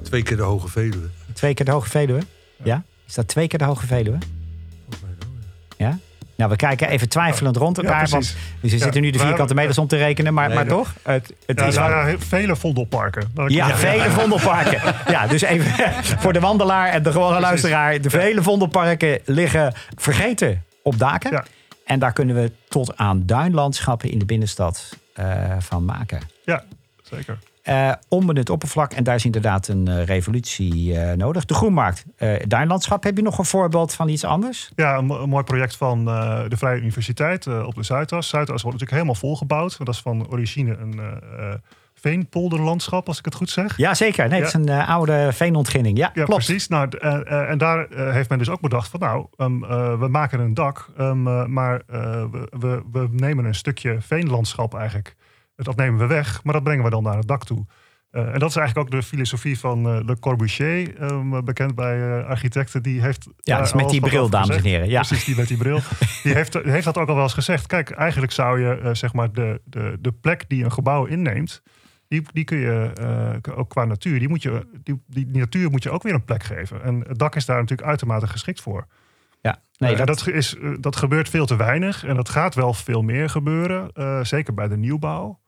Twee 0.02 0.22
keer 0.22 0.37
de 0.37 0.42
Hoge 0.42 0.68
Veluwe. 0.68 1.09
Twee 1.34 1.54
keer 1.54 1.64
de 1.64 1.70
Hoge 1.72 1.88
Veluwe? 1.90 2.20
Ja? 2.62 2.82
Is 3.06 3.14
dat 3.14 3.28
twee 3.28 3.48
keer 3.48 3.58
de 3.58 3.64
Hoge 3.64 3.86
Veluwe? 3.86 4.18
Ja? 5.76 5.98
Nou, 6.36 6.50
we 6.50 6.56
kijken 6.56 6.88
even 6.88 7.08
twijfelend 7.08 7.56
rond 7.56 7.76
Ja, 7.76 7.82
elkaar. 7.82 8.08
want 8.08 8.22
dus 8.22 8.34
we 8.60 8.70
Ja, 8.70 8.78
zitten 8.78 9.02
nu 9.02 9.10
de 9.10 9.18
vierkante 9.18 9.54
meters 9.54 9.78
om 9.78 9.86
te 9.86 9.96
rekenen. 9.96 10.34
Maar, 10.34 10.46
Nee, 10.46 10.56
maar 10.56 10.66
toch, 10.66 10.94
het, 11.02 11.32
het 11.46 11.58
Ja, 11.60 11.66
is 11.66 11.74
er 11.76 11.80
wel... 11.82 11.90
waren 11.90 12.20
vele 12.20 12.56
vondelparken. 12.56 13.32
Ja, 13.46 13.76
vele 13.88 14.10
vondelparken. 14.10 14.94
Ja, 15.08 15.26
dus 15.26 15.42
even 15.42 15.72
voor 16.22 16.32
de 16.32 16.40
wandelaar 16.40 16.88
en 16.88 17.02
de 17.02 17.12
gewone 17.12 17.40
luisteraar. 17.40 18.00
De 18.00 18.10
vele 18.10 18.42
vondelparken 18.42 19.18
liggen 19.24 19.72
vergeten 19.96 20.64
op 20.82 20.98
daken. 20.98 21.30
Ja. 21.30 21.44
En 21.84 21.98
daar 21.98 22.12
kunnen 22.12 22.34
we 22.36 22.52
tot 22.68 22.96
aan 22.96 23.22
duinlandschappen 23.26 24.10
in 24.10 24.18
de 24.18 24.24
binnenstad 24.24 24.96
eh, 25.14 25.26
van 25.58 25.84
maken. 25.84 26.20
Ja, 26.44 26.64
zeker. 27.02 27.38
Eh, 27.64 27.92
onbenut 28.09 28.50
oppervlak. 28.50 28.92
En 28.92 29.05
daar 29.05 29.14
is 29.14 29.24
inderdaad 29.24 29.68
een 29.68 29.88
eh, 29.88 30.05
revolutie 30.05 30.98
eh, 31.00 31.16
nodig. 31.16 31.44
De 31.44 31.55
Groenmarkt, 31.55 32.05
duinlandschap. 32.46 33.03
Heb 33.05 33.16
je 33.16 33.22
nog 33.22 33.38
een 33.38 33.44
voorbeeld 33.44 33.94
van 33.94 34.09
iets 34.09 34.24
anders? 34.24 34.70
Ja, 34.77 34.96
een, 34.96 35.05
mo- 35.07 35.22
een 35.22 35.29
mooi 35.29 35.44
project 35.44 35.77
van 35.77 36.05
de 36.48 36.57
Vrije 36.57 36.81
Universiteit 36.81 37.46
op 37.64 37.74
de 37.74 37.83
Zuidas. 37.83 38.29
Zuidas 38.29 38.62
wordt 38.62 38.79
natuurlijk 38.81 38.90
helemaal 38.90 39.14
volgebouwd. 39.31 39.79
Dat 39.79 39.88
is 39.88 40.00
van 40.00 40.31
origine 40.31 40.77
een 40.77 41.00
veenpolderlandschap, 41.94 43.07
als 43.09 43.18
ik 43.18 43.24
het 43.24 43.35
goed 43.35 43.50
zeg. 43.50 43.77
Ja, 43.77 43.94
zeker. 43.94 44.29
Nee, 44.29 44.38
Ja. 44.40 44.44
Het 44.46 44.55
is 44.55 44.61
een 44.61 44.70
oude 44.70 45.29
veenontginning. 45.33 45.98
Ja, 45.98 46.11
Ja, 46.14 46.24
klopt. 46.24 46.44
precies. 46.44 46.68
Nou, 46.68 46.88
en 47.48 47.59
daar 47.59 47.87
heeft 47.90 48.29
men 48.29 48.38
dus 48.38 48.50
ook 48.50 48.61
bedacht 48.61 48.88
van 48.88 49.00
nou, 49.00 49.27
ehm, 49.37 49.64
eh, 49.64 49.98
we 49.98 50.09
maken 50.09 50.40
een 50.40 50.55
dak, 50.55 50.88
ehm, 50.96 51.27
eh, 51.29 51.44
maar 51.44 51.83
we, 51.87 52.48
we, 52.61 52.83
we 52.92 53.09
nemen 53.11 53.44
een 53.44 53.55
stukje 53.55 53.96
veenlandschap 54.00 54.74
eigenlijk. 54.74 55.16
Dat 55.56 55.76
nemen 55.76 55.98
we 56.00 56.06
weg, 56.06 56.44
maar 56.44 56.52
dat 56.52 56.62
brengen 56.62 56.84
we 56.84 56.90
dan 56.90 57.02
naar 57.02 57.16
het 57.16 57.28
dak 57.28 57.44
toe. 57.44 57.66
Eh, 58.14 58.32
en 58.32 58.38
dat 58.38 58.48
is 58.48 58.56
eigenlijk 58.56 58.78
ook 58.86 59.00
de 59.00 59.06
filosofie 59.06 59.58
van 59.58 59.86
eh, 59.86 60.04
Le 60.04 60.18
Corbusier, 60.18 60.96
ehm, 60.96 61.44
bekend 61.44 61.74
bij 61.74 62.18
eh, 62.18 62.26
architecten. 62.26 62.82
Die 62.82 63.00
heeft 63.00 63.26
Ja, 63.36 63.60
is 63.60 63.72
met 63.72 63.88
die 63.88 64.00
bril, 64.00 64.28
dames 64.28 64.56
en 64.56 64.62
heren. 64.62 64.88
Ja. 64.88 65.00
Precies, 65.00 65.24
die 65.24 65.36
met 65.36 65.48
die 65.48 65.56
bril. 65.56 65.80
Die 66.22 66.34
heeft, 66.34 66.54
heeft 66.54 66.84
dat 66.84 66.98
ook 66.98 67.08
al 67.08 67.14
wel 67.14 67.22
eens 67.22 67.34
gezegd. 67.34 67.66
Kijk, 67.66 67.90
eigenlijk 67.90 68.32
zou 68.32 68.60
je 68.60 68.94
zeg 68.94 69.12
maar 69.12 69.32
de, 69.32 69.60
de, 69.64 69.98
de 70.00 70.12
plek 70.12 70.44
die 70.48 70.64
een 70.64 70.72
gebouw 70.72 71.04
inneemt, 71.04 71.62
die, 72.08 72.22
die 72.32 72.44
kun 72.44 72.58
je 72.58 72.92
ook 73.56 73.70
qua 73.70 73.84
natuur, 73.84 74.18
die, 74.18 74.28
moet 74.28 74.42
je, 74.42 74.66
die, 74.82 75.02
die, 75.06 75.26
die 75.26 75.40
natuur 75.40 75.70
moet 75.70 75.82
je 75.82 75.90
ook 75.90 76.02
weer 76.02 76.14
een 76.14 76.24
plek 76.24 76.42
geven. 76.42 76.82
En 76.82 77.04
het 77.08 77.18
dak 77.18 77.36
is 77.36 77.46
daar 77.46 77.60
natuurlijk 77.60 77.88
uitermate 77.88 78.26
geschikt 78.26 78.60
voor. 78.60 78.86
Ja. 79.40 79.62
Nee, 79.78 79.96
dat, 79.96 80.06
dat, 80.06 80.28
is, 80.28 80.56
dat 80.80 80.96
gebeurt 80.96 81.28
veel 81.28 81.46
te 81.46 81.56
weinig 81.56 82.04
en 82.04 82.16
dat 82.16 82.28
gaat 82.28 82.54
wel 82.54 82.74
veel 82.74 83.02
meer 83.02 83.30
gebeuren, 83.30 83.90
zeker 84.26 84.54
bij 84.54 84.68
de 84.68 84.76
nieuwbouw. 84.76 85.40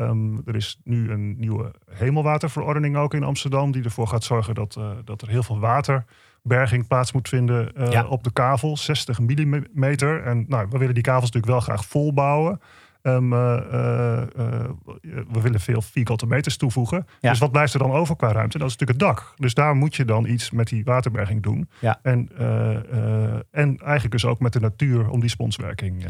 Ehm, 0.00 0.36
er 0.44 0.56
is 0.56 0.80
nu 0.84 1.10
een 1.10 1.38
nieuwe 1.38 1.70
hemelwaterverordening 1.90 2.96
ook 2.96 3.14
in 3.14 3.24
Amsterdam, 3.24 3.72
die 3.72 3.84
ervoor 3.84 4.06
gaat 4.06 4.24
zorgen 4.24 4.54
dat, 4.54 4.76
uh, 4.78 4.90
dat 5.04 5.22
er 5.22 5.28
heel 5.28 5.42
veel 5.42 5.58
waterberging 5.60 6.86
plaats 6.86 7.12
moet 7.12 7.28
vinden 7.28 7.72
uh, 7.78 7.90
Ja. 7.90 8.06
op 8.06 8.24
de 8.24 8.32
kavel, 8.32 8.76
60 8.76 9.20
millimeter. 9.20 10.22
En 10.22 10.44
nou, 10.48 10.66
we 10.70 10.78
willen 10.78 10.94
die 10.94 11.02
kavels 11.02 11.30
natuurlijk 11.30 11.52
wel 11.52 11.60
graag 11.60 11.84
vol 11.84 12.12
bouwen. 12.12 12.60
Ehm, 13.02 13.32
eh, 13.32 13.56
eh, 13.72 14.22
eh, 14.22 14.70
we 15.02 15.40
willen 15.40 15.60
veel 15.60 15.82
vierkante 15.82 16.26
meters 16.26 16.56
toevoegen. 16.56 17.06
Ja. 17.20 17.30
Dus 17.30 17.38
wat 17.38 17.52
blijft 17.52 17.72
er 17.72 17.78
dan 17.78 17.92
over 17.92 18.16
qua 18.16 18.32
ruimte? 18.32 18.58
Dat 18.58 18.68
is 18.68 18.76
natuurlijk 18.76 19.00
het 19.00 19.08
dak. 19.08 19.34
Dus 19.36 19.54
daar 19.54 19.74
moet 19.74 19.94
je 19.94 20.04
dan 20.04 20.26
iets 20.26 20.50
met 20.50 20.68
die 20.68 20.84
waterberging 20.84 21.42
doen. 21.42 21.68
Ja. 21.78 21.98
En, 22.02 22.28
eh, 22.36 22.76
eh, 22.76 23.40
en 23.50 23.78
eigenlijk 23.78 24.10
dus 24.10 24.24
ook 24.24 24.40
met 24.40 24.52
de 24.52 24.60
natuur 24.60 25.08
om 25.08 25.20
die 25.20 25.30
sponswerking. 25.30 26.04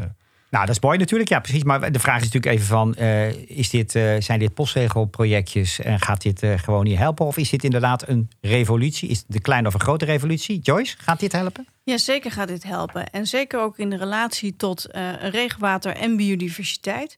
Nou, 0.51 0.65
dat 0.65 0.75
is 0.75 0.81
mooi 0.81 0.97
natuurlijk. 0.97 1.29
Ja, 1.29 1.39
precies. 1.39 1.63
Maar 1.63 1.91
de 1.91 1.99
vraag 1.99 2.17
is 2.17 2.23
natuurlijk 2.23 2.53
even 2.53 2.67
van... 2.67 2.95
eh, 2.95 3.49
is 3.49 3.69
dit, 3.69 3.95
eh, 3.95 4.15
zijn 4.19 4.39
dit 4.39 4.53
postzegelprojectjes 4.53 5.79
en 5.79 5.99
gaat 5.99 6.21
dit 6.21 6.43
eh, 6.43 6.57
gewoon 6.57 6.83
niet 6.83 6.97
helpen? 6.97 7.25
Of 7.25 7.37
is 7.37 7.49
dit 7.49 7.63
inderdaad 7.63 8.07
een 8.07 8.29
revolutie? 8.41 9.09
Is 9.09 9.17
het 9.17 9.35
een 9.35 9.41
kleine 9.41 9.67
of 9.67 9.73
een 9.73 9.81
grote 9.81 10.05
revolutie? 10.05 10.59
Joyce, 10.59 10.95
gaat 10.97 11.19
dit 11.19 11.31
helpen? 11.31 11.67
Ja, 11.83 11.97
zeker 11.97 12.31
gaat 12.31 12.47
dit 12.47 12.63
helpen. 12.63 13.09
En 13.09 13.27
zeker 13.27 13.59
ook 13.59 13.77
in 13.77 13.89
de 13.89 13.97
relatie 13.97 14.55
tot 14.55 14.87
regenwater 15.19 15.95
en 15.95 16.15
biodiversiteit. 16.15 17.17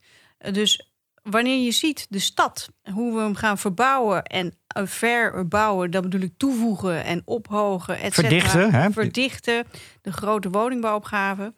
Dus 0.52 0.92
wanneer 1.24 1.64
je 1.64 1.72
ziet 1.72 2.08
de 2.10 2.20
stad, 2.20 2.70
hoe 2.92 3.16
we 3.16 3.22
hem 3.22 3.36
gaan 3.36 3.58
verbouwen 3.58 4.24
en 4.24 4.54
verbouwen, 4.86 5.92
dat 5.92 6.02
bedoel 6.02 6.22
ik 6.22 6.34
toevoegen 6.38 7.04
en 7.04 7.22
ophogen, 7.26 8.00
et 8.00 8.14
cetera. 8.14 8.30
Verdichten, 8.30 8.72
hè? 8.72 8.92
Verdichten, 8.92 9.66
de 10.02 10.12
grote 10.12 10.50
woningbouwopgave. 10.50 11.54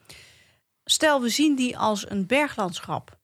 Stel, 0.86 1.22
we 1.22 1.30
zien 1.30 1.56
die 1.56 1.78
als 1.78 2.10
een 2.10 2.28
berglandschap. 2.28 3.18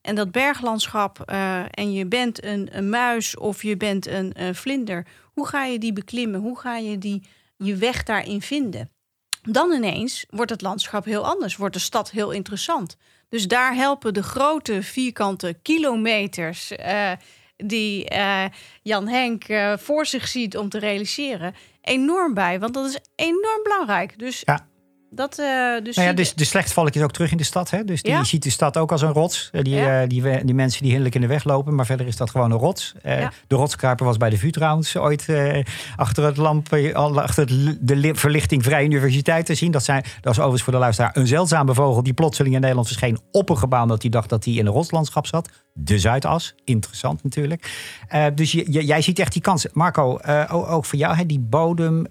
En 0.00 0.14
dat 0.14 0.32
berglandschap, 0.32 1.20
eh, 1.20 1.62
en 1.70 1.92
je 1.92 2.06
bent 2.06 2.44
een, 2.44 2.68
een 2.76 2.88
muis 2.88 3.36
of 3.36 3.62
je 3.62 3.76
bent 3.76 4.06
een 4.06 4.54
vlinder. 4.54 5.06
Hoe 5.32 5.46
ga 5.46 5.64
je 5.64 5.78
die 5.78 5.92
beklimmen? 5.92 6.40
Hoe 6.40 6.58
ga 6.58 6.76
je 6.76 6.98
die, 6.98 7.22
je 7.56 7.76
weg 7.76 8.02
daarin 8.02 8.42
vinden? 8.42 8.90
Dan 9.42 9.72
ineens 9.72 10.26
wordt 10.30 10.50
het 10.50 10.62
landschap 10.62 11.04
heel 11.04 11.26
anders, 11.26 11.56
wordt 11.56 11.74
de 11.74 11.80
stad 11.80 12.10
heel 12.10 12.30
interessant. 12.30 12.96
Dus 13.28 13.48
daar 13.48 13.74
helpen 13.74 14.14
de 14.14 14.22
grote 14.22 14.82
vierkante 14.82 15.58
kilometers 15.62 16.70
eh, 16.70 17.12
die 17.56 18.08
eh, 18.08 18.44
Jan 18.82 19.08
Henk 19.08 19.44
voor 19.80 20.06
zich 20.06 20.28
ziet 20.28 20.56
om 20.56 20.68
te 20.68 20.78
realiseren 20.78 21.54
enorm 21.80 22.34
bij, 22.34 22.60
want 22.60 22.74
dat 22.74 22.86
is 22.86 22.98
enorm 23.14 23.62
belangrijk. 23.62 24.18
Dus 24.18 24.42
Ja. 24.44 24.67
Dat, 25.10 25.38
eh, 25.38 25.46
dus 25.84 25.96
Nou 25.96 26.08
ja, 26.08 26.14
dus 26.14 26.34
de 26.34 26.44
slechtvalk 26.44 26.90
is 26.94 27.02
ook 27.02 27.12
terug 27.12 27.30
in 27.30 27.36
de 27.36 27.44
stad. 27.44 27.70
Hè? 27.70 27.84
Dus 27.84 28.02
die 28.02 28.12
Ja. 28.12 28.24
ziet 28.24 28.42
de 28.42 28.50
stad 28.50 28.76
ook 28.76 28.92
als 28.92 29.02
een 29.02 29.12
rots. 29.12 29.48
Eh, 29.52 29.62
Die, 29.62 29.74
Ja. 29.74 30.02
eh, 30.02 30.08
die, 30.44 30.54
mensen 30.54 30.78
die 30.78 30.86
hinderlijk 30.90 31.14
in 31.14 31.20
de 31.20 31.26
weg 31.26 31.44
lopen. 31.44 31.74
Maar 31.74 31.86
verder 31.86 32.06
is 32.06 32.16
dat 32.16 32.30
gewoon 32.30 32.50
een 32.50 32.58
rots. 32.58 32.94
Ja. 33.02 33.32
De 33.46 33.54
rotskruiper 33.54 34.06
was 34.06 34.16
bij 34.16 34.30
de 34.30 34.38
VU 34.38 34.50
trouwens 34.50 34.96
ooit 34.96 35.26
achter, 35.96 36.24
het 36.24 36.36
lamp, 36.36 36.72
achter 36.94 37.48
het 37.48 37.78
de 37.80 37.96
li- 37.96 38.14
verlichting 38.14 38.62
Vrije 38.64 38.84
Universiteit 38.84 39.46
te 39.46 39.54
zien. 39.54 39.70
Dat, 39.70 39.84
zijn, 39.84 40.02
dat 40.02 40.32
is 40.32 40.38
overigens 40.38 40.62
voor 40.62 40.72
de 40.72 40.78
luisteraar 40.78 41.16
een 41.16 41.26
zeldzame 41.26 41.74
vogel 41.74 42.02
die 42.02 42.12
plotseling 42.14 42.54
in 42.54 42.60
Nederland 42.60 42.86
verscheen 42.88 43.18
op 43.32 43.48
een 43.50 43.58
gebouw. 43.58 43.86
Dat 43.86 44.02
hij 44.02 44.10
dacht 44.10 44.28
dat 44.28 44.44
hij 44.44 44.54
in 44.54 44.66
een 44.66 44.72
rotslandschap 44.72 45.26
zat. 45.26 45.48
De 45.72 45.98
Zuidas. 45.98 46.54
Interessant 46.64 47.22
natuurlijk. 47.22 47.70
Dus 48.34 48.52
je, 48.52 48.72
je- 48.72 48.84
jij 48.84 49.02
ziet 49.02 49.18
echt 49.18 49.32
die 49.32 49.42
kansen. 49.42 49.70
Marco, 49.72 50.18
ook, 50.50 50.66
ook 50.66 50.84
voor 50.84 50.98
jou, 50.98 51.16
hè, 51.16 51.26
die 51.26 51.40
bodem. 51.40 52.06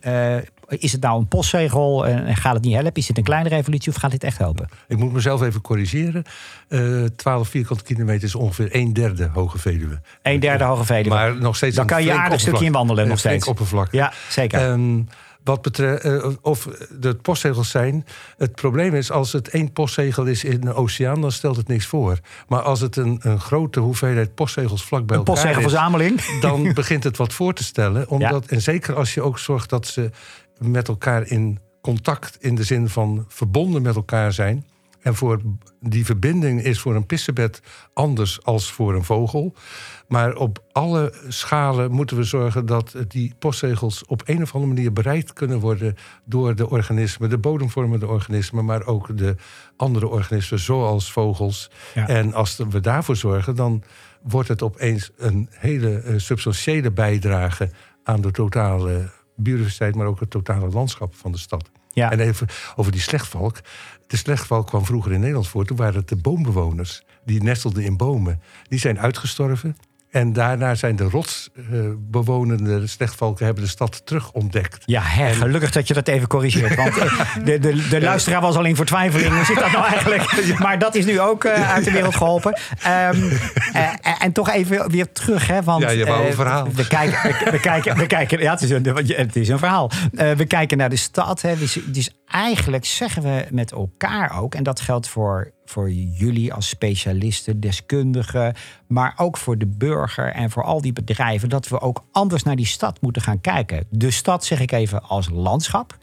Is 0.68 0.92
het 0.92 1.02
nou 1.02 1.20
een 1.20 1.28
postzegel 1.28 2.08
en 2.08 2.36
gaat 2.36 2.54
het 2.54 2.64
niet 2.64 2.74
helpen? 2.74 2.94
Is 2.94 3.06
dit 3.08 3.18
een 3.18 3.24
kleine 3.24 3.50
revolutie 3.50 3.92
of 3.92 3.98
gaat 3.98 4.12
dit 4.12 4.24
echt 4.24 4.38
helpen? 4.38 4.70
Ik 4.88 4.98
moet 4.98 5.14
mezelf 5.14 5.42
even 5.42 5.62
corrigeren. 5.62 6.24
Eh 6.68 7.04
12 7.16 7.48
vierkante 7.48 7.84
kilometer 7.84 8.24
is 8.24 8.36
ongeveer 8.36 8.70
een 8.72 8.94
derde 8.94 9.30
Hoge 9.34 9.58
Veluwe. 9.58 10.02
Een 10.22 10.40
derde 10.40 10.64
Hoge 10.64 10.84
Veluwe. 10.86 11.10
Maar 11.10 11.36
nog 11.36 11.56
steeds 11.56 11.76
Dan 11.76 11.86
kan 11.86 12.04
je 12.04 12.14
aardig 12.14 12.40
stukje 12.40 12.66
in 12.66 12.72
wandelen, 12.72 13.04
Een 13.04 13.10
nog 13.10 13.20
steeds. 13.20 13.48
oppervlak. 13.48 13.92
ja, 13.92 14.14
zeker. 14.30 14.60
Ehm, 14.60 15.02
wat 15.44 15.62
betreft 15.62 16.04
eh, 16.04 16.30
of 16.42 16.68
de 17.00 17.16
postzegels 17.16 17.70
zijn. 17.70 18.06
Het 18.38 18.56
probleem 18.56 18.96
is, 18.96 19.12
als 19.12 19.32
het 19.34 19.48
één 19.50 19.72
postzegel 19.72 20.26
is 20.26 20.44
in 20.44 20.68
een 20.68 20.74
oceaan, 20.74 21.22
dan 21.22 21.32
stelt 21.32 21.56
het 21.56 21.68
niks 21.68 21.86
voor. 21.86 22.20
Maar 22.48 22.62
als 22.62 22.80
het 22.80 22.96
een, 22.96 23.20
een 23.22 23.40
grote 23.40 23.80
hoeveelheid 23.80 24.36
postzegels 24.36 24.84
vlak 24.84 25.06
bij 25.06 25.18
een 25.18 25.26
elkaar 25.26 25.62
is, 26.02 26.42
dan 26.42 26.74
begint 26.74 27.04
het 27.04 27.18
wat 27.18 27.34
voor 27.34 27.54
te 27.54 27.64
stellen. 27.64 28.10
Omdat, 28.18 28.46
En 28.46 28.62
zeker 28.62 28.96
als 28.96 29.14
je 29.14 29.22
ook 29.22 29.40
zorgt 29.40 29.70
dat 29.70 29.88
ze 29.88 30.10
met 30.60 30.88
elkaar 30.88 31.28
in 31.28 31.60
contact, 31.82 32.38
in 32.40 32.56
de 32.56 32.64
zin 32.64 32.90
van 32.90 33.26
verbonden 33.28 33.82
met 33.82 33.96
elkaar 33.96 34.34
zijn. 34.34 34.66
En 35.08 35.16
voor 35.16 35.42
die 35.80 36.06
verbinding 36.06 36.64
is 36.64 36.80
voor 36.80 36.96
een 36.96 37.06
pissebed 37.06 37.62
anders 37.94 38.44
als 38.44 38.72
voor 38.72 38.96
een 38.96 39.04
vogel. 39.04 39.54
Maar 40.08 40.36
op 40.36 40.64
alle 40.72 41.14
schalen 41.28 41.92
moeten 41.92 42.18
we 42.18 42.24
zorgen 42.24 42.66
dat 42.66 42.96
die 43.08 43.34
postzegels 43.40 44.06
op 44.06 44.22
een 44.26 44.42
of 44.42 44.54
andere 44.54 44.74
manier 44.74 44.94
bereikt 44.94 45.34
kunnen 45.34 45.60
worden 45.60 45.96
door 46.26 46.56
de 46.56 46.70
organismen, 46.70 47.30
de 47.30 47.38
bodemvormende 47.38 48.08
organismen, 48.08 48.66
maar 48.66 48.86
ook 48.86 49.18
de 49.18 49.36
andere 49.78 50.08
organismen, 50.08 50.60
zoals 50.60 51.12
vogels. 51.12 51.72
Ja. 51.94 52.08
En 52.08 52.34
als 52.34 52.58
we 52.70 52.80
daarvoor 52.80 53.16
zorgen, 53.16 53.56
dan 53.56 53.84
wordt 54.22 54.48
het 54.48 54.62
opeens 54.62 55.12
een 55.18 55.48
hele 55.52 56.00
eh, 56.00 56.14
substantiële 56.18 56.92
bijdrage 56.92 57.70
aan 58.04 58.22
de 58.22 58.32
totale 58.32 59.10
biodiversiteit, 59.38 59.96
maar 59.96 60.08
ook 60.08 60.20
het 60.20 60.30
totale 60.30 60.70
landschap 60.70 61.16
van 61.16 61.32
de 61.32 61.38
stad. 61.38 61.70
Ja. 61.94 62.12
En 62.12 62.20
even 62.20 62.48
over 62.76 62.92
die 62.92 63.02
slechtvalk. 63.02 63.60
De 64.08 64.18
slechtvalk 64.18 64.68
kwam 64.68 64.86
vroeger 64.86 65.12
in 65.12 65.20
Nederland 65.20 65.48
voor. 65.48 65.66
Toen 65.66 65.78
waren 65.78 65.96
het 65.96 66.10
de 66.10 66.16
boombewoners. 66.16 67.04
Die 67.26 67.44
nestelden 67.44 67.84
in 67.84 67.98
bomen. 67.98 68.42
Die 68.70 68.80
zijn 68.80 69.00
uitgestorven. 69.00 69.78
En 70.12 70.34
daarna 70.34 70.76
zijn 70.76 70.96
de 70.96 71.04
rotsbewonende 71.04 72.88
slechtvalken 72.88 73.46
hebben 73.46 73.64
de 73.64 73.70
stad 73.70 74.06
terug 74.06 74.32
ontdekt. 74.32 74.84
Ja, 74.86 75.02
hè, 75.02 75.34
gelukkig 75.34 75.72
dat 75.72 75.88
je 75.88 75.94
dat 75.94 76.08
even 76.08 76.28
corrigeert. 76.28 76.76
Want 76.76 76.98
eh, 76.98 77.36
de, 77.46 77.60
de, 77.60 77.88
de 77.88 78.02
luisteraar 78.02 78.42
was 78.42 78.56
al 78.56 78.66
in 78.66 78.76
vertwijfeling. 78.76 79.34
Hoe 79.34 79.46
zit 79.46 79.60
dat 79.60 79.72
nou 79.72 79.86
eigenlijk? 79.86 80.26
Maar 80.68 80.80
dat 80.80 80.96
is 80.96 81.06
nu 81.06 81.20
ook 81.20 81.44
eh, 81.44 81.72
uit 81.72 81.84
de 81.84 81.92
wereld 81.92 82.16
geholpen. 82.16 82.60
Ehm, 82.82 83.16
eh, 83.74 83.94
en 84.20 84.32
toch 84.32 84.50
even 84.50 84.92
weer 84.92 85.12
terug. 85.12 85.48
Hè, 85.48 85.64
want, 85.64 85.84
Ja, 85.84 85.90
je 85.90 86.06
wou 86.06 86.28
een 86.28 86.34
verhaal. 86.34 86.72
We 86.74 86.88
kijken, 86.88 87.52
we, 87.52 87.60
kijken, 87.60 87.98
we 87.98 88.08
kijken, 88.08 88.40
ja, 88.40 88.52
het 88.52 88.62
is 88.62 88.70
een, 88.70 88.86
het 89.08 89.36
is 89.36 89.50
een 89.50 89.60
verhaal. 89.60 89.92
We 90.12 90.46
kijken 90.48 90.78
naar 90.78 90.90
de 90.90 90.96
stad. 90.96 91.42
Hè, 91.42 91.58
dus, 91.58 91.80
dus 91.86 92.10
eigenlijk 92.28 92.86
zeggen 92.86 93.24
we 93.24 93.46
met 93.52 93.72
elkaar 93.72 94.42
ook... 94.42 94.56
en 94.56 94.64
dat 94.64 94.80
geldt 94.80 95.08
voor, 95.08 95.52
voor 95.70 95.92
jullie 95.92 96.54
als 96.54 96.70
specialisten, 96.70 97.60
deskundigen... 97.60 98.56
maar 98.88 99.14
ook 99.18 99.38
voor 99.38 99.58
de 99.58 99.68
burger 99.68 100.32
en 100.32 100.50
voor 100.50 100.64
al 100.64 100.82
die 100.82 100.94
bedrijven... 100.94 101.50
dat 101.50 101.68
we 101.68 101.82
ook 101.82 102.04
anders 102.12 102.44
naar 102.44 102.56
die 102.56 102.66
stad 102.66 103.02
moeten 103.02 103.22
gaan 103.22 103.42
kijken. 103.42 103.86
De 103.90 104.12
stad, 104.12 104.46
zeg 104.46 104.60
ik 104.60 104.72
even, 104.72 105.04
als 105.04 105.30
landschap... 105.30 105.98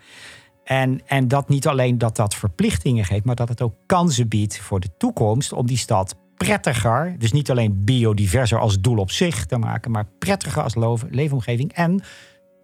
En, 0.64 1.00
en 1.06 1.28
dat 1.28 1.48
niet 1.48 1.66
alleen 1.66 1.98
dat 1.98 2.16
dat 2.16 2.34
verplichtingen 2.34 3.04
geeft, 3.04 3.24
maar 3.24 3.34
dat 3.34 3.48
het 3.48 3.62
ook 3.62 3.74
kansen 3.86 4.28
biedt 4.28 4.58
voor 4.58 4.80
de 4.80 4.96
toekomst 4.98 5.52
om 5.52 5.66
die 5.66 5.76
stad 5.76 6.16
prettiger, 6.36 7.14
dus 7.18 7.32
niet 7.32 7.50
alleen 7.50 7.84
biodiverser 7.84 8.58
als 8.58 8.80
doel 8.80 8.98
op 8.98 9.10
zich 9.10 9.46
te 9.46 9.58
maken, 9.58 9.90
maar 9.90 10.06
prettiger 10.18 10.62
als 10.62 10.74
leefomgeving 11.10 11.72
en 11.72 12.02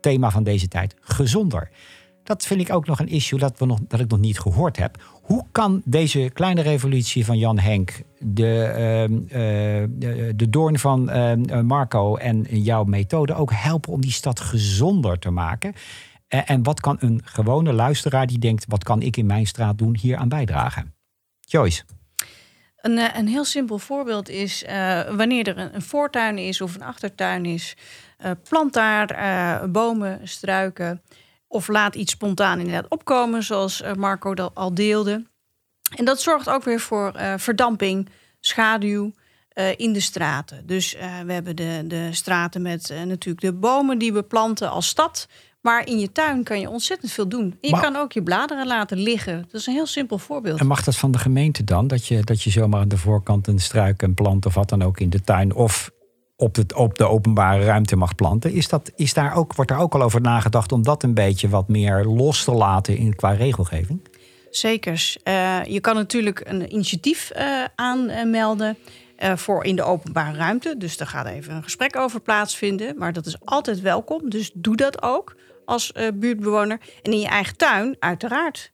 thema 0.01 0.31
van 0.31 0.43
deze 0.43 0.69
tijd, 0.69 0.95
gezonder. 1.01 1.71
Dat 2.23 2.47
vind 2.47 2.61
ik 2.61 2.73
ook 2.73 2.87
nog 2.87 2.99
een 2.99 3.09
issue 3.09 3.39
dat, 3.39 3.59
we 3.59 3.67
nog, 3.67 3.79
dat 3.89 4.01
ik 4.01 4.11
nog 4.11 4.19
niet 4.19 4.41
gehoord 4.41 4.77
heb. 4.77 5.20
Hoe 5.31 5.47
kan 5.53 5.83
deze 5.85 6.31
kleine 6.33 6.61
revolutie 6.61 7.25
van 7.25 7.39
Jan 7.39 7.59
Henk, 7.59 8.03
de, 8.19 8.65
eh, 8.65 9.85
de, 10.37 10.51
doorn 10.51 10.79
van 10.79 11.11
ehm, 11.11 11.45
eh, 11.45 11.61
Marco 11.61 12.17
en 12.17 12.43
jouw 12.43 12.85
methode 12.85 13.35
ook 13.35 13.53
helpen 13.53 13.93
om 13.93 14.01
die 14.01 14.13
stad 14.13 14.41
gezonder 14.41 15.19
te 15.19 15.31
maken? 15.31 15.75
En, 16.29 16.63
wat 16.63 16.81
kan 16.81 16.97
een 17.01 17.21
gewone 17.25 17.73
luisteraar 17.73 18.27
die 18.27 18.39
denkt: 18.39 18.65
wat 18.69 18.85
kan 18.85 19.03
ik 19.03 19.17
in 19.17 19.27
mijn 19.27 19.47
straat 19.47 19.79
doen 19.79 19.97
hier 20.01 20.17
aan 20.17 20.29
bijdragen? 20.29 20.95
Joyce. 21.41 21.83
Een, 22.77 23.17
een 23.17 23.29
heel 23.29 23.45
simpel 23.45 23.79
voorbeeld 23.79 24.29
is 24.29 24.65
wanneer 25.17 25.49
er 25.49 25.59
een, 25.59 25.75
een 25.75 25.83
voortuin 25.83 26.39
is 26.39 26.61
of 26.61 26.75
een 26.75 26.83
achtertuin 26.83 27.45
is, 27.45 27.77
plant 28.49 28.73
daar 28.73 29.71
bomen, 29.71 30.21
struiken 30.29 31.03
of 31.51 31.69
laat 31.69 31.95
iets 31.95 32.13
spontaan 32.13 32.59
inderdaad 32.59 32.89
opkomen, 32.91 33.43
zoals 33.43 33.83
eh, 33.83 33.95
Marco 33.95 34.35
dat 34.35 34.51
al 34.55 34.75
deelde. 34.75 35.27
En 35.97 36.05
dat 36.05 36.21
zorgt 36.21 36.49
ook 36.49 36.65
weer 36.65 36.81
voor 36.81 37.13
eh, 37.15 37.35
verdamping, 37.37 38.09
schaduw 38.41 39.13
eh, 39.49 39.79
in 39.79 39.93
de 39.93 40.01
straten. 40.01 40.67
Dus 40.67 40.97
we 41.27 41.33
hebben 41.33 41.57
de, 41.57 41.85
de 41.87 42.09
straten 42.13 42.63
met 42.63 42.95
natuurlijk 43.05 43.41
de 43.41 43.53
bomen 43.53 43.99
die 43.99 44.13
we 44.13 44.23
planten 44.23 44.71
als 44.71 44.89
stad. 44.89 45.29
Maar 45.61 45.87
in 45.87 45.99
je 45.99 46.13
tuin 46.13 46.43
kan 46.45 46.61
je 46.61 46.71
ontzettend 46.71 47.13
veel 47.13 47.29
doen. 47.29 47.43
En 47.43 47.57
je 47.61 47.71
Maar- 47.71 47.81
kan 47.81 47.97
ook 47.97 48.13
je 48.13 48.23
bladeren 48.23 48.67
laten 48.67 48.99
liggen. 48.99 49.43
Dat 49.51 49.61
is 49.61 49.67
een 49.67 49.73
heel 49.73 49.87
simpel 49.87 50.19
voorbeeld. 50.19 50.61
En 50.61 50.67
mag 50.67 50.85
dat 50.85 50.97
van 50.97 51.11
de 51.11 51.19
gemeente 51.19 51.65
dan? 51.65 51.87
Dat 51.87 52.07
je, 52.07 52.25
dat 52.25 52.43
je 52.43 52.51
zomaar 52.51 52.81
aan 52.81 52.89
de 52.89 52.99
voorkant 52.99 53.47
een 53.47 53.59
struik, 53.59 54.03
een 54.03 54.15
plant 54.15 54.47
of 54.47 54.55
wat 54.55 54.69
dan 54.69 54.83
ook 54.83 55.01
in 55.01 55.11
de 55.11 55.21
tuin 55.21 55.55
of 55.55 55.91
op, 56.41 56.55
het, 56.57 56.75
op 56.75 56.99
de 56.99 57.09
openbare 57.09 57.65
ruimte 57.65 57.97
mag 57.97 58.15
planten. 58.15 58.53
Is 58.53 58.69
dat, 58.69 58.93
is 58.97 59.15
daar 59.15 59.37
ook, 59.37 59.55
wordt 59.55 59.71
daar 59.71 59.81
ook 59.81 59.95
al 59.95 60.03
over 60.03 60.21
nagedacht 60.21 60.73
om 60.73 60.83
dat 60.83 61.03
een 61.03 61.15
beetje 61.15 61.49
wat 61.49 61.69
meer 61.69 62.05
los 62.05 62.45
te 62.45 62.53
laten 62.53 62.97
in, 62.97 63.15
qua 63.15 63.31
regelgeving? 63.31 64.01
Zekers. 64.51 65.19
Eh, 65.23 65.65
je 65.65 65.81
kan 65.81 65.95
natuurlijk 65.95 66.43
een 66.45 66.73
initiatief 66.73 67.31
eh, 67.31 67.65
aanmelden. 67.75 68.77
eh, 69.17 69.37
voor 69.37 69.65
in 69.65 69.77
de 69.77 69.83
openbare 69.83 70.37
ruimte. 70.37 70.75
Dus 70.79 70.97
daar 70.97 71.07
gaat 71.07 71.27
even 71.27 71.55
een 71.55 71.63
gesprek 71.63 71.97
over 71.97 72.21
plaatsvinden. 72.21 72.99
Maar 72.99 73.13
dat 73.13 73.27
is 73.27 73.37
altijd 73.45 73.81
welkom. 73.81 74.31
Dus 74.31 74.51
doe 74.55 74.77
dat 74.77 75.03
ook 75.03 75.37
als 75.65 75.93
buurtbewoner. 76.15 76.81
En 77.03 77.13
in 77.13 77.21
je 77.21 77.29
eigen 77.29 77.57
tuin, 77.57 77.97
uiteraard. 77.99 78.73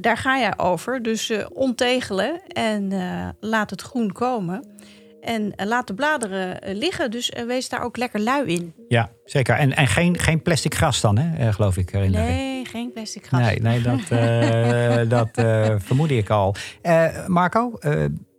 Daar 0.00 0.16
ga 0.16 0.38
jij 0.38 0.58
over. 0.58 1.02
Dus 1.02 1.32
ontegelen 1.52 2.42
en 2.46 2.92
laat 3.40 3.70
het 3.70 3.80
groen 3.80 4.12
komen. 4.12 4.73
En 5.24 5.54
eh, 5.56 5.66
laat 5.66 5.86
de 5.86 5.94
bladeren 5.94 6.60
eh, 6.60 6.76
liggen. 6.76 7.10
Dus 7.10 7.30
eh, 7.30 7.46
wees 7.46 7.68
daar 7.68 7.82
ook 7.82 7.96
lekker 7.96 8.20
lui 8.20 8.46
in. 8.46 8.72
Ja, 8.88 9.10
zeker. 9.24 9.56
En, 9.56 9.76
en 9.76 9.86
geen, 9.86 10.18
geen 10.18 10.42
plastic 10.42 10.74
gras 10.74 11.00
dan, 11.00 11.18
hè, 11.18 11.52
geloof 11.52 11.76
ik. 11.76 11.92
erin. 11.92 12.10
Nee, 12.10 12.64
geen 12.64 12.92
plastic 12.92 13.26
gas. 13.26 13.40
Nee, 13.40 13.60
nee 13.60 13.82
dat, 13.82 14.00
eh, 14.08 15.08
dat 15.18 15.28
vermoedde 15.82 16.16
ik 16.16 16.30
al. 16.30 16.54
Marco, 17.26 17.78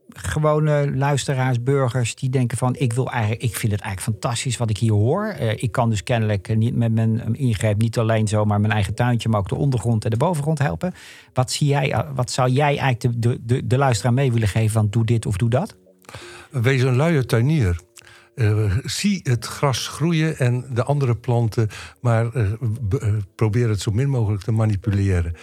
gewone 0.09 0.91
luisteraars, 0.95 1.63
burgers 1.63 2.15
die 2.15 2.29
denken 2.29 2.57
van... 2.57 2.75
Ik, 2.77 2.93
wil 2.93 3.11
eigenlijk, 3.11 3.41
ik 3.41 3.55
vind 3.55 3.71
het 3.71 3.81
eigenlijk 3.81 4.17
fantastisch 4.17 4.57
wat 4.57 4.69
ik 4.69 4.77
hier 4.77 4.91
hoor. 4.91 5.27
Ik 5.55 5.71
kan 5.71 5.89
dus 5.89 6.03
kennelijk 6.03 6.55
niet 6.55 6.75
met 6.75 6.91
mijn 6.91 7.35
ingreep 7.35 7.77
niet 7.77 7.97
alleen 7.97 8.27
zomaar 8.27 8.59
mijn 8.59 8.73
eigen 8.73 8.95
tuintje... 8.95 9.29
maar 9.29 9.39
ook 9.39 9.49
de 9.49 9.55
ondergrond 9.55 10.03
en 10.03 10.09
de 10.09 10.17
bovengrond 10.17 10.59
helpen. 10.59 10.93
Wat, 11.33 11.51
zie 11.51 11.67
jij, 11.67 12.05
wat 12.15 12.31
zou 12.31 12.49
jij 12.49 12.77
eigenlijk 12.77 13.01
de, 13.01 13.19
de, 13.19 13.39
de, 13.43 13.67
de 13.67 13.77
luisteraar 13.77 14.13
mee 14.13 14.31
willen 14.31 14.47
geven 14.47 14.71
van 14.71 14.87
doe 14.89 15.05
dit 15.05 15.25
of 15.25 15.37
doe 15.37 15.49
dat? 15.49 15.75
Wees 16.51 16.81
een 16.81 16.95
luie 16.95 17.25
tuinier. 17.25 17.83
Eh, 18.35 18.77
zie 18.83 19.19
het 19.23 19.45
gras 19.45 19.87
groeien 19.87 20.37
en 20.37 20.65
de 20.73 20.83
andere 20.83 21.15
planten, 21.15 21.67
maar 22.01 22.33
eh, 22.33 22.51
eh, 22.51 23.13
probeer 23.35 23.69
het 23.69 23.81
zo 23.81 23.91
min 23.91 24.09
mogelijk 24.09 24.43
te 24.43 24.51
manipuleren. 24.51 25.33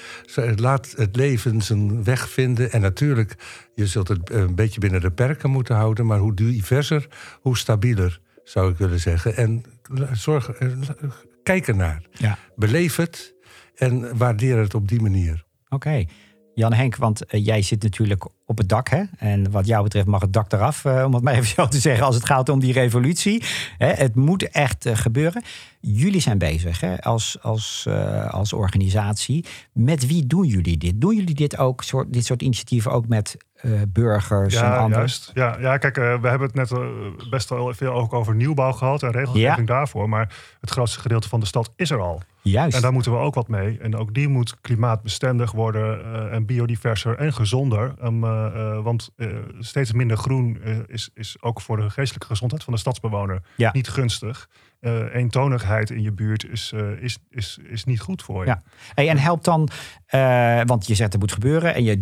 Laat 0.57 0.95
het 0.97 1.17
leven 1.17 1.63
zijn 1.63 2.05
weg 2.05 2.29
vinden. 2.29 2.73
En 2.73 2.81
natuurlijk, 2.81 3.35
je 3.75 3.87
zult 3.87 4.09
het 4.09 4.31
een 4.31 4.55
beetje 4.55 4.81
binnen 4.81 5.01
de 5.01 5.11
perken 5.11 5.51
moeten 5.51 5.77
houden, 5.77 6.07
maar 6.07 6.19
hoe 6.19 6.35
diverser, 6.35 7.09
hoe 7.41 7.57
stabieler, 7.57 8.21
zou 8.45 8.71
ik 8.71 8.77
willen 8.77 9.01
zeggen. 9.01 9.37
En 9.37 9.65
zorg, 10.13 10.51
kijk 11.43 11.69
ernaar. 11.69 12.03
Ja. 12.11 12.39
Beleef 12.57 12.97
het 12.97 13.35
en 13.75 14.17
waardeer 14.17 14.59
het 14.59 14.75
op 14.75 14.89
die 14.89 15.01
manier. 15.01 15.45
Oké. 15.69 16.05
Jan 16.55 16.73
Henk, 16.73 16.97
want 16.97 17.23
jij 17.29 17.63
zit 17.63 17.83
natuurlijk 17.83 18.29
op 18.53 18.59
het 18.59 18.68
dak. 18.68 18.88
Hè? 18.88 19.03
En 19.18 19.50
wat 19.50 19.66
jou 19.66 19.82
betreft 19.82 20.07
mag 20.07 20.20
het 20.20 20.32
dak 20.32 20.53
eraf, 20.53 20.84
eh, 20.84 21.05
om 21.07 21.14
het 21.14 21.22
maar 21.22 21.34
even 21.34 21.55
zo 21.55 21.68
te 21.68 21.80
zeggen, 21.80 22.07
als 22.07 22.14
het 22.14 22.24
gaat 22.24 22.48
om 22.48 22.61
die 22.61 22.72
revolutie. 22.72 23.42
Hè? 23.78 23.92
Het 23.92 24.14
moet 24.14 24.50
echt 24.50 24.86
eh, 24.86 24.96
gebeuren. 24.96 25.42
Jullie 25.80 26.20
zijn 26.20 26.38
bezig 26.38 26.80
hè? 26.80 27.00
Als, 27.03 27.38
als, 27.42 27.84
eh, 27.88 28.30
als 28.30 28.53
organisatie. 28.53 29.44
Met 29.72 30.07
wie 30.07 30.26
doen 30.26 30.46
jullie 30.46 30.78
dit? 30.78 31.00
Doen 31.00 31.16
jullie 31.16 31.34
dit 31.34 31.59
ook, 31.59 31.82
soort, 31.82 32.12
dit 32.12 32.24
soort 32.24 32.42
initiatieven 32.42 32.92
ook 32.92 33.09
met 33.09 33.36
eh, 33.63 33.71
burgers 33.89 34.55
en 34.55 34.61
Ja, 34.65 34.77
anderen? 34.77 34.99
juist. 34.99 35.31
Ja, 35.35 35.57
ja 35.61 35.77
kijk, 35.79 35.97
eh, 35.97 36.21
we 36.21 36.29
hebben 36.29 36.47
het 36.47 36.55
net 36.57 36.71
eh, 36.71 36.87
best 37.31 37.49
wel 37.49 37.75
veel 37.75 37.93
ook 37.93 38.13
over 38.13 38.35
nieuwbouw 38.35 38.73
gehad 38.73 39.03
en 39.03 39.11
regelgeving 39.11 39.67
daarvoor. 39.67 40.09
Maar 40.09 40.35
het 40.61 40.71
grootste 40.71 41.01
gedeelte 41.01 41.29
van 41.29 41.41
de 41.41 41.47
stad 41.47 41.71
is 41.77 41.91
er 41.91 42.01
al. 42.01 42.23
Juist. 42.43 42.77
En 42.77 42.83
daar 42.83 42.93
moeten 42.93 43.13
we 43.13 43.19
ook 43.19 43.35
wat 43.35 43.49
mee. 43.49 43.79
En 43.79 43.97
ook 43.97 44.15
die 44.15 44.29
moet 44.29 44.61
klimaatbestendig 44.61 45.53
worden 45.53 46.31
en 46.31 46.47
biodiverser 46.47 47.17
en 47.19 47.33
gezonder. 47.33 47.95
Um, 48.05 48.25
eh, 48.25 48.47
eh, 48.47 48.83
want 48.83 49.11
steeds 49.59 49.93
minder 49.93 50.17
groen 50.17 50.61
is, 50.87 51.11
is 51.15 51.37
ook 51.41 51.61
voor 51.61 51.77
de 51.77 51.91
geestelijke 51.91 52.27
gezondheid 52.27 52.65
van 52.65 52.73
de 52.73 52.79
stadsbewoner 52.79 53.43
Ja. 53.57 53.71
niet 53.73 53.89
gunstig. 53.89 54.49
Eh 54.83 55.14
eentonigheid 55.14 55.91
in 55.91 56.03
je 56.03 56.12
buurt 56.12 56.47
is, 56.51 56.72
eh, 56.74 57.03
is, 57.03 57.18
is, 57.30 57.59
is 57.68 57.85
niet 57.85 58.01
goed 58.01 58.22
voor 58.22 58.45
je. 58.45 58.51
Ja. 58.51 58.62
Hey, 58.95 59.09
en 59.09 59.18
helpt 59.18 59.45
dan, 59.45 59.68
eh, 60.07 60.61
want 60.64 60.87
je 60.87 60.95
zegt 60.95 61.12
het 61.12 61.20
moet 61.20 61.33
gebeuren 61.33 61.74
en 61.74 61.85
je, 61.85 62.01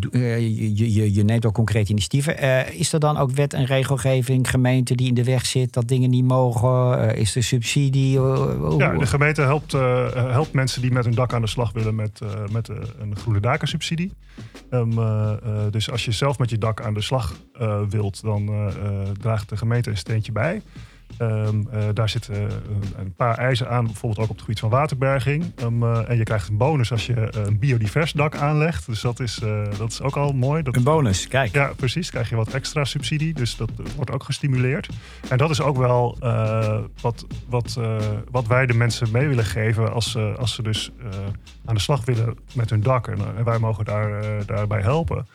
je, 0.76 0.94
je, 0.94 1.14
je 1.14 1.24
neemt 1.24 1.46
ook 1.46 1.54
concrete 1.54 1.90
initiatieven. 1.90 2.38
Is 2.78 2.92
er 2.92 3.00
dan 3.00 3.16
ook 3.16 3.30
wet 3.30 3.54
en 3.54 3.64
regelgeving, 3.64 4.50
gemeente 4.50 4.94
die 4.94 5.08
in 5.08 5.14
de 5.14 5.24
weg 5.24 5.46
zit, 5.46 5.72
dat 5.72 5.88
dingen 5.88 6.10
niet 6.10 6.24
mogen? 6.24 7.16
Is 7.16 7.36
er 7.36 7.42
subsidie? 7.42 8.20
Ja, 8.20 8.96
de 8.98 9.06
gemeente 9.06 9.42
helpt, 9.42 9.72
helpt 10.12 10.52
mensen 10.52 10.82
die 10.82 10.92
met 10.92 11.04
hun 11.04 11.14
dak 11.14 11.32
aan 11.32 11.40
de 11.40 11.46
slag 11.46 11.72
willen 11.72 11.94
met, 11.94 12.20
met 12.50 12.68
een 12.68 13.16
groene 13.16 13.40
dakensubsidie. 13.40 14.12
Ehm, 14.70 14.98
eh, 14.98 15.32
eh, 15.32 15.72
dus 15.72 15.90
als 15.90 16.04
je 16.04 16.12
zelf 16.12 16.38
met 16.38 16.50
je 16.50 16.58
dak 16.58 16.82
aan 16.82 16.94
de 16.94 17.00
slag 17.00 17.34
wilt, 17.88 18.22
dan 18.22 18.72
draagt 19.20 19.48
de 19.48 19.56
gemeente 19.56 19.90
een 19.90 19.96
steentje 19.96 20.32
bij. 20.32 20.62
Ehm, 21.20 21.60
eh, 21.70 21.82
daar 21.94 22.08
zitten 22.08 22.34
een, 22.34 22.50
een 22.98 23.14
paar 23.14 23.38
eisen 23.38 23.68
aan, 23.68 23.84
bijvoorbeeld 23.84 24.18
ook 24.18 24.28
op 24.30 24.34
het 24.34 24.40
gebied 24.40 24.60
van 24.60 24.70
waterberging. 24.70 25.52
Ehm, 25.56 25.82
eh, 25.82 26.08
en 26.10 26.16
je 26.16 26.22
krijgt 26.22 26.48
een 26.48 26.56
bonus 26.56 26.92
als 26.92 27.06
je 27.06 27.34
een 27.46 27.58
biodivers 27.58 28.12
dak 28.12 28.36
aanlegt. 28.36 28.86
Dus 28.86 29.00
dat 29.00 29.20
is, 29.20 29.40
eh, 29.42 29.62
dat 29.78 29.90
is 29.90 30.02
ook 30.02 30.16
al 30.16 30.32
mooi. 30.32 30.62
Dat, 30.62 30.76
Een 30.76 30.82
bonus, 30.82 31.28
kijk. 31.28 31.52
ja, 31.54 31.72
precies. 31.76 32.10
Krijg 32.10 32.28
je 32.28 32.36
wat 32.36 32.48
extra 32.48 32.84
subsidie. 32.84 33.34
Dus 33.34 33.56
dat 33.56 33.70
eh, 33.70 33.86
wordt 33.96 34.10
ook 34.10 34.22
gestimuleerd. 34.24 34.88
En 35.28 35.38
dat 35.38 35.50
is 35.50 35.60
ook 35.60 35.76
wel 35.76 36.16
eh, 36.20 36.78
wat, 37.00 37.26
wat, 37.48 37.76
eh, 37.78 37.96
wat 38.30 38.46
wij 38.46 38.66
de 38.66 38.74
mensen 38.74 39.08
mee 39.12 39.28
willen 39.28 39.44
geven 39.44 39.92
als, 39.92 40.10
ze 40.10 40.34
als 40.38 40.54
ze 40.54 40.62
dus 40.62 40.90
eh, 41.00 41.06
aan 41.64 41.74
de 41.74 41.80
slag 41.80 42.04
willen 42.04 42.38
met 42.54 42.70
hun 42.70 42.82
dak. 42.82 43.06
En, 43.08 43.18
eh, 43.18 43.38
en 43.38 43.44
wij 43.44 43.58
mogen 43.58 43.84
daar, 43.84 44.20
eh, 44.20 44.28
daarbij 44.46 44.80
helpen. 44.80 45.26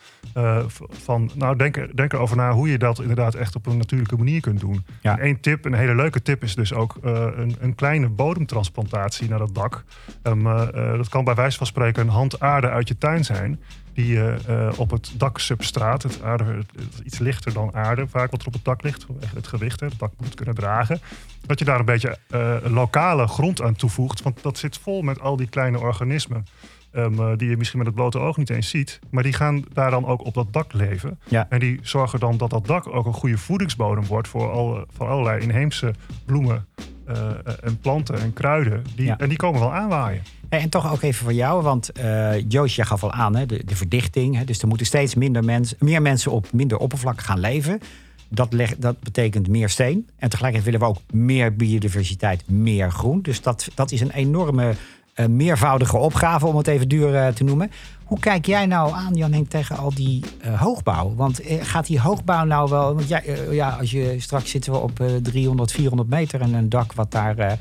V- 0.68 0.80
van, 1.04 1.32
nou, 1.36 1.56
denk, 1.56 1.78
er- 1.78 1.96
denk 1.96 2.14
erover 2.14 2.38
na 2.38 2.52
hoe 2.52 2.70
je 2.70 2.78
dat 2.78 3.00
inderdaad 3.00 3.34
echt 3.34 3.56
op 3.56 3.66
een 3.66 3.78
natuurlijke 3.78 4.18
manier 4.18 4.42
kunt 4.42 4.60
doen. 4.60 4.86
Ja. 5.02 5.18
Eén 5.22 5.40
tip, 5.40 5.66
een 5.66 5.74
hele 5.74 5.96
leuke 5.96 6.22
tip, 6.22 6.44
is 6.44 6.56
dus 6.56 6.74
ook 6.74 6.98
eh, 7.04 7.12
een, 7.36 7.56
een 7.60 7.76
kleine 7.76 8.10
bodemtransplantatie 8.10 9.30
naar 9.30 9.40
dat 9.40 9.56
dak. 9.56 9.84
Ehm, 10.22 10.48
eh, 10.48 10.92
dat 10.98 11.10
kan 11.10 11.24
bij 11.24 11.36
wijze 11.36 11.58
van 11.58 11.68
spreken 11.68 12.02
een 12.04 12.10
hand 12.10 12.40
aarde 12.40 12.70
uit 12.70 12.88
je 12.88 12.98
tuin 12.98 13.26
zijn. 13.26 13.60
Die 13.94 14.08
je 14.08 14.36
op 14.78 14.92
het 14.92 15.14
daksubstraat, 15.18 16.04
het 16.04 16.22
aarde, 16.24 16.44
het 16.44 16.94
is 16.94 17.00
iets 17.06 17.18
lichter 17.20 17.54
dan 17.54 17.74
aarde, 17.76 18.08
vaak 18.08 18.32
wat 18.32 18.42
er 18.42 18.48
op 18.48 18.54
het 18.54 18.64
dak 18.64 18.84
ligt, 18.84 19.06
het 19.36 19.48
gewicht, 19.48 19.80
hè, 19.80 19.88
het 19.88 20.00
dak 20.00 20.12
moet 20.18 20.34
kunnen 20.34 20.56
dragen. 20.56 21.00
Dat 21.46 21.60
je 21.60 21.66
daar 21.66 21.80
een 21.80 21.86
beetje 21.86 22.18
lokale 22.64 23.28
grond 23.28 23.62
aan 23.62 23.76
toevoegt, 23.76 24.22
want 24.22 24.44
dat 24.44 24.58
zit 24.58 24.78
vol 24.78 25.02
met 25.02 25.20
al 25.20 25.36
die 25.36 25.48
kleine 25.50 25.80
organismen. 25.80 26.46
Ehm, 26.96 27.20
eh, 27.20 27.38
die 27.38 27.50
je 27.50 27.58
misschien 27.58 27.78
met 27.78 27.88
het 27.88 27.96
blote 27.96 28.20
oog 28.20 28.38
niet 28.38 28.50
eens 28.50 28.70
ziet. 28.70 29.00
Maar 29.10 29.24
die 29.24 29.34
gaan 29.34 29.64
daar 29.74 29.92
dan 29.92 30.06
ook 30.06 30.26
op 30.26 30.34
dat 30.34 30.54
dak 30.54 30.74
leven. 30.74 31.20
Ja. 31.28 31.46
En 31.50 31.60
die 31.60 31.80
zorgen 31.82 32.20
dan 32.20 32.38
dat 32.38 32.50
dat 32.50 32.68
dak 32.68 32.88
ook 32.88 33.06
een 33.06 33.14
goede 33.14 33.38
voedingsbodem 33.38 34.06
wordt 34.06 34.28
voor, 34.28 34.52
al, 34.52 34.86
voor 34.90 35.08
allerlei 35.08 35.42
inheemse 35.42 35.94
bloemen 36.26 36.66
eh, 37.06 37.30
en 37.62 37.80
planten 37.80 38.20
en 38.20 38.34
kruiden. 38.34 38.84
Die, 38.96 39.06
Ja. 39.06 39.18
En 39.18 39.30
die 39.30 39.38
komen 39.38 39.60
wel 39.60 39.74
aanwaaien. 39.74 40.22
En 40.50 40.70
toch 40.70 40.92
ook 40.92 41.02
even 41.02 41.24
voor 41.24 41.34
jou, 41.34 41.64
want 41.64 41.92
eh 41.92 42.34
Joost, 42.48 42.76
jij 42.76 42.86
gaf 42.86 43.04
al 43.04 43.12
aan, 43.12 43.36
hè, 43.36 43.46
de, 43.46 43.66
de 43.66 43.76
verdichting. 43.76 44.36
Hè, 44.38 44.44
dus 44.44 44.62
er 44.62 44.68
moeten 44.68 44.86
steeds 44.86 45.16
minder 45.16 45.44
mensen, 45.44 45.78
meer 45.80 46.02
mensen 46.02 46.32
op 46.32 46.48
minder 46.52 46.78
oppervlak 46.78 47.22
gaan 47.22 47.40
leven. 47.40 47.80
Dat, 48.30 48.54
leg, 48.54 48.78
dat 48.78 49.00
betekent 49.00 49.48
meer 49.48 49.70
steen. 49.70 50.10
En 50.18 50.30
tegelijkertijd 50.30 50.64
willen 50.64 50.88
we 50.88 50.96
ook 50.96 51.02
meer 51.12 51.56
biodiversiteit, 51.56 52.50
meer 52.50 52.92
groen. 52.92 53.22
Dus 53.22 53.42
dat, 53.42 53.68
dat 53.74 53.92
is 53.92 54.02
een 54.02 54.12
enorme 54.12 54.70
eh, 54.70 54.76
meervoudige 55.28 55.98
opgave, 55.98 56.48
om 56.48 56.58
het 56.58 56.68
even 56.68 56.88
duur 56.88 57.16
eh, 57.16 57.28
te 57.28 57.44
noemen. 57.44 57.72
Hoe 58.04 58.20
kijk 58.20 58.46
jij 58.46 58.66
nou 58.66 58.94
aan, 58.94 59.16
Jan 59.16 59.32
Henk, 59.32 59.50
tegen 59.50 59.78
al 59.78 59.94
die 59.94 60.24
eh, 60.42 60.62
hoogbouw? 60.62 61.16
Want 61.16 61.42
eh, 61.42 61.58
gaat 61.62 61.86
die 61.86 62.00
hoogbouw 62.00 62.46
nou 62.46 62.70
wel... 62.70 62.96
Want 62.96 63.08
ja, 63.08 63.22
ja, 63.52 63.70
als 63.70 63.92
je 63.92 64.16
straks 64.20 64.50
zitten 64.50 64.72
we 64.72 64.78
op 64.78 65.00
eh 65.00 65.16
300, 65.16 65.72
400 65.72 66.10
meter 66.10 66.42
en 66.42 66.54
een 66.54 66.70
dak 66.70 66.94
wat 66.94 67.12
daar... 67.12 67.58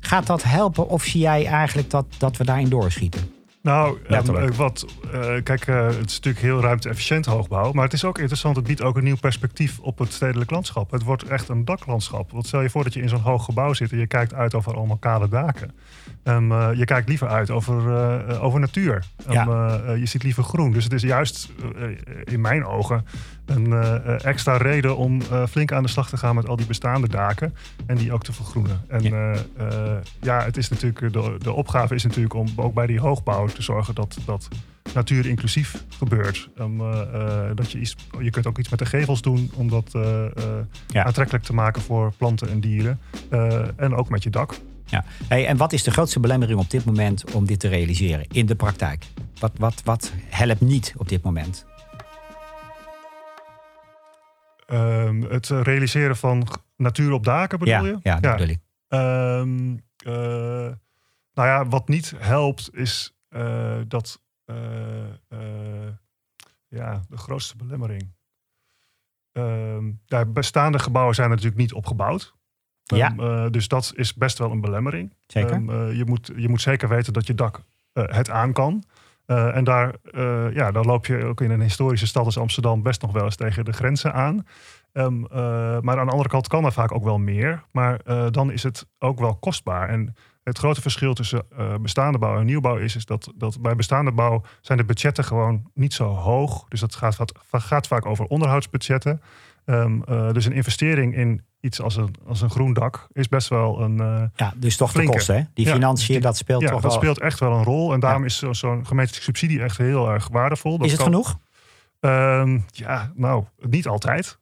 gaat 0.00 0.26
dat 0.26 0.42
helpen 0.42 0.88
of 0.88 1.02
zie 1.02 1.20
jij 1.20 1.46
eigenlijk 1.46 1.90
dat, 1.90 2.06
dat 2.18 2.36
we 2.36 2.44
daarin 2.44 2.68
doorschieten? 2.68 3.41
Nou, 3.62 3.98
eh, 4.08 4.50
wat, 4.56 4.86
eh, 5.12 5.34
kijk, 5.42 5.66
eh, 5.66 5.86
het 5.86 6.10
is 6.10 6.14
natuurlijk 6.20 6.44
heel 6.44 6.60
ruimte-efficiënt 6.60 7.26
hoogbouw. 7.26 7.72
Maar 7.72 7.84
het 7.84 7.92
is 7.92 8.04
ook 8.04 8.18
interessant, 8.18 8.56
het 8.56 8.66
biedt 8.66 8.82
ook 8.82 8.96
een 8.96 9.04
nieuw 9.04 9.16
perspectief 9.16 9.78
op 9.78 9.98
het 9.98 10.12
stedelijk 10.12 10.50
landschap. 10.50 10.90
Het 10.90 11.02
wordt 11.02 11.22
echt 11.22 11.48
een 11.48 11.64
daklandschap. 11.64 12.30
Want 12.30 12.46
stel 12.46 12.60
je 12.60 12.70
voor 12.70 12.84
dat 12.84 12.94
je 12.94 13.02
in 13.02 13.08
zo'n 13.08 13.20
hoog 13.20 13.44
gebouw 13.44 13.72
zit 13.72 13.92
en 13.92 13.98
je 13.98 14.06
kijkt 14.06 14.34
uit 14.34 14.54
over 14.54 14.74
allemaal 14.74 14.96
kale 14.96 15.28
daken. 15.28 15.70
Ehm, 16.22 16.52
eh, 16.52 16.68
je 16.74 16.84
kijkt 16.84 17.08
liever 17.08 17.28
uit 17.28 17.50
over, 17.50 18.40
over 18.40 18.60
natuur. 18.60 19.04
Ehm, 19.26 19.32
Ja. 19.32 19.46
eh, 19.46 19.92
eh, 19.92 19.98
je 19.98 20.06
ziet 20.06 20.22
liever 20.22 20.42
groen. 20.42 20.72
Dus 20.72 20.84
het 20.84 20.92
is 20.92 21.02
juist 21.02 21.50
in 22.24 22.40
mijn 22.40 22.64
ogen 22.66 23.06
een 23.46 23.72
eh, 23.72 23.94
eh, 23.94 24.24
extra 24.24 24.56
reden 24.56 24.96
om 24.96 25.20
eh, 25.22 25.46
flink 25.46 25.72
aan 25.72 25.82
de 25.82 25.88
slag 25.88 26.08
te 26.08 26.16
gaan 26.16 26.34
met 26.34 26.48
al 26.48 26.56
die 26.56 26.66
bestaande 26.66 27.08
daken. 27.08 27.54
En 27.86 27.96
die 27.96 28.12
ook 28.12 28.22
te 28.24 28.32
vergroenen. 28.32 28.80
En 28.88 29.02
Ja. 29.02 29.32
ja, 29.32 30.00
ja 30.20 30.44
het 30.44 30.56
is 30.56 30.68
natuurlijk, 30.68 31.12
de, 31.12 31.36
de 31.38 31.52
opgave 31.52 31.94
is 31.94 32.02
natuurlijk 32.02 32.34
om 32.34 32.48
ook 32.56 32.74
bij 32.74 32.86
die 32.86 33.00
hoogbouw 33.00 33.46
te 33.46 33.62
zorgen 33.62 33.94
dat 33.94 34.16
dat 34.24 34.48
natuur 34.94 35.26
inclusief 35.26 35.84
gebeurt. 35.88 36.48
Dat 37.54 37.70
je, 37.72 37.78
iets, 37.78 37.96
je 38.20 38.30
kunt 38.30 38.46
ook 38.46 38.58
iets 38.58 38.68
met 38.68 38.78
de 38.78 38.86
gevels 38.86 39.22
doen 39.22 39.50
om 39.54 39.68
dat 39.68 39.90
Ja. 40.86 41.04
aantrekkelijk 41.04 41.44
te 41.44 41.54
maken 41.54 41.82
voor 41.82 42.12
planten 42.16 42.48
en 42.48 42.60
dieren. 42.60 43.00
En 43.76 43.94
ook 43.94 44.08
met 44.08 44.22
je 44.22 44.30
dak. 44.30 44.54
Ja. 44.84 45.04
Hey, 45.28 45.46
en 45.46 45.56
wat 45.56 45.72
is 45.72 45.82
de 45.82 45.90
grootste 45.90 46.20
belemmering 46.20 46.58
op 46.58 46.70
dit 46.70 46.84
moment 46.84 47.32
om 47.32 47.46
dit 47.46 47.60
te 47.60 47.68
realiseren 47.68 48.26
in 48.32 48.46
de 48.46 48.54
praktijk? 48.54 49.04
Wat, 49.38 49.52
wat, 49.58 49.82
wat 49.84 50.12
helpt 50.28 50.60
niet 50.60 50.94
op 50.96 51.08
dit 51.08 51.22
moment? 51.22 51.64
Ehm, 54.72 55.22
het 55.22 55.48
realiseren 55.48 56.16
van 56.16 56.46
natuur 56.76 57.12
op 57.12 57.24
daken 57.24 57.58
bedoel 57.58 57.74
ja, 57.74 57.82
je? 57.82 57.98
ja, 58.02 58.20
dat 58.20 58.36
bedoel 58.36 58.48
ik. 58.54 58.60
Ehm, 58.88 59.76
eh, 59.96 60.72
nou 61.34 61.48
ja, 61.48 61.66
wat 61.66 61.88
niet 61.88 62.14
helpt 62.18 62.68
is 62.74 63.14
eh, 63.28 63.80
dat... 63.88 64.20
eh, 64.44 65.04
eh, 65.28 65.88
ja, 66.68 67.02
de 67.08 67.16
grootste 67.16 67.56
belemmering. 67.56 68.12
ehm, 69.32 69.90
ja, 70.06 70.24
bestaande 70.24 70.78
gebouwen 70.78 71.14
zijn 71.14 71.26
er 71.30 71.34
natuurlijk 71.34 71.60
niet 71.62 71.72
opgebouwd. 71.72 72.34
Ja. 72.82 73.08
Ehm, 73.10 73.20
eh, 73.20 73.50
dus 73.50 73.68
dat 73.68 73.92
is 73.96 74.14
best 74.14 74.38
wel 74.38 74.50
een 74.50 74.60
belemmering. 74.60 75.14
Zeker. 75.26 75.52
Ehm, 75.52 75.70
eh, 75.70 75.96
je, 75.96 76.04
moet, 76.04 76.30
je 76.36 76.48
moet 76.48 76.60
zeker 76.60 76.88
weten 76.88 77.12
dat 77.12 77.26
je 77.26 77.34
dak 77.34 77.60
eh, 77.92 78.04
het 78.06 78.30
aan 78.30 78.52
kan. 78.52 78.84
Eh, 79.26 79.56
en 79.56 79.64
daar, 79.64 79.94
eh, 80.02 80.54
ja, 80.54 80.70
dan 80.70 80.86
loop 80.86 81.06
je 81.06 81.24
ook 81.24 81.40
in 81.40 81.50
een 81.50 81.60
historische 81.60 82.06
stad 82.06 82.24
als 82.24 82.38
Amsterdam 82.38 82.82
best 82.82 83.02
nog 83.02 83.12
wel 83.12 83.24
eens 83.24 83.36
tegen 83.36 83.64
de 83.64 83.72
grenzen 83.72 84.12
aan. 84.12 84.46
Ehm, 84.92 85.24
eh, 85.24 85.40
maar 85.80 85.98
aan 85.98 86.06
de 86.06 86.12
andere 86.12 86.28
kant 86.28 86.48
kan 86.48 86.64
er 86.64 86.72
vaak 86.72 86.92
ook 86.92 87.04
wel 87.04 87.18
meer. 87.18 87.64
Maar 87.72 88.00
dan 88.30 88.52
is 88.52 88.62
het 88.62 88.86
ook 88.98 89.18
wel 89.18 89.34
kostbaar. 89.34 89.88
En 89.88 90.14
het 90.42 90.58
grote 90.58 90.80
verschil 90.80 91.14
tussen 91.14 91.46
bestaande 91.80 92.18
bouw 92.18 92.38
en 92.38 92.46
nieuwbouw 92.46 92.76
is, 92.76 92.96
is 92.96 93.04
dat, 93.04 93.32
dat 93.36 93.60
bij 93.60 93.76
bestaande 93.76 94.12
bouw 94.12 94.42
zijn 94.60 94.78
de 94.78 94.84
budgetten 94.84 95.24
gewoon 95.24 95.70
niet 95.74 95.92
zo 95.92 96.04
hoog. 96.04 96.64
Dus 96.68 96.80
dat 96.80 96.94
gaat, 96.94 97.18
gaat 97.50 97.86
vaak 97.86 98.06
over 98.06 98.24
onderhoudsbudgetten. 98.24 99.22
Ehm, 99.64 100.02
eh, 100.02 100.32
dus 100.32 100.44
een 100.44 100.52
investering 100.52 101.16
in 101.16 101.42
iets 101.60 101.80
als 101.80 101.96
een, 101.96 102.14
als 102.26 102.40
een 102.40 102.50
groen 102.50 102.72
dak 102.72 103.06
is 103.12 103.28
best 103.28 103.48
wel 103.48 103.80
een, 103.80 104.00
eh, 104.00 104.22
Ja, 104.36 104.52
dus 104.56 104.76
toch 104.76 104.90
Flinke. 104.90 105.10
de 105.10 105.16
kosten, 105.16 105.34
hè? 105.36 105.42
Die 105.54 105.66
Ja, 105.66 105.72
financiën, 105.72 106.12
die- 106.14 106.22
dat 106.22 106.36
speelt 106.36 106.62
ja, 106.62 106.68
toch 106.70 106.80
dat 106.80 106.90
wel. 106.92 107.00
speelt 107.00 107.18
echt 107.20 107.40
wel 107.40 107.52
een 107.52 107.64
rol. 107.64 107.92
En 107.92 108.00
daarom 108.00 108.24
is 108.24 108.36
zo- 108.36 108.52
zo'n 108.52 108.86
gemeentelijke 108.86 109.24
subsidie 109.24 109.62
echt 109.62 109.76
heel 109.78 110.10
erg 110.10 110.28
waardevol. 110.28 110.76
Dat 110.78 110.86
Is 110.86 110.92
het 110.92 111.00
kan- 111.02 111.10
genoeg? 111.10 111.38
Ehm, 112.00 112.58
ja, 112.66 113.12
nou, 113.14 113.44
niet 113.60 113.86
altijd. 113.86 114.38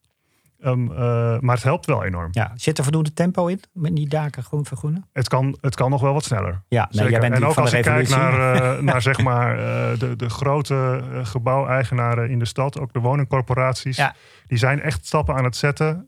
Ehm, 0.61 0.91
eh, 0.93 0.97
maar 1.39 1.55
het 1.55 1.65
helpt 1.65 1.87
wel 1.87 2.05
enorm. 2.05 2.29
Ja. 2.31 2.53
Zit 2.55 2.79
er 2.79 2.83
voldoende 2.85 3.13
tempo 3.13 3.47
in 3.47 3.61
met 3.73 3.97
die 3.97 4.09
daken 4.09 4.43
groen 4.43 4.65
vergroenen? 4.67 5.09
Het, 5.13 5.29
kan, 5.29 5.59
het 5.61 5.75
kan 5.75 5.91
nog 5.91 6.01
wel 6.01 6.13
wat 6.13 6.25
sneller. 6.25 6.63
Ja, 6.69 6.89
nee, 6.93 7.11
jij 7.11 7.21
bent 7.21 7.35
en 7.35 7.45
ook 7.45 7.53
van 7.53 7.63
als 7.63 7.73
ik 7.73 7.83
kijk 7.83 8.09
naar, 8.09 8.55
eh, 8.55 8.83
naar 8.93 9.03
zeg 9.03 9.23
maar, 9.23 9.59
eh, 9.59 9.99
de, 9.99 10.17
de 10.17 10.29
grote 10.31 11.03
gebouweigenaren 11.23 12.31
in 12.31 12.39
de 12.39 12.45
stad, 12.45 12.79
ook 12.81 12.93
de 12.93 13.01
woningcorporaties, 13.01 13.97
Ja. 13.97 14.15
die 14.47 14.59
zijn 14.59 14.81
echt 14.81 15.07
stappen 15.07 15.35
aan 15.35 15.45
het 15.45 15.57
zetten. 15.57 16.05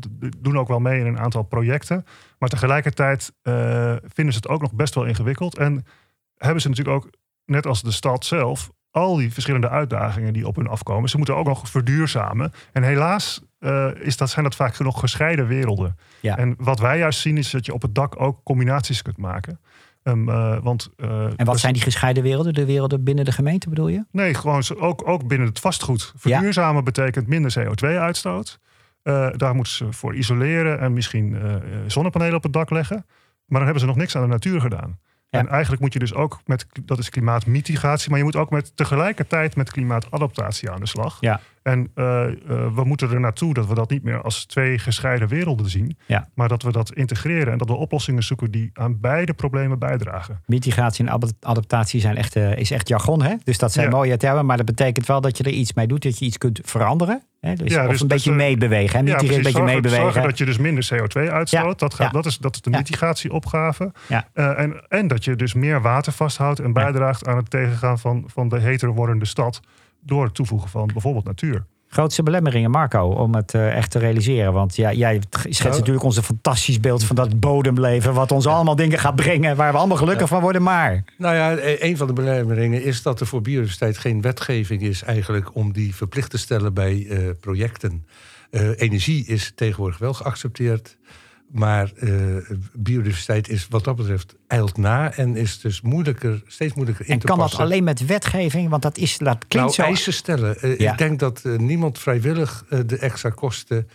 d- 0.00 0.08
doen 0.38 0.58
ook 0.58 0.68
wel 0.68 0.78
mee 0.80 1.00
in 1.00 1.06
een 1.06 1.18
aantal 1.18 1.42
projecten. 1.42 2.04
Maar 2.38 2.48
tegelijkertijd 2.48 3.32
vinden 4.02 4.32
ze 4.34 4.38
het 4.42 4.48
ook 4.48 4.60
nog 4.60 4.74
best 4.74 4.94
wel 4.94 5.04
ingewikkeld. 5.04 5.58
En 5.58 5.84
hebben 6.36 6.60
ze 6.62 6.68
natuurlijk 6.68 6.96
ook, 6.96 7.10
net 7.44 7.66
als 7.66 7.82
de 7.82 7.90
stad 7.92 8.24
zelf, 8.24 8.70
al 8.96 9.16
die 9.16 9.32
verschillende 9.32 9.68
uitdagingen 9.68 10.32
die 10.32 10.46
op 10.46 10.56
hun 10.56 10.68
afkomen. 10.68 11.08
Ze 11.08 11.16
moeten 11.16 11.36
ook 11.36 11.46
nog 11.46 11.68
verduurzamen. 11.68 12.52
En 12.72 12.82
helaas 12.82 13.40
eh, 13.58 13.88
is 14.00 14.16
dat, 14.16 14.30
zijn 14.30 14.44
dat 14.44 14.54
vaak 14.54 14.78
nog 14.78 15.00
gescheiden 15.00 15.46
werelden. 15.46 15.96
Ja. 16.20 16.36
En 16.36 16.54
wat 16.58 16.78
wij 16.78 16.98
juist 16.98 17.20
zien 17.20 17.36
is 17.36 17.50
dat 17.50 17.66
je 17.66 17.74
op 17.74 17.82
het 17.82 17.94
dak 17.94 18.20
ook 18.20 18.40
combinaties 18.44 19.02
kunt 19.02 19.16
maken. 19.16 19.60
Ehm, 20.02 20.28
eh, 20.28 20.56
want, 20.62 20.90
eh, 20.96 21.24
En 21.24 21.34
wat 21.36 21.46
dus- 21.46 21.60
zijn 21.60 21.72
die 21.72 21.82
gescheiden 21.82 22.22
werelden? 22.22 22.54
De 22.54 22.64
werelden 22.64 23.04
binnen 23.04 23.24
de 23.24 23.32
gemeente 23.32 23.68
bedoel 23.68 23.88
je? 23.88 24.04
Nee, 24.10 24.34
gewoon 24.34 24.62
ook, 24.78 25.08
ook 25.08 25.26
binnen 25.26 25.48
het 25.48 25.60
vastgoed. 25.60 26.12
Verduurzamen 26.16 26.84
betekent 26.84 27.26
minder 27.26 27.52
CO2-uitstoot. 27.52 28.58
Eh, 29.02 29.28
daar 29.36 29.54
moeten 29.54 29.72
ze 29.72 29.92
voor 29.92 30.14
isoleren 30.14 30.80
en 30.80 30.92
misschien 30.92 31.38
zonnepanelen 31.86 32.36
op 32.36 32.42
het 32.42 32.52
dak 32.52 32.70
leggen. 32.70 33.06
Maar 33.46 33.58
dan 33.58 33.64
hebben 33.64 33.80
ze 33.80 33.86
nog 33.86 33.96
niks 33.96 34.16
aan 34.16 34.22
de 34.22 34.28
natuur 34.28 34.60
gedaan. 34.60 34.98
Ja. 35.28 35.38
En 35.38 35.48
eigenlijk 35.48 35.82
moet 35.82 35.92
je 35.92 35.98
dus 35.98 36.14
ook 36.14 36.40
met, 36.44 36.66
dat 36.84 36.98
is 36.98 37.10
klimaatmitigatie, 37.10 38.08
maar 38.10 38.18
je 38.18 38.24
moet 38.24 38.36
ook 38.36 38.50
met, 38.50 38.76
tegelijkertijd 38.76 39.56
met 39.56 39.70
klimaatadaptatie 39.70 40.70
aan 40.70 40.80
de 40.80 40.86
slag. 40.86 41.16
Ja. 41.20 41.40
En 41.66 41.90
eh, 41.94 42.24
eh, 42.26 42.32
we 42.74 42.84
moeten 42.84 43.10
er 43.10 43.20
naartoe 43.20 43.54
dat 43.54 43.66
we 43.66 43.74
dat 43.74 43.90
niet 43.90 44.02
meer 44.02 44.22
als 44.22 44.44
twee 44.44 44.78
gescheiden 44.78 45.28
werelden 45.28 45.70
zien, 45.70 45.98
Ja. 46.06 46.28
maar 46.34 46.48
dat 46.48 46.62
we 46.62 46.72
dat 46.72 46.92
integreren 46.92 47.52
en 47.52 47.58
dat 47.58 47.68
we 47.68 47.74
oplossingen 47.74 48.22
zoeken 48.22 48.50
die 48.50 48.70
aan 48.74 49.00
beide 49.00 49.34
problemen 49.34 49.78
bijdragen. 49.78 50.42
Mitigatie 50.46 51.06
en 51.06 51.32
adaptatie 51.40 52.00
zijn 52.00 52.16
echt, 52.16 52.36
eh, 52.36 52.56
is 52.56 52.70
echt 52.70 52.88
jargon, 52.88 53.22
hè? 53.22 53.34
Dus 53.44 53.58
dat 53.58 53.72
zijn 53.72 53.86
Ja. 53.90 53.96
mooie 53.96 54.16
termen, 54.16 54.46
maar 54.46 54.56
dat 54.56 54.66
betekent 54.66 55.06
wel 55.06 55.20
dat 55.20 55.36
je 55.38 55.44
er 55.44 55.50
iets 55.50 55.72
mee 55.72 55.86
doet, 55.86 56.02
dat 56.02 56.18
je 56.18 56.24
iets 56.24 56.38
kunt 56.38 56.60
veranderen. 56.64 57.22
Hè? 57.40 57.54
Dus, 57.54 57.72
Ja, 57.72 57.84
of 57.84 57.90
dus- 57.90 58.00
een 58.00 58.08
dus, 58.08 58.16
beetje 58.16 58.32
meebewegen. 58.32 59.04
Mitigeren, 59.04 59.36
een 59.36 59.42
beetje 59.42 59.50
zorgen, 59.50 59.72
meebewegen. 59.72 60.02
zorgen 60.04 60.22
dat 60.22 60.38
je 60.38 60.44
dus 60.44 60.58
minder 60.58 60.84
CO2 60.94 61.30
uitstoot. 61.30 61.62
Ja, 61.64 61.72
Dat, 61.76 61.94
gaat, 61.94 62.06
ja. 62.06 62.12
dat, 62.12 62.26
is, 62.26 62.38
dat 62.38 62.54
is 62.54 62.60
de 62.60 62.70
Ja. 62.70 62.76
mitigatieopgave. 62.76 63.92
Ja. 64.08 64.28
En, 64.34 64.84
en 64.88 65.08
dat 65.08 65.24
je 65.24 65.36
dus 65.36 65.54
meer 65.54 65.82
water 65.82 66.12
vasthoudt 66.12 66.58
en 66.60 66.72
bijdraagt 66.72 67.26
aan 67.26 67.36
het 67.36 67.50
tegengaan 67.50 67.98
van, 67.98 68.24
van 68.26 68.48
de 68.48 68.58
heter 68.60 68.88
wordende 68.88 69.24
stad. 69.24 69.60
Door 70.06 70.24
het 70.24 70.34
toevoegen 70.34 70.68
van 70.68 70.90
bijvoorbeeld 70.92 71.24
natuur. 71.24 71.64
Grootste 71.88 72.22
belemmeringen, 72.22 72.70
Marco, 72.70 73.08
om 73.08 73.34
het 73.34 73.54
eh, 73.54 73.76
echt 73.76 73.90
te 73.90 73.98
realiseren. 73.98 74.52
Want 74.52 74.76
ja, 74.76 74.92
jij 74.92 75.20
schetst 75.30 75.62
Nou, 75.62 75.76
natuurlijk 75.76 76.04
ons 76.04 76.16
een 76.16 76.22
fantastisch 76.22 76.80
beeld 76.80 77.04
van 77.04 77.16
dat 77.16 77.40
bodemleven. 77.40 78.14
Wat 78.14 78.32
ons 78.32 78.46
allemaal 78.46 78.76
dingen 78.76 78.98
gaat 78.98 79.16
brengen. 79.16 79.56
Waar 79.56 79.72
we 79.72 79.78
allemaal 79.78 79.96
gelukkig 79.96 80.28
van 80.28 80.40
worden. 80.40 80.62
Maar 80.62 81.04
Nou 81.18 81.34
ja, 81.34 81.52
e- 81.52 81.76
een 81.80 81.96
van 81.96 82.06
de 82.06 82.12
belemmeringen 82.12 82.82
is 82.82 83.02
dat 83.02 83.20
er 83.20 83.26
voor 83.26 83.40
biodiversiteit 83.40 83.98
geen 83.98 84.20
wetgeving 84.20 84.82
is 84.82 85.02
eigenlijk 85.02 85.54
om 85.54 85.72
die 85.72 85.94
verplicht 85.94 86.30
te 86.30 86.38
stellen 86.38 86.74
bij 86.74 87.06
eh, 87.08 87.18
projecten. 87.40 88.06
Eh, 88.50 88.80
energie 88.80 89.26
is 89.26 89.52
tegenwoordig 89.54 89.98
wel 89.98 90.14
geaccepteerd. 90.14 90.96
Maar 91.50 91.92
eh, 91.94 92.10
biodiversiteit 92.72 93.48
is 93.48 93.66
wat 93.70 93.84
dat 93.84 93.96
betreft 93.96 94.34
eilt 94.46 94.76
na 94.76 95.12
en 95.12 95.36
is 95.36 95.60
dus 95.60 95.80
moeilijker, 95.80 96.42
steeds 96.46 96.74
moeilijker 96.74 97.06
in 97.06 97.12
en 97.12 97.18
te 97.18 97.26
kan 97.26 97.38
dat 97.38 97.46
passen. 97.46 97.64
alleen 97.64 97.84
met 97.84 98.06
wetgeving? 98.06 98.68
Want 98.68 98.82
dat, 98.82 98.98
is, 98.98 99.18
dat 99.18 99.44
klinkt 99.48 99.54
nou, 99.54 99.72
zo... 99.72 99.82
eisen 99.82 100.12
stellen. 100.12 100.60
Eh, 100.60 100.78
Ja. 100.78 100.92
Ik 100.92 100.98
denk 100.98 101.18
dat 101.18 101.44
eh, 101.44 101.56
niemand 101.56 101.98
vrijwillig 101.98 102.64
de 102.86 102.98
extra 102.98 103.30
kosten 103.30 103.88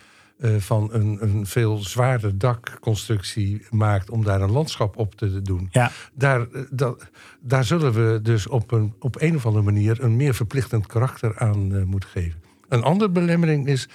van 0.57 0.89
een, 0.91 1.17
een 1.21 1.45
veel 1.45 1.77
zwaarder 1.77 2.37
dakconstructie 2.37 3.65
maakt 3.69 4.09
om 4.09 4.23
daar 4.23 4.41
een 4.41 4.51
landschap 4.51 4.97
op 4.97 5.15
te 5.15 5.41
doen. 5.41 5.67
Ja. 5.71 5.91
Daar, 6.13 6.47
dat, 6.69 7.09
daar 7.41 7.63
zullen 7.63 7.93
we 7.93 8.19
dus 8.21 8.47
op 8.47 8.71
een, 8.71 8.93
op 8.99 9.21
een 9.21 9.35
of 9.35 9.45
andere 9.45 9.63
manier 9.63 10.03
een 10.03 10.15
meer 10.15 10.35
verplichtend 10.35 10.87
karakter 10.87 11.39
aan 11.39 11.87
moeten 11.87 12.09
geven. 12.09 12.41
Een 12.69 12.83
andere 12.83 13.09
belemmering 13.11 13.67
is 13.67 13.89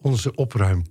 onze 0.00 0.34
opruim. 0.34 0.82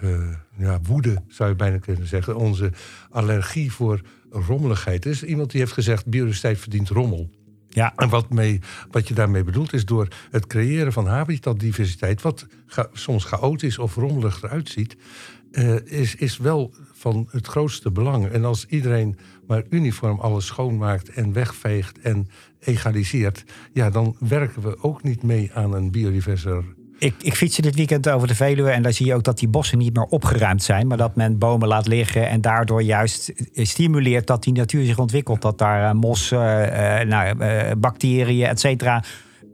Eh, 0.00 0.28
ja, 0.56 0.80
woede 0.82 1.22
zou 1.28 1.48
je 1.48 1.56
bijna 1.56 1.78
kunnen 1.78 2.06
zeggen. 2.06 2.36
Onze 2.36 2.72
allergie 3.10 3.72
voor 3.72 4.00
rommeligheid. 4.30 5.04
Er 5.04 5.10
is 5.10 5.22
iemand 5.22 5.50
die 5.50 5.60
heeft 5.60 5.72
gezegd: 5.72 6.06
biodiversiteit 6.06 6.58
verdient 6.58 6.88
rommel. 6.88 7.30
Ja. 7.68 7.92
En 7.96 8.08
wat, 8.08 8.30
mee, 8.30 8.60
wat 8.90 9.08
je 9.08 9.14
daarmee 9.14 9.44
bedoelt 9.44 9.72
is 9.72 9.84
door 9.84 10.08
het 10.30 10.46
creëren 10.46 10.92
van 10.92 11.06
habitatdiversiteit, 11.06 12.22
wat 12.22 12.46
soms 12.92 13.24
chaotisch 13.24 13.78
of 13.78 13.94
rommelig 13.94 14.42
eruit 14.42 14.68
ziet, 14.68 14.96
eh, 15.50 15.74
is, 15.84 16.14
is 16.14 16.36
wel 16.36 16.74
van 16.92 17.28
het 17.30 17.46
grootste 17.46 17.90
belang. 17.90 18.28
En 18.28 18.44
als 18.44 18.66
iedereen 18.66 19.18
maar 19.46 19.64
uniform 19.70 20.18
alles 20.20 20.46
schoonmaakt 20.46 21.08
en 21.08 21.32
wegveegt 21.32 21.98
en 21.98 22.28
egaliseert, 22.58 23.44
ja, 23.72 23.90
dan 23.90 24.16
werken 24.18 24.62
we 24.62 24.82
ook 24.82 25.02
niet 25.02 25.22
mee 25.22 25.50
aan 25.54 25.72
een 25.72 25.90
biodiverser. 25.90 26.64
Ik, 26.98 27.14
ik 27.22 27.34
fietste 27.34 27.62
dit 27.62 27.74
weekend 27.74 28.08
over 28.08 28.28
de 28.28 28.34
Veluwe 28.34 28.70
en 28.70 28.82
daar 28.82 28.92
zie 28.92 29.06
je 29.06 29.14
ook 29.14 29.24
dat 29.24 29.38
die 29.38 29.48
bossen 29.48 29.78
niet 29.78 29.94
meer 29.94 30.04
opgeruimd 30.04 30.62
zijn. 30.62 30.86
Maar 30.86 30.96
dat 30.96 31.16
men 31.16 31.38
bomen 31.38 31.68
laat 31.68 31.86
liggen 31.86 32.28
en 32.28 32.40
daardoor 32.40 32.82
juist 32.82 33.32
stimuleert 33.52 34.26
dat 34.26 34.42
die 34.42 34.52
natuur 34.52 34.84
zich 34.84 34.98
ontwikkelt. 34.98 35.42
Dat 35.42 35.58
daar 35.58 35.88
eh, 35.88 35.94
mos, 35.94 36.30
eh, 36.30 37.00
eh, 37.00 37.08
nou, 37.08 37.38
eh, 37.40 37.72
bacteriën, 37.78 38.46
et 38.46 38.60
cetera, 38.60 39.02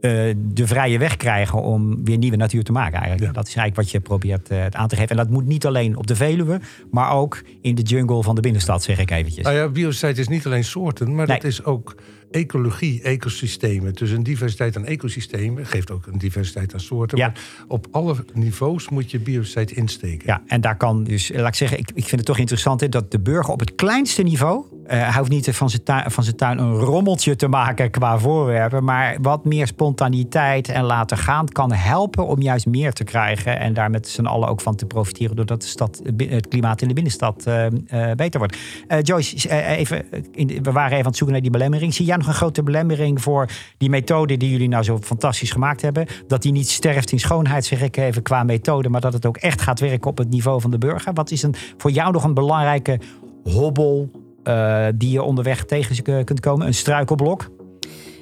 eh, 0.01 0.11
de 0.37 0.67
vrije 0.67 0.97
weg 0.97 1.17
krijgen 1.17 1.61
om 1.61 2.03
weer 2.05 2.17
nieuwe 2.17 2.37
natuur 2.37 2.63
te 2.63 2.71
maken 2.71 2.99
eigenlijk. 2.99 3.25
Ja. 3.25 3.31
Dat 3.31 3.47
is 3.47 3.55
eigenlijk 3.55 3.75
wat 3.75 3.91
je 3.91 3.99
probeert 3.99 4.49
eh, 4.49 4.65
aan 4.69 4.87
te 4.87 4.95
geven. 4.95 5.09
En 5.09 5.17
dat 5.17 5.29
moet 5.29 5.45
niet 5.45 5.65
alleen 5.65 5.97
op 5.97 6.07
de 6.07 6.15
Veluwe, 6.15 6.59
maar 6.91 7.11
ook 7.11 7.43
in 7.61 7.75
de 7.75 7.81
jungle 7.81 8.23
van 8.23 8.35
de 8.35 8.41
binnenstad, 8.41 8.83
zeg 8.83 8.99
ik 8.99 9.11
eventjes. 9.11 9.43
Nou 9.43 9.55
ja, 9.55 9.67
biodiversiteit 9.67 10.17
is 10.17 10.27
niet 10.27 10.45
alleen 10.45 10.63
soorten, 10.63 11.15
maar 11.15 11.27
Nee. 11.27 11.35
dat 11.39 11.45
is 11.45 11.63
ook 11.63 11.95
ecologie, 12.33 13.01
ecosystemen. 13.01 13.93
Dus 13.93 14.11
een 14.11 14.23
diversiteit 14.23 14.77
aan 14.77 14.85
ecosystemen 14.85 15.65
geeft 15.65 15.91
ook 15.91 16.05
een 16.05 16.17
diversiteit 16.17 16.73
aan 16.73 16.79
soorten. 16.79 17.17
Ja. 17.17 17.27
Maar 17.27 17.65
op 17.67 17.87
alle 17.91 18.15
niveaus 18.33 18.89
moet 18.89 19.11
je 19.11 19.19
biodiversiteit 19.19 19.71
insteken. 19.71 20.23
Ja, 20.25 20.41
en 20.47 20.61
daar 20.61 20.77
kan 20.77 21.03
dus, 21.03 21.31
laat 21.33 21.47
ik 21.47 21.55
zeggen, 21.55 21.79
ik, 21.79 21.89
ik 21.93 22.03
vind 22.05 22.15
het 22.15 22.25
toch 22.25 22.37
interessant 22.37 22.81
hè, 22.81 22.89
dat 22.89 23.11
de 23.11 23.19
burger 23.19 23.53
op 23.53 23.59
het 23.59 23.75
kleinste 23.75 24.23
niveau. 24.23 24.65
Eh, 24.85 24.99
hij 24.99 25.17
hoeft 25.17 25.29
niet 25.29 25.49
van 25.49 25.69
zijn, 25.69 25.83
tuin, 25.83 26.11
van 26.11 26.23
zijn 26.23 26.35
tuin 26.35 26.57
een 26.57 26.75
rommeltje 26.75 27.35
te 27.35 27.47
maken 27.47 27.91
qua 27.91 28.19
voorwerpen. 28.19 28.83
Maar 28.83 29.17
wat 29.21 29.45
meer 29.45 29.67
spontaniteit 29.67 30.69
en 30.69 30.83
laten 30.83 31.17
gaan 31.17 31.47
kan 31.47 31.71
helpen 31.71 32.27
om 32.27 32.41
juist 32.41 32.65
meer 32.65 32.93
te 32.93 33.03
krijgen. 33.03 33.59
En 33.59 33.73
daar 33.73 33.89
met 33.89 34.07
z'n 34.07 34.25
allen 34.25 34.49
ook 34.49 34.61
van 34.61 34.75
te 34.75 34.85
profiteren. 34.85 35.35
Doordat 35.35 35.61
de 35.61 35.67
stad, 35.67 36.01
het 36.17 36.47
klimaat 36.47 36.81
in 36.81 36.87
de 36.87 36.93
binnenstad 36.93 37.45
eh, 37.45 37.65
eh, 37.65 38.15
beter 38.15 38.39
wordt. 38.39 38.57
Eh, 38.87 38.97
Joyce, 39.01 39.49
eh, 39.49 39.77
even, 39.77 40.05
in 40.31 40.63
we 40.63 40.71
waren 40.71 40.91
even 40.91 40.97
aan 40.97 41.05
het 41.05 41.15
zoeken 41.15 41.31
naar 41.31 41.41
die 41.41 41.51
belemmering. 41.51 41.93
Zie 41.93 42.05
jij 42.05 42.17
nog 42.17 42.27
een 42.27 42.33
grote 42.33 42.63
belemmering 42.63 43.21
voor 43.21 43.49
die 43.77 43.89
methode 43.89 44.37
die 44.37 44.51
jullie 44.51 44.67
nou 44.67 44.83
zo 44.83 44.97
fantastisch 44.97 45.51
gemaakt 45.51 45.81
hebben? 45.81 46.07
Dat 46.27 46.41
die 46.41 46.51
niet 46.51 46.69
sterft 46.69 47.11
in 47.11 47.19
schoonheid, 47.19 47.65
zeg 47.65 47.81
ik 47.81 47.97
even, 47.97 48.21
qua 48.21 48.43
methode. 48.43 48.89
Maar 48.89 49.01
dat 49.01 49.13
het 49.13 49.25
ook 49.25 49.37
echt 49.37 49.61
gaat 49.61 49.79
werken 49.79 50.09
op 50.09 50.17
het 50.17 50.29
niveau 50.29 50.61
van 50.61 50.71
de 50.71 50.77
burger. 50.77 51.13
Wat 51.13 51.31
is 51.31 51.43
een, 51.43 51.55
voor 51.77 51.91
jou 51.91 52.11
nog 52.11 52.23
een 52.23 52.33
belangrijke 52.33 52.99
hobbel 53.43 54.22
eh, 54.43 54.87
die 54.95 55.11
je 55.11 55.21
onderweg 55.21 55.65
tegen 55.65 56.03
eh, 56.03 56.23
kunt 56.23 56.39
komen? 56.39 56.67
Een 56.67 56.73
struikelblok? 56.73 57.49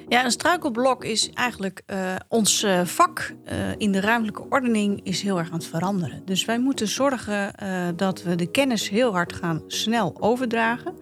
Ja, 0.08 0.24
een 0.24 0.30
struikelblok 0.30 1.04
is 1.04 1.30
eigenlijk 1.30 1.82
eh, 1.86 1.98
ons 2.28 2.66
vak 2.84 3.34
in 3.78 3.92
de 3.92 4.00
ruimtelijke 4.00 4.44
ordening 4.48 5.00
is 5.02 5.22
heel 5.22 5.38
erg 5.38 5.48
aan 5.48 5.58
het 5.58 5.66
veranderen. 5.66 6.22
Dus 6.24 6.44
wij 6.44 6.58
moeten 6.58 6.88
zorgen 6.88 7.52
dat 7.96 8.22
we 8.22 8.34
de 8.34 8.50
kennis 8.50 8.88
heel 8.88 9.12
hard 9.12 9.32
gaan 9.32 9.62
snel 9.66 10.16
overdragen, 10.20 10.94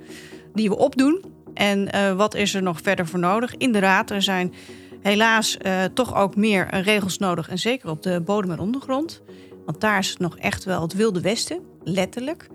die 0.55 0.69
we 0.69 0.77
opdoen. 0.77 1.25
En 1.55 1.89
wat 2.17 2.35
is 2.35 2.55
er 2.55 2.63
nog 2.63 2.81
verder 2.83 3.07
voor 3.07 3.19
nodig? 3.19 3.57
Inderdaad, 3.57 4.11
er 4.11 4.23
zijn 4.23 4.55
helaas 5.01 5.59
toch 5.95 6.15
ook 6.15 6.37
meer 6.37 6.81
regels 6.81 7.19
nodig. 7.19 7.49
En 7.49 7.59
zeker 7.59 7.91
op 7.91 8.03
de 8.03 8.21
bodem 8.21 8.51
en 8.51 8.59
ondergrond. 8.59 9.23
Want 9.65 9.81
daar 9.81 9.99
is 9.99 10.09
het 10.09 10.19
nog 10.19 10.39
echt 10.39 10.65
wel 10.65 10.83
het 10.83 10.95
wilde 10.95 11.21
westen, 11.21 11.61
letterlijk. 11.83 12.49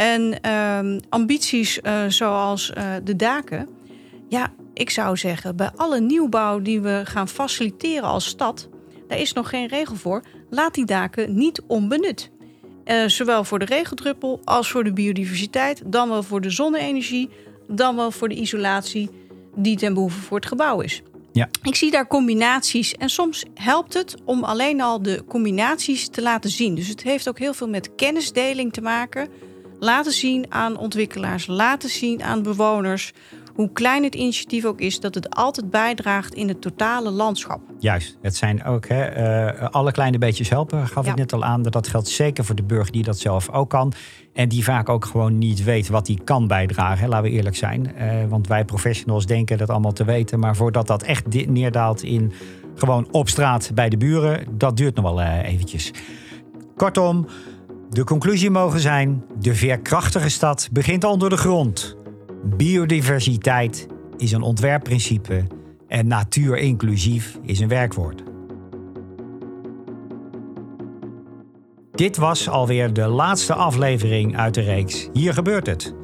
En 0.00 0.38
uh, 0.46 0.98
ambities 1.08 1.78
uh, 1.82 2.04
zoals 2.08 2.72
uh, 2.78 2.84
de 3.04 3.16
daken. 3.16 3.68
Ja, 4.28 4.52
ik 4.74 4.90
zou 4.90 5.16
zeggen, 5.16 5.56
bij 5.56 5.70
alle 5.76 6.00
nieuwbouw 6.00 6.60
die 6.60 6.80
we 6.80 7.00
gaan 7.04 7.28
faciliteren 7.28 8.08
als 8.08 8.26
stad, 8.26 8.68
daar 9.08 9.18
is 9.18 9.32
nog 9.32 9.48
geen 9.48 9.66
regel 9.66 9.96
voor. 9.96 10.22
Laat 10.50 10.74
die 10.74 10.84
daken 10.84 11.34
niet 11.34 11.62
onbenut. 11.66 12.30
Uh, 12.84 13.06
zowel 13.06 13.44
voor 13.44 13.58
de 13.58 13.64
regendruppel 13.64 14.40
als 14.44 14.70
voor 14.70 14.84
de 14.84 14.92
biodiversiteit, 14.92 15.82
dan 15.86 16.08
wel 16.08 16.22
voor 16.22 16.40
de 16.40 16.50
zonne-energie, 16.50 17.28
dan 17.68 17.96
wel 17.96 18.10
voor 18.10 18.28
de 18.28 18.34
isolatie 18.34 19.10
die 19.54 19.76
ten 19.76 19.94
behoeve 19.94 20.20
voor 20.20 20.36
het 20.36 20.46
gebouw 20.46 20.80
is. 20.80 21.02
Ja. 21.32 21.48
Ik 21.62 21.74
zie 21.74 21.90
daar 21.90 22.06
combinaties 22.06 22.94
en 22.94 23.08
soms 23.08 23.44
helpt 23.54 23.94
het 23.94 24.16
om 24.24 24.44
alleen 24.44 24.80
al 24.80 25.02
de 25.02 25.24
combinaties 25.28 26.08
te 26.08 26.22
laten 26.22 26.50
zien. 26.50 26.74
Dus 26.74 26.88
het 26.88 27.02
heeft 27.02 27.28
ook 27.28 27.38
heel 27.38 27.54
veel 27.54 27.68
met 27.68 27.94
kennisdeling 27.94 28.72
te 28.72 28.80
maken. 28.80 29.28
Laten 29.80 30.12
zien 30.12 30.46
aan 30.48 30.76
ontwikkelaars, 30.76 31.46
laten 31.46 31.88
zien 31.88 32.22
aan 32.22 32.42
bewoners 32.42 33.12
hoe 33.54 33.72
klein 33.72 34.04
het 34.04 34.14
initiatief 34.14 34.64
ook 34.64 34.80
is, 34.80 35.00
dat 35.00 35.14
het 35.14 35.30
altijd 35.34 35.70
bijdraagt 35.70 36.34
in 36.34 36.48
het 36.48 36.60
totale 36.60 37.10
landschap. 37.10 37.60
Juist, 37.78 38.18
het 38.22 38.36
zijn 38.36 38.64
ook 38.64 38.88
hè, 38.88 39.56
uh, 39.62 39.68
alle 39.68 39.92
kleine 39.92 40.18
beetjes 40.18 40.48
helpen, 40.48 40.86
gaf 40.86 41.04
Ja. 41.04 41.10
ik 41.10 41.16
net 41.16 41.32
al 41.32 41.44
aan. 41.44 41.62
Dat 41.62 41.88
geldt 41.88 42.08
zeker 42.08 42.44
voor 42.44 42.54
de 42.54 42.62
burger 42.62 42.92
die 42.92 43.02
dat 43.02 43.18
zelf 43.18 43.50
ook 43.50 43.70
kan. 43.70 43.92
En 44.32 44.48
die 44.48 44.64
vaak 44.64 44.88
ook 44.88 45.04
gewoon 45.04 45.38
niet 45.38 45.64
weet 45.64 45.88
wat 45.88 46.06
hij 46.06 46.18
kan 46.24 46.46
bijdragen, 46.46 46.98
hè, 46.98 47.08
laten 47.08 47.30
we 47.30 47.36
eerlijk 47.36 47.56
zijn. 47.56 47.94
Eh, 47.96 48.24
want 48.28 48.46
wij 48.46 48.64
professionals 48.64 49.26
denken 49.26 49.58
dat 49.58 49.70
allemaal 49.70 49.92
te 49.92 50.04
weten. 50.04 50.38
Maar 50.38 50.56
voordat 50.56 50.86
dat 50.86 51.02
echt 51.02 51.46
neerdaalt 51.46 52.02
in 52.02 52.32
gewoon 52.74 53.08
op 53.10 53.28
straat 53.28 53.70
bij 53.74 53.88
de 53.88 53.96
buren, 53.96 54.46
dat 54.50 54.76
duurt 54.76 54.94
nog 54.94 55.04
wel 55.04 55.20
eh, 55.20 55.52
eventjes. 55.52 55.90
Kortom, 56.76 57.26
de 57.90 58.04
conclusie 58.04 58.50
mogen 58.50 58.80
zijn: 58.80 59.24
de 59.38 59.54
veerkrachtige 59.54 60.28
stad 60.28 60.68
begint 60.72 61.04
onder 61.04 61.30
de 61.30 61.36
grond. 61.36 61.96
Biodiversiteit 62.44 63.86
is 64.16 64.32
een 64.32 64.42
ontwerpprincipe 64.42 65.46
en 65.88 66.06
natuur 66.06 66.56
inclusief 66.56 67.38
is 67.42 67.60
een 67.60 67.68
werkwoord. 67.68 68.22
Dit 71.92 72.16
was 72.16 72.48
alweer 72.48 72.92
de 72.92 73.06
laatste 73.06 73.54
aflevering 73.54 74.36
uit 74.36 74.54
de 74.54 74.60
reeks 74.60 75.08
Hier 75.12 75.34
gebeurt 75.34 75.66
het. 75.66 75.94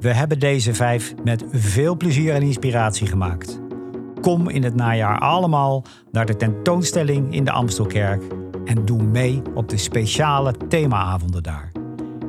We 0.00 0.12
hebben 0.12 0.38
deze 0.38 0.74
vijf 0.74 1.14
met 1.24 1.44
veel 1.50 1.96
plezier 1.96 2.34
en 2.34 2.42
inspiratie 2.42 3.06
gemaakt. 3.06 3.60
Kom 4.20 4.48
in 4.48 4.62
het 4.62 4.74
najaar 4.74 5.18
allemaal 5.18 5.84
naar 6.12 6.26
de 6.26 6.36
tentoonstelling 6.36 7.34
in 7.34 7.44
de 7.44 7.50
Amstelkerk 7.50 8.22
en 8.66 8.84
doe 8.84 9.02
mee 9.02 9.42
op 9.54 9.68
de 9.68 9.76
speciale 9.76 10.54
themaavonden 10.68 11.42
daar. 11.42 11.72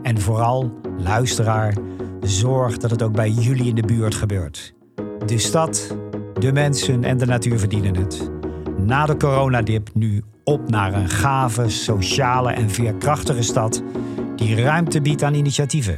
En 0.02 0.22
vooral, 0.22 0.80
luisteraar, 0.98 1.78
zorg 2.22 2.78
dat 2.78 2.92
het 2.92 3.04
ook 3.04 3.14
bij 3.14 3.30
jullie 3.30 3.68
in 3.68 3.76
de 3.76 3.86
buurt 3.86 4.16
gebeurt. 4.16 4.74
De 5.26 5.38
stad, 5.38 5.98
de 6.40 6.52
mensen 6.52 7.04
en 7.04 7.18
de 7.18 7.26
natuur 7.26 7.60
verdienen 7.60 7.96
het. 7.96 8.32
Na 8.78 9.06
de 9.06 9.18
coronadip 9.18 9.90
nu 9.94 10.24
op 10.44 10.70
naar 10.70 10.94
een 10.94 11.10
gave, 11.10 11.70
sociale 11.70 12.52
en 12.52 12.70
veerkrachtige 12.70 13.42
stad 13.42 13.84
die 14.36 14.64
ruimte 14.64 15.02
biedt 15.02 15.24
aan 15.24 15.34
initiatieven. 15.34 15.98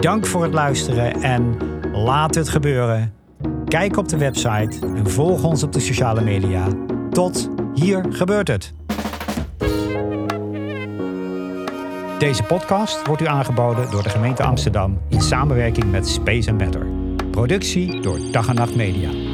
Dank 0.00 0.26
voor 0.26 0.42
het 0.42 0.52
luisteren 0.52 1.22
en 1.22 1.56
laat 1.92 2.34
het 2.34 2.48
gebeuren. 2.48 3.12
Kijk 3.64 3.96
op 3.96 4.08
de 4.08 4.18
website 4.18 4.86
en 4.86 5.10
volg 5.10 5.44
ons 5.44 5.62
op 5.62 5.72
de 5.72 5.80
sociale 5.80 6.20
media. 6.20 6.66
Tot 7.10 7.50
hier 7.80 8.04
gebeurt 8.10 8.48
het. 8.48 8.72
Deze 12.18 12.42
podcast 12.42 13.06
wordt 13.06 13.22
u 13.22 13.26
aangeboden 13.26 13.90
door 13.90 14.02
de 14.02 14.08
gemeente 14.08 14.42
Amsterdam 14.42 15.00
in 15.08 15.20
samenwerking 15.20 15.90
met 15.90 16.08
Space 16.08 16.52
Matter. 16.52 16.86
Productie 17.30 18.00
door 18.00 18.18
Dag 18.30 18.48
en 18.48 18.54
Nacht 18.54 18.74
Media. 18.74 19.27